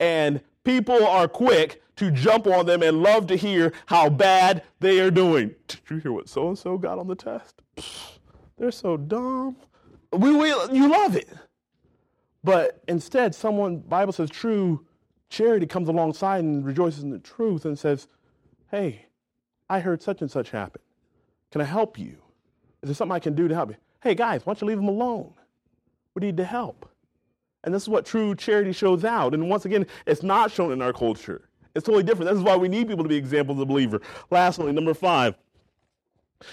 and 0.00 0.40
people 0.64 1.06
are 1.06 1.28
quick 1.28 1.82
to 1.96 2.10
jump 2.10 2.46
on 2.46 2.66
them 2.66 2.82
and 2.82 3.02
love 3.02 3.26
to 3.26 3.36
hear 3.36 3.72
how 3.86 4.08
bad 4.08 4.62
they 4.80 5.00
are 5.00 5.10
doing. 5.10 5.54
Did 5.68 5.80
you 5.90 5.96
hear 5.98 6.12
what 6.12 6.28
so 6.28 6.48
and 6.48 6.58
so 6.58 6.78
got 6.78 6.98
on 6.98 7.06
the 7.06 7.14
test? 7.14 7.62
They're 8.58 8.70
so 8.70 8.96
dumb. 8.96 9.56
We, 10.12 10.34
we, 10.34 10.48
you 10.72 10.88
love 10.88 11.16
it. 11.16 11.28
But 12.46 12.80
instead, 12.86 13.34
someone, 13.34 13.78
Bible 13.78 14.12
says, 14.12 14.30
true 14.30 14.86
charity 15.28 15.66
comes 15.66 15.88
alongside 15.88 16.44
and 16.44 16.64
rejoices 16.64 17.02
in 17.02 17.10
the 17.10 17.18
truth 17.18 17.64
and 17.64 17.76
says, 17.76 18.06
hey, 18.70 19.06
I 19.68 19.80
heard 19.80 20.00
such 20.00 20.20
and 20.20 20.30
such 20.30 20.50
happen. 20.50 20.80
Can 21.50 21.60
I 21.60 21.64
help 21.64 21.98
you? 21.98 22.18
Is 22.82 22.88
there 22.88 22.94
something 22.94 23.16
I 23.16 23.18
can 23.18 23.34
do 23.34 23.48
to 23.48 23.54
help 23.56 23.70
you? 23.70 23.76
Hey, 24.00 24.14
guys, 24.14 24.46
why 24.46 24.52
don't 24.52 24.60
you 24.60 24.68
leave 24.68 24.76
them 24.76 24.86
alone? 24.86 25.34
We 26.14 26.20
need 26.20 26.36
to 26.36 26.44
help. 26.44 26.88
And 27.64 27.74
this 27.74 27.82
is 27.82 27.88
what 27.88 28.06
true 28.06 28.36
charity 28.36 28.70
shows 28.70 29.04
out. 29.04 29.34
And 29.34 29.50
once 29.50 29.64
again, 29.64 29.84
it's 30.06 30.22
not 30.22 30.52
shown 30.52 30.70
in 30.70 30.80
our 30.80 30.92
culture. 30.92 31.48
It's 31.74 31.84
totally 31.84 32.04
different. 32.04 32.30
This 32.30 32.38
is 32.38 32.44
why 32.44 32.54
we 32.54 32.68
need 32.68 32.86
people 32.86 33.02
to 33.02 33.08
be 33.08 33.16
examples 33.16 33.56
of 33.56 33.58
the 33.58 33.66
believer. 33.66 34.00
Lastly, 34.30 34.70
number 34.70 34.94
five, 34.94 35.34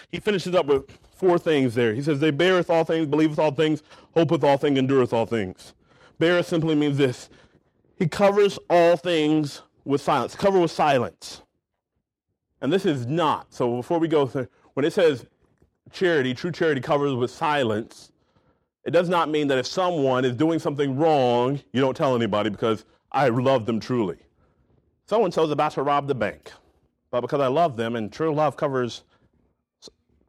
he 0.09 0.19
finishes 0.19 0.55
up 0.55 0.65
with 0.65 0.89
four 1.13 1.37
things 1.37 1.75
there. 1.75 1.93
He 1.93 2.01
says, 2.01 2.19
They 2.19 2.31
beareth 2.31 2.71
all 2.71 2.83
things, 2.83 3.05
believeth 3.05 3.37
all 3.37 3.51
things, 3.51 3.83
hopeth 4.15 4.43
all 4.43 4.57
things, 4.57 4.79
endureth 4.79 5.13
all 5.13 5.27
things. 5.27 5.75
Beareth 6.23 6.45
simply 6.45 6.73
means 6.73 6.97
this 6.97 7.29
He 7.97 8.07
covers 8.07 8.57
all 8.69 8.95
things 8.95 9.61
with 9.83 9.99
silence. 9.99 10.35
Cover 10.35 10.57
with 10.57 10.71
silence. 10.71 11.41
And 12.61 12.71
this 12.71 12.85
is 12.85 13.05
not. 13.05 13.53
So 13.53 13.75
before 13.75 13.99
we 13.99 14.07
go, 14.07 14.25
through, 14.25 14.47
when 14.73 14.85
it 14.85 14.93
says 14.93 15.25
charity, 15.91 16.33
true 16.33 16.53
charity 16.53 16.79
covers 16.79 17.13
with 17.13 17.29
silence, 17.29 18.13
it 18.85 18.91
does 18.91 19.09
not 19.09 19.29
mean 19.29 19.49
that 19.49 19.57
if 19.57 19.67
someone 19.67 20.23
is 20.23 20.33
doing 20.33 20.59
something 20.59 20.95
wrong, 20.95 21.59
you 21.73 21.81
don't 21.81 21.95
tell 21.97 22.15
anybody 22.15 22.49
because 22.49 22.85
I 23.11 23.27
love 23.27 23.65
them 23.65 23.81
truly. 23.81 24.15
So 25.07 25.25
and 25.25 25.33
so 25.33 25.43
is 25.43 25.51
about 25.51 25.73
to 25.73 25.83
rob 25.83 26.07
the 26.07 26.15
bank. 26.15 26.53
But 27.11 27.19
because 27.19 27.41
I 27.41 27.47
love 27.47 27.75
them 27.75 27.97
and 27.97 28.13
true 28.13 28.33
love 28.33 28.55
covers 28.55 29.03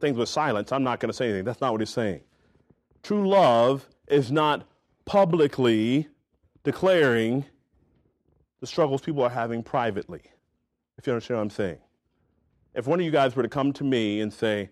things 0.01 0.17
with 0.17 0.27
silence, 0.27 0.73
I'm 0.73 0.83
not 0.83 0.99
going 0.99 1.09
to 1.09 1.13
say 1.13 1.27
anything. 1.29 1.45
That's 1.45 1.61
not 1.61 1.71
what 1.71 1.79
he's 1.79 1.89
saying. 1.89 2.19
True 3.01 3.25
love 3.29 3.87
is 4.09 4.29
not 4.29 4.67
publicly 5.05 6.07
declaring 6.63 7.45
the 8.59 8.67
struggles 8.67 9.01
people 9.01 9.23
are 9.23 9.29
having 9.29 9.63
privately, 9.63 10.21
if 10.97 11.05
you 11.05 11.13
understand 11.13 11.37
what 11.37 11.43
I'm 11.43 11.49
saying. 11.51 11.77
If 12.73 12.87
one 12.87 12.99
of 12.99 13.05
you 13.05 13.11
guys 13.11 13.35
were 13.35 13.43
to 13.43 13.49
come 13.49 13.71
to 13.73 13.83
me 13.83 14.21
and 14.21 14.33
say, 14.33 14.69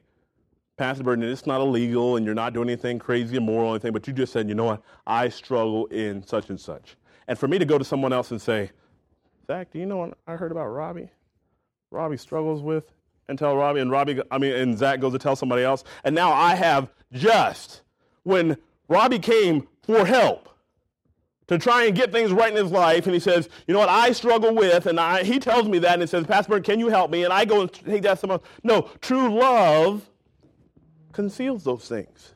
Pastor 0.76 1.04
Burton, 1.04 1.24
it's 1.24 1.46
not 1.46 1.62
illegal 1.62 2.16
and 2.16 2.26
you're 2.26 2.36
not 2.36 2.54
doing 2.54 2.68
anything 2.68 2.98
crazy, 2.98 3.38
immoral, 3.38 3.68
or 3.68 3.72
anything, 3.72 3.94
but 3.94 4.08
you 4.08 4.14
just 4.14 4.34
said, 4.34 4.50
you 4.50 4.56
know 4.56 4.66
what, 4.66 4.82
I 5.06 5.30
struggle 5.30 5.86
in 5.88 6.26
such 6.26 6.50
and 6.50 6.60
such. 6.60 6.98
And 7.28 7.38
for 7.38 7.48
me 7.48 7.60
to 7.60 7.66
go 7.66 7.78
to 7.78 7.86
someone 7.86 8.12
else 8.12 8.32
and 8.32 8.42
say, 8.42 8.72
Zach, 9.46 9.72
do 9.72 9.80
you 9.80 9.86
know 9.86 9.98
what 9.98 10.18
I 10.28 10.36
heard 10.36 10.52
about 10.52 10.68
Robbie? 10.68 11.10
Robbie 11.92 12.18
struggles 12.18 12.62
with, 12.62 12.92
and 13.28 13.38
tell 13.38 13.56
Robbie, 13.56 13.80
and 13.80 13.92
Robbie, 13.92 14.20
I 14.32 14.38
mean, 14.38 14.54
and 14.54 14.78
Zach 14.78 15.00
goes 15.00 15.14
to 15.14 15.20
tell 15.20 15.36
somebody 15.36 15.64
else. 15.64 15.84
And 16.04 16.16
now 16.16 16.34
I 16.34 16.56
have 16.56 16.92
just, 17.12 17.84
when 18.24 18.58
Robbie 18.88 19.20
came 19.20 19.68
for 19.84 20.06
help 20.06 20.50
to 21.48 21.58
try 21.58 21.86
and 21.86 21.96
get 21.96 22.12
things 22.12 22.32
right 22.32 22.52
in 22.52 22.64
his 22.64 22.72
life, 22.72 23.06
and 23.06 23.14
he 23.14 23.20
says, 23.20 23.50
you 23.68 23.74
know 23.74 23.80
what, 23.80 23.90
I 23.90 24.12
struggle 24.14 24.56
with, 24.56 24.86
and 24.86 25.00
I, 25.00 25.24
he 25.24 25.40
tells 25.40 25.68
me 25.68 25.78
that, 25.80 25.94
and 25.94 26.02
he 26.02 26.08
says, 26.08 26.26
Pastor 26.26 26.60
can 26.62 26.80
you 26.80 26.88
help 26.88 27.12
me? 27.12 27.24
And 27.24 27.34
I 27.34 27.46
go 27.46 27.62
and 27.62 27.72
take 27.72 28.04
that 28.04 28.20
someone. 28.20 28.40
No, 28.64 28.90
true 29.02 29.38
love 29.38 30.10
conceals 31.12 31.64
those 31.64 31.88
things. 31.88 32.36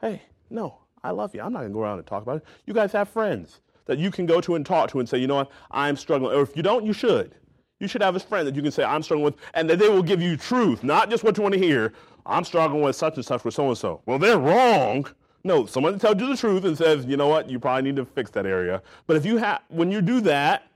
Hey, 0.00 0.22
no, 0.50 0.78
I 1.02 1.10
love 1.10 1.34
you. 1.34 1.40
I'm 1.40 1.52
not 1.52 1.60
going 1.60 1.70
to 1.70 1.74
go 1.74 1.80
around 1.80 1.98
and 1.98 2.06
talk 2.06 2.22
about 2.22 2.38
it. 2.38 2.44
You 2.66 2.74
guys 2.74 2.92
have 2.92 3.08
friends 3.08 3.60
that 3.86 3.98
you 3.98 4.10
can 4.10 4.26
go 4.26 4.40
to 4.40 4.54
and 4.56 4.66
talk 4.66 4.90
to 4.90 4.98
and 4.98 5.08
say, 5.08 5.18
you 5.18 5.26
know 5.26 5.36
what, 5.36 5.50
I'm 5.70 5.96
struggling. 5.96 6.36
Or 6.36 6.42
if 6.42 6.56
you 6.56 6.62
don't, 6.62 6.84
you 6.84 6.92
should. 6.92 7.34
You 7.80 7.88
should 7.88 8.02
have 8.02 8.16
a 8.16 8.20
friend 8.20 8.46
that 8.46 8.54
you 8.54 8.62
can 8.62 8.72
say, 8.72 8.82
I'm 8.82 9.02
struggling 9.02 9.24
with, 9.24 9.36
and 9.54 9.68
that 9.68 9.78
they 9.78 9.88
will 9.88 10.02
give 10.02 10.22
you 10.22 10.36
truth, 10.36 10.82
not 10.82 11.10
just 11.10 11.22
what 11.22 11.36
you 11.36 11.42
want 11.42 11.54
to 11.54 11.60
hear. 11.60 11.92
I'm 12.26 12.44
struggling 12.44 12.82
with 12.82 12.96
such 12.96 13.16
and 13.16 13.24
such 13.24 13.44
with 13.44 13.54
so 13.54 13.68
and 13.68 13.78
so. 13.78 14.00
Well, 14.06 14.18
they're 14.18 14.38
wrong. 14.38 15.06
No, 15.46 15.66
someone 15.66 15.98
tells 15.98 16.18
you 16.20 16.28
the 16.28 16.36
truth 16.36 16.64
and 16.64 16.76
says, 16.76 17.04
you 17.04 17.18
know 17.18 17.28
what, 17.28 17.50
you 17.50 17.60
probably 17.60 17.82
need 17.82 17.96
to 17.96 18.06
fix 18.06 18.30
that 18.30 18.46
area. 18.46 18.82
But 19.06 19.16
if 19.16 19.26
you 19.26 19.36
have, 19.36 19.60
when 19.68 19.90
you 19.90 20.00
do 20.00 20.22
that, 20.22 20.66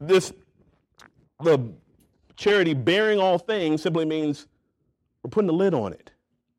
this, 0.00 0.32
the 1.42 1.58
charity 2.36 2.74
bearing 2.74 3.18
all 3.18 3.38
things 3.38 3.82
simply 3.82 4.04
means 4.04 4.46
we're 5.22 5.30
putting 5.30 5.50
a 5.50 5.52
lid 5.52 5.74
on 5.74 5.92
it. 5.92 6.12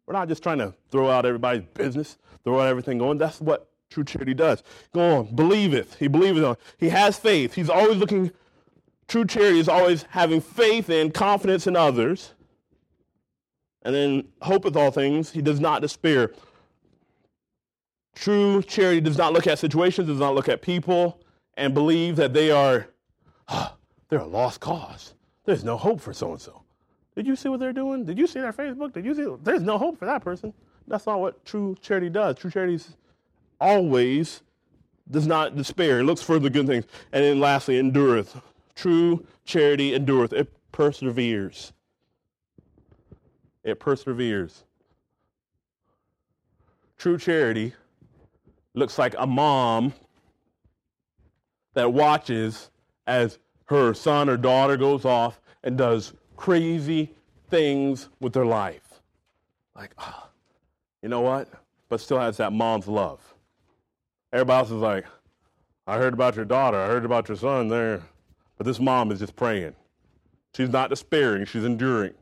We're 0.06 0.14
not 0.14 0.28
just 0.28 0.44
trying 0.44 0.58
to 0.60 0.74
throw 0.92 1.10
out 1.10 1.26
everybody's 1.26 1.64
business, 1.74 2.18
throw 2.44 2.60
out 2.60 2.68
everything 2.68 2.98
going. 2.98 3.18
That's 3.18 3.40
what 3.40 3.70
true 3.90 4.04
charity 4.04 4.34
does. 4.34 4.62
Go 4.94 5.20
on, 5.20 5.36
believeth. 5.36 5.98
He 5.98 6.08
believeth. 6.08 6.44
On. 6.44 6.58
He 6.78 6.90
has 6.90 7.18
faith. 7.18 7.54
He's 7.54 7.70
always 7.70 7.98
looking. 7.98 8.32
True 9.08 9.26
charity 9.26 9.60
is 9.60 9.70
always 9.70 10.04
having 10.10 10.42
faith 10.42 10.90
and 10.90 11.14
confidence 11.14 11.68
in 11.68 11.76
others. 11.76 12.34
And 13.84 13.96
then 13.96 14.28
hopeth 14.42 14.76
all 14.76 14.92
things. 14.92 15.32
He 15.32 15.42
does 15.42 15.60
not 15.60 15.82
despair. 15.82 16.34
True 18.16 18.64
charity 18.64 19.02
does 19.02 19.18
not 19.18 19.34
look 19.34 19.46
at 19.46 19.60
situations, 19.60 20.08
does 20.08 20.20
not 20.20 20.34
look 20.34 20.50
at 20.50 20.62
people, 20.62 21.22
and 21.58 21.74
believe 21.74 22.16
that 22.16 22.34
they 22.34 22.50
are, 22.50 22.88
oh, 23.50 23.76
they're 24.10 24.20
a 24.20 24.26
lost 24.26 24.62
cause. 24.62 25.14
There's 25.44 25.64
no 25.64 25.78
hope 25.78 26.02
for 26.02 26.14
so 26.14 26.32
and 26.32 26.42
so. 26.42 26.64
Did 27.16 27.28
you 27.28 27.36
see 27.36 27.50
what 27.50 27.60
they're 27.60 27.74
doing? 27.74 28.06
Did 28.06 28.18
you 28.18 28.26
see 28.26 28.40
their 28.40 28.54
Facebook? 28.54 28.94
Did 28.94 29.06
you 29.06 29.14
see? 29.14 29.28
There's 29.44 29.62
no 29.62 29.78
hope 29.78 30.00
for 30.00 30.06
that 30.06 30.24
person. 30.24 30.54
That's 30.88 31.06
not 31.06 31.20
what 31.20 31.46
true 31.46 31.76
charity 31.82 32.10
does. 32.10 32.38
True 32.38 32.50
charity 32.50 32.80
always 33.60 34.42
does 35.12 35.28
not 35.28 35.56
despair. 35.56 36.00
It 36.00 36.04
looks 36.04 36.22
for 36.22 36.40
the 36.40 36.50
good 36.50 36.68
things. 36.68 36.86
And 37.12 37.24
then 37.24 37.40
lastly, 37.40 37.80
endureth. 37.80 38.40
True 38.76 39.26
charity 39.46 39.94
endureth. 39.94 40.34
It 40.34 40.52
perseveres. 40.72 41.74
It 43.64 43.80
perseveres. 43.80 44.64
True 46.98 47.18
charity 47.18 47.74
looks 48.76 49.00
like 49.00 49.16
a 49.18 49.26
mom 49.26 49.94
that 51.74 51.92
watches 51.92 52.70
as 53.08 53.40
her 53.66 53.94
son 53.94 54.30
or 54.30 54.38
daughter 54.38 54.78
goes 54.78 55.06
off 55.06 55.40
and 55.64 55.78
does 55.78 56.14
crazy 56.36 57.14
things 57.50 58.10
with 58.20 58.34
their 58.34 58.46
life. 58.46 59.02
Like, 59.76 59.94
oh, 59.98 60.30
you 61.02 61.10
know 61.10 61.22
what? 61.22 61.50
But 61.90 62.02
still 62.02 62.20
has 62.20 62.38
that 62.38 62.54
mom's 62.54 62.88
love. 62.88 63.22
Everybody 64.32 64.60
else 64.60 64.72
is 64.72 64.82
like, 64.82 65.06
I 65.88 65.98
heard 65.98 66.14
about 66.14 66.36
your 66.36 66.46
daughter, 66.46 66.80
I 66.82 66.88
heard 66.88 67.06
about 67.06 67.28
your 67.28 67.38
son 67.38 67.68
there. 67.68 68.02
But 68.58 68.66
this 68.66 68.80
mom 68.80 69.12
is 69.12 69.20
just 69.20 69.36
praying. 69.36 69.76
She's 70.56 70.70
not 70.70 70.90
despairing, 70.90 71.46
she's 71.46 71.66
enduring. 71.66 72.14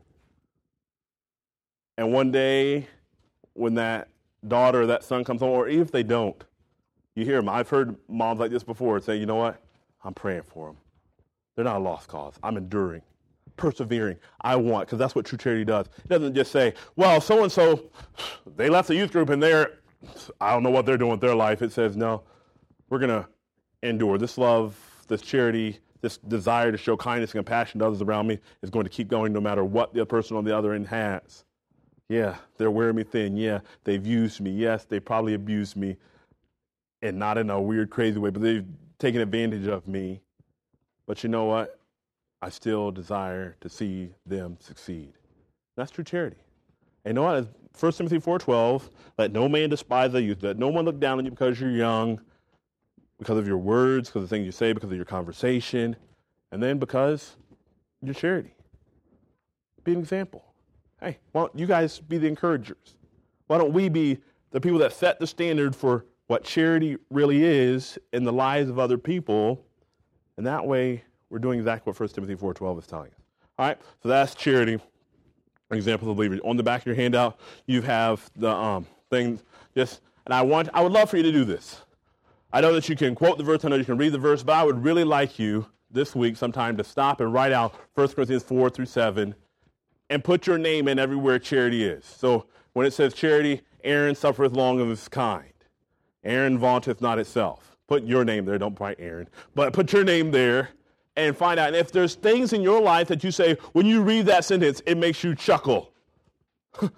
And 1.96 2.12
one 2.12 2.32
day, 2.32 2.88
when 3.52 3.74
that 3.74 4.08
daughter 4.48 4.82
or 4.82 4.86
that 4.86 5.04
son 5.04 5.24
comes 5.24 5.40
home, 5.40 5.50
or 5.50 5.68
if 5.68 5.90
they 5.90 6.02
don't, 6.02 6.42
you 7.14 7.24
hear 7.24 7.36
them. 7.36 7.48
I've 7.48 7.68
heard 7.68 7.96
moms 8.08 8.40
like 8.40 8.50
this 8.50 8.64
before 8.64 9.00
say, 9.00 9.16
you 9.16 9.26
know 9.26 9.36
what? 9.36 9.60
I'm 10.02 10.14
praying 10.14 10.42
for 10.42 10.68
them. 10.68 10.76
They're 11.54 11.64
not 11.64 11.76
a 11.76 11.80
lost 11.80 12.08
cause. 12.08 12.34
I'm 12.42 12.56
enduring 12.56 13.02
persevering. 13.56 14.16
I 14.40 14.56
want, 14.56 14.86
because 14.86 14.98
that's 14.98 15.14
what 15.14 15.24
true 15.26 15.38
charity 15.38 15.64
does. 15.64 15.86
It 15.98 16.08
doesn't 16.08 16.34
just 16.34 16.52
say, 16.52 16.74
well, 16.96 17.20
so 17.20 17.42
and 17.42 17.52
so, 17.52 17.90
they 18.56 18.68
left 18.68 18.88
the 18.88 18.94
youth 18.94 19.12
group 19.12 19.30
and 19.30 19.42
they're, 19.42 19.78
I 20.40 20.52
don't 20.52 20.62
know 20.62 20.70
what 20.70 20.86
they're 20.86 20.98
doing 20.98 21.12
with 21.12 21.20
their 21.20 21.34
life. 21.34 21.62
It 21.62 21.72
says, 21.72 21.96
no, 21.96 22.22
we're 22.88 22.98
going 22.98 23.22
to 23.22 23.28
endure. 23.82 24.18
This 24.18 24.38
love, 24.38 24.78
this 25.08 25.22
charity, 25.22 25.78
this 26.00 26.18
desire 26.18 26.70
to 26.72 26.78
show 26.78 26.96
kindness 26.96 27.30
and 27.30 27.38
compassion 27.38 27.80
to 27.80 27.86
others 27.86 28.02
around 28.02 28.26
me 28.26 28.38
is 28.62 28.70
going 28.70 28.84
to 28.84 28.90
keep 28.90 29.08
going 29.08 29.32
no 29.32 29.40
matter 29.40 29.64
what 29.64 29.94
the 29.94 30.04
person 30.04 30.36
on 30.36 30.44
the 30.44 30.56
other 30.56 30.72
end 30.72 30.86
has. 30.88 31.44
Yeah, 32.08 32.36
they're 32.58 32.70
wearing 32.70 32.96
me 32.96 33.02
thin. 33.02 33.36
Yeah, 33.36 33.60
they've 33.84 34.06
used 34.06 34.40
me. 34.40 34.50
Yes, 34.50 34.84
they 34.84 35.00
probably 35.00 35.34
abused 35.34 35.76
me 35.76 35.96
and 37.02 37.18
not 37.18 37.38
in 37.38 37.50
a 37.50 37.60
weird, 37.60 37.90
crazy 37.90 38.18
way, 38.18 38.30
but 38.30 38.42
they've 38.42 38.64
taken 38.98 39.20
advantage 39.20 39.66
of 39.66 39.86
me. 39.86 40.20
But 41.06 41.22
you 41.22 41.28
know 41.28 41.44
what? 41.44 41.78
I 42.40 42.48
still 42.48 42.90
desire 42.90 43.56
to 43.60 43.68
see 43.68 44.10
them 44.26 44.56
succeed. 44.60 45.12
That's 45.76 45.90
true 45.90 46.04
charity. 46.04 46.36
And 47.04 47.12
you 47.12 47.14
know 47.14 47.22
what? 47.22 47.48
1 47.78 47.92
Timothy 47.92 48.18
4.12, 48.18 48.90
let 49.18 49.32
no 49.32 49.48
man 49.48 49.68
despise 49.68 50.12
the 50.12 50.22
youth. 50.22 50.42
Let 50.42 50.58
no 50.58 50.68
one 50.68 50.84
look 50.84 51.00
down 51.00 51.18
on 51.18 51.24
you 51.24 51.30
because 51.30 51.60
you're 51.60 51.70
young, 51.70 52.20
because 53.18 53.36
of 53.36 53.46
your 53.46 53.58
words, 53.58 54.08
because 54.08 54.22
of 54.22 54.28
the 54.30 54.36
things 54.36 54.46
you 54.46 54.52
say, 54.52 54.72
because 54.72 54.90
of 54.90 54.96
your 54.96 55.04
conversation, 55.04 55.96
and 56.52 56.62
then 56.62 56.78
because 56.78 57.36
your 58.00 58.14
charity. 58.14 58.54
Be 59.82 59.92
an 59.92 59.98
example. 59.98 60.44
Hey, 61.00 61.18
why 61.32 61.42
don't 61.42 61.58
you 61.58 61.66
guys 61.66 61.98
be 62.00 62.18
the 62.18 62.26
encouragers? 62.26 62.96
Why 63.46 63.58
don't 63.58 63.72
we 63.72 63.88
be 63.88 64.18
the 64.50 64.60
people 64.60 64.78
that 64.78 64.92
set 64.92 65.18
the 65.18 65.26
standard 65.26 65.76
for 65.76 66.06
what 66.26 66.44
charity 66.44 66.96
really 67.10 67.44
is 67.44 67.98
in 68.12 68.24
the 68.24 68.32
lives 68.32 68.70
of 68.70 68.78
other 68.78 68.96
people? 68.96 69.64
And 70.36 70.46
that 70.46 70.66
way, 70.66 71.04
we're 71.30 71.38
doing 71.38 71.58
exactly 71.58 71.90
what 71.90 72.00
1 72.00 72.08
Timothy 72.10 72.36
4.12 72.36 72.78
is 72.78 72.86
telling 72.86 73.10
us. 73.10 73.18
All 73.58 73.66
right, 73.66 73.78
so 74.02 74.08
that's 74.08 74.34
charity. 74.34 74.78
Examples 75.70 76.10
of 76.10 76.16
believers. 76.16 76.40
On 76.44 76.56
the 76.56 76.62
back 76.62 76.82
of 76.82 76.86
your 76.86 76.96
handout, 76.96 77.38
you 77.66 77.82
have 77.82 78.30
the 78.36 78.50
um, 78.50 78.86
things. 79.10 79.42
Just, 79.74 80.00
and 80.26 80.34
I 80.34 80.42
want, 80.42 80.68
I 80.72 80.80
would 80.80 80.92
love 80.92 81.10
for 81.10 81.16
you 81.16 81.22
to 81.22 81.32
do 81.32 81.44
this. 81.44 81.82
I 82.52 82.60
know 82.60 82.72
that 82.72 82.88
you 82.88 82.96
can 82.96 83.14
quote 83.14 83.36
the 83.36 83.44
verse, 83.44 83.64
I 83.64 83.68
know 83.68 83.76
you 83.76 83.84
can 83.84 83.98
read 83.98 84.12
the 84.12 84.18
verse, 84.18 84.42
but 84.42 84.52
I 84.52 84.62
would 84.62 84.84
really 84.84 85.04
like 85.04 85.38
you 85.38 85.66
this 85.90 86.14
week 86.14 86.36
sometime 86.36 86.76
to 86.76 86.84
stop 86.84 87.20
and 87.20 87.32
write 87.32 87.52
out 87.52 87.74
1 87.94 88.08
Corinthians 88.08 88.42
4 88.42 88.70
through 88.70 88.86
7 88.86 89.34
and 90.10 90.22
put 90.22 90.46
your 90.46 90.58
name 90.58 90.88
in 90.88 90.98
everywhere 90.98 91.38
charity 91.38 91.84
is. 91.84 92.04
So 92.04 92.46
when 92.72 92.86
it 92.86 92.92
says 92.92 93.14
charity, 93.14 93.62
Aaron 93.82 94.14
suffereth 94.14 94.52
long 94.52 94.80
of 94.80 94.88
his 94.88 95.08
kind. 95.08 95.52
Aaron 96.24 96.58
vaunteth 96.58 97.00
not 97.00 97.18
itself. 97.18 97.76
Put 97.86 98.04
your 98.04 98.24
name 98.24 98.44
there, 98.44 98.58
don't 98.58 98.78
write 98.80 98.96
Aaron, 98.98 99.28
but 99.54 99.72
put 99.72 99.92
your 99.92 100.04
name 100.04 100.30
there 100.30 100.70
and 101.16 101.36
find 101.36 101.60
out. 101.60 101.68
And 101.68 101.76
if 101.76 101.92
there's 101.92 102.14
things 102.14 102.52
in 102.52 102.62
your 102.62 102.80
life 102.80 103.08
that 103.08 103.22
you 103.22 103.30
say, 103.30 103.56
when 103.72 103.86
you 103.86 104.02
read 104.02 104.26
that 104.26 104.44
sentence, 104.44 104.82
it 104.86 104.96
makes 104.96 105.22
you 105.22 105.34
chuckle. 105.34 105.92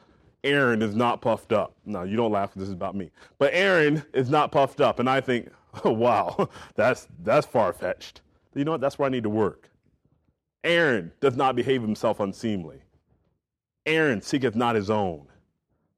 Aaron 0.44 0.80
is 0.80 0.94
not 0.94 1.20
puffed 1.20 1.52
up. 1.52 1.74
No, 1.84 2.04
you 2.04 2.16
don't 2.16 2.30
laugh. 2.30 2.54
This 2.54 2.68
is 2.68 2.74
about 2.74 2.94
me. 2.94 3.10
But 3.38 3.52
Aaron 3.52 4.02
is 4.12 4.30
not 4.30 4.52
puffed 4.52 4.80
up, 4.80 5.00
and 5.00 5.10
I 5.10 5.20
think, 5.20 5.50
oh, 5.84 5.90
wow, 5.90 6.48
that's 6.76 7.08
that's 7.24 7.46
far 7.46 7.72
fetched. 7.72 8.20
You 8.54 8.64
know 8.64 8.72
what? 8.72 8.80
That's 8.80 8.98
where 8.98 9.06
I 9.06 9.10
need 9.10 9.24
to 9.24 9.30
work. 9.30 9.68
Aaron 10.64 11.12
does 11.20 11.36
not 11.36 11.56
behave 11.56 11.82
himself 11.82 12.20
unseemly. 12.20 12.80
Aaron 13.86 14.20
seeketh 14.20 14.54
not 14.54 14.74
his 14.74 14.90
own. 14.90 15.26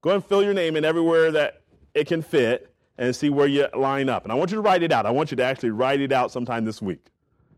Go 0.00 0.10
and 0.10 0.24
fill 0.24 0.42
your 0.42 0.54
name 0.54 0.76
in 0.76 0.84
everywhere 0.84 1.32
that 1.32 1.62
it 1.94 2.06
can 2.06 2.22
fit 2.22 2.72
and 2.98 3.14
see 3.14 3.30
where 3.30 3.46
you 3.46 3.66
line 3.74 4.08
up. 4.08 4.24
And 4.24 4.32
I 4.32 4.34
want 4.34 4.50
you 4.50 4.56
to 4.56 4.60
write 4.60 4.82
it 4.82 4.92
out. 4.92 5.06
I 5.06 5.10
want 5.10 5.30
you 5.30 5.36
to 5.38 5.44
actually 5.44 5.70
write 5.70 6.00
it 6.00 6.12
out 6.12 6.30
sometime 6.30 6.64
this 6.64 6.82
week. 6.82 7.06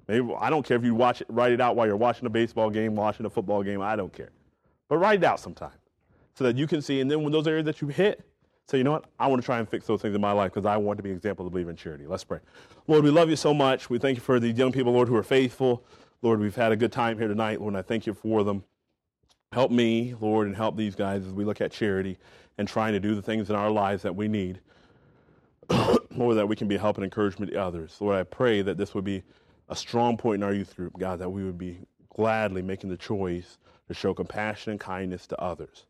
Maybe 0.09 0.33
I 0.39 0.51
don't 0.51 0.65
care 0.65 0.77
if 0.77 0.85
you 0.85 0.95
watch 0.95 1.21
it, 1.21 1.27
write 1.31 1.53
it 1.53 1.61
out 1.61 1.77
while 1.77 1.87
you're 1.87 1.97
watching 1.97 2.27
a 2.27 2.31
baseball 2.31 2.71
game, 2.71 2.97
watching 2.97 3.27
a 3.27 3.31
football 3.31 3.63
game. 3.63 3.81
I 3.81 3.97
don't 3.97 4.13
care. 4.13 4.31
But 4.89 4.99
write 4.99 5.21
it 5.21 5.25
out 5.25 5.41
sometime 5.41 5.71
so 6.35 6.45
that 6.45 6.57
you 6.57 6.67
can 6.67 6.83
see. 6.83 7.01
And 7.01 7.11
then 7.11 7.23
when 7.23 7.33
those 7.33 7.47
areas 7.47 7.65
that 7.67 7.81
you 7.81 7.89
hit, 7.89 8.25
say, 8.67 8.79
you 8.79 8.85
know 8.85 8.93
what? 8.93 9.05
I 9.19 9.27
want 9.27 9.43
to 9.43 9.47
try 9.47 9.59
and 9.59 9.69
fix 9.69 9.87
those 9.87 10.01
things 10.03 10.15
in 10.15 10.21
my 10.21 10.33
life 10.33 10.53
because 10.53 10.67
I 10.67 10.77
want 10.77 10.97
to 10.97 11.03
be 11.03 11.11
an 11.11 11.17
example 11.17 11.45
to 11.45 11.51
believe 11.51 11.69
in 11.69 11.77
charity. 11.77 12.07
Let's 12.07 12.25
pray. 12.25 12.39
Lord, 12.87 13.05
we 13.05 13.11
love 13.11 13.29
you 13.29 13.37
so 13.37 13.53
much. 13.53 13.91
We 13.91 13.99
thank 13.99 14.17
you 14.17 14.23
for 14.23 14.41
these 14.41 14.57
young 14.57 14.73
people, 14.73 14.93
Lord, 14.93 15.09
who 15.09 15.17
are 15.17 15.23
faithful. 15.23 15.85
Lord, 16.23 16.41
we've 16.41 16.57
had 16.57 16.73
a 16.73 16.77
good 16.77 16.93
time 16.93 17.19
here 17.19 17.29
tonight, 17.29 17.61
Lord, 17.61 17.77
I 17.77 17.83
thank 17.83 18.07
you 18.07 18.15
for 18.15 18.45
them. 18.45 18.65
Help 19.53 19.73
me, 19.73 20.15
Lord, 20.21 20.47
and 20.47 20.55
help 20.55 20.77
these 20.77 20.95
guys 20.95 21.27
as 21.27 21.33
we 21.33 21.45
look 21.45 21.61
at 21.61 21.73
charity 21.73 22.19
and 22.57 22.69
trying 22.69 22.93
to 22.93 23.01
do 23.01 23.17
the 23.17 23.23
things 23.23 23.51
in 23.51 23.57
our 23.57 23.71
lives 23.71 24.03
that 24.03 24.15
we 24.15 24.29
need. 24.29 24.61
Lord, 26.15 26.37
that 26.37 26.47
we 26.47 26.55
can 26.55 26.69
be 26.69 26.77
help 26.77 26.99
and 26.99 27.05
encouragement 27.05 27.51
to 27.51 27.59
others. 27.61 27.97
Lord, 27.99 28.15
I 28.15 28.23
pray 28.23 28.63
that 28.63 28.77
this 28.77 28.95
would 28.95 29.03
be 29.03 29.25
a 29.69 29.75
strong 29.75 30.17
point 30.17 30.37
in 30.37 30.43
our 30.45 30.55
youth 30.55 30.77
group, 30.77 30.97
God, 30.97 31.19
that 31.19 31.31
we 31.31 31.43
would 31.43 31.59
be 31.59 31.79
gladly 32.15 32.63
making 32.63 32.91
the 32.91 32.97
choice 32.97 33.59
to 33.89 33.95
show 33.95 34.15
compassion 34.15 34.71
and 34.71 34.81
kindness 34.81 35.27
to 35.27 35.41
others. 35.41 35.87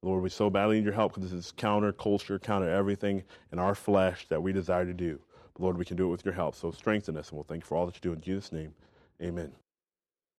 Lord, 0.00 0.22
we 0.22 0.30
so 0.30 0.48
badly 0.48 0.76
need 0.76 0.84
your 0.84 0.94
help 0.94 1.12
because 1.14 1.30
this 1.30 1.38
is 1.38 1.52
counter 1.52 1.92
culture, 1.92 2.38
counter 2.38 2.70
everything 2.70 3.24
in 3.52 3.58
our 3.58 3.74
flesh 3.74 4.26
that 4.30 4.42
we 4.42 4.54
desire 4.54 4.86
to 4.86 4.94
do. 4.94 5.20
But 5.52 5.62
Lord, 5.62 5.76
we 5.76 5.84
can 5.84 5.98
do 5.98 6.06
it 6.06 6.10
with 6.10 6.24
your 6.24 6.34
help. 6.34 6.54
So 6.54 6.70
strengthen 6.70 7.18
us, 7.18 7.28
and 7.28 7.36
we'll 7.36 7.44
thank 7.44 7.62
you 7.62 7.66
for 7.66 7.76
all 7.76 7.84
that 7.84 7.94
you 7.96 8.00
do 8.00 8.14
in 8.14 8.22
Jesus' 8.22 8.52
name. 8.52 8.72
Amen. 9.20 9.52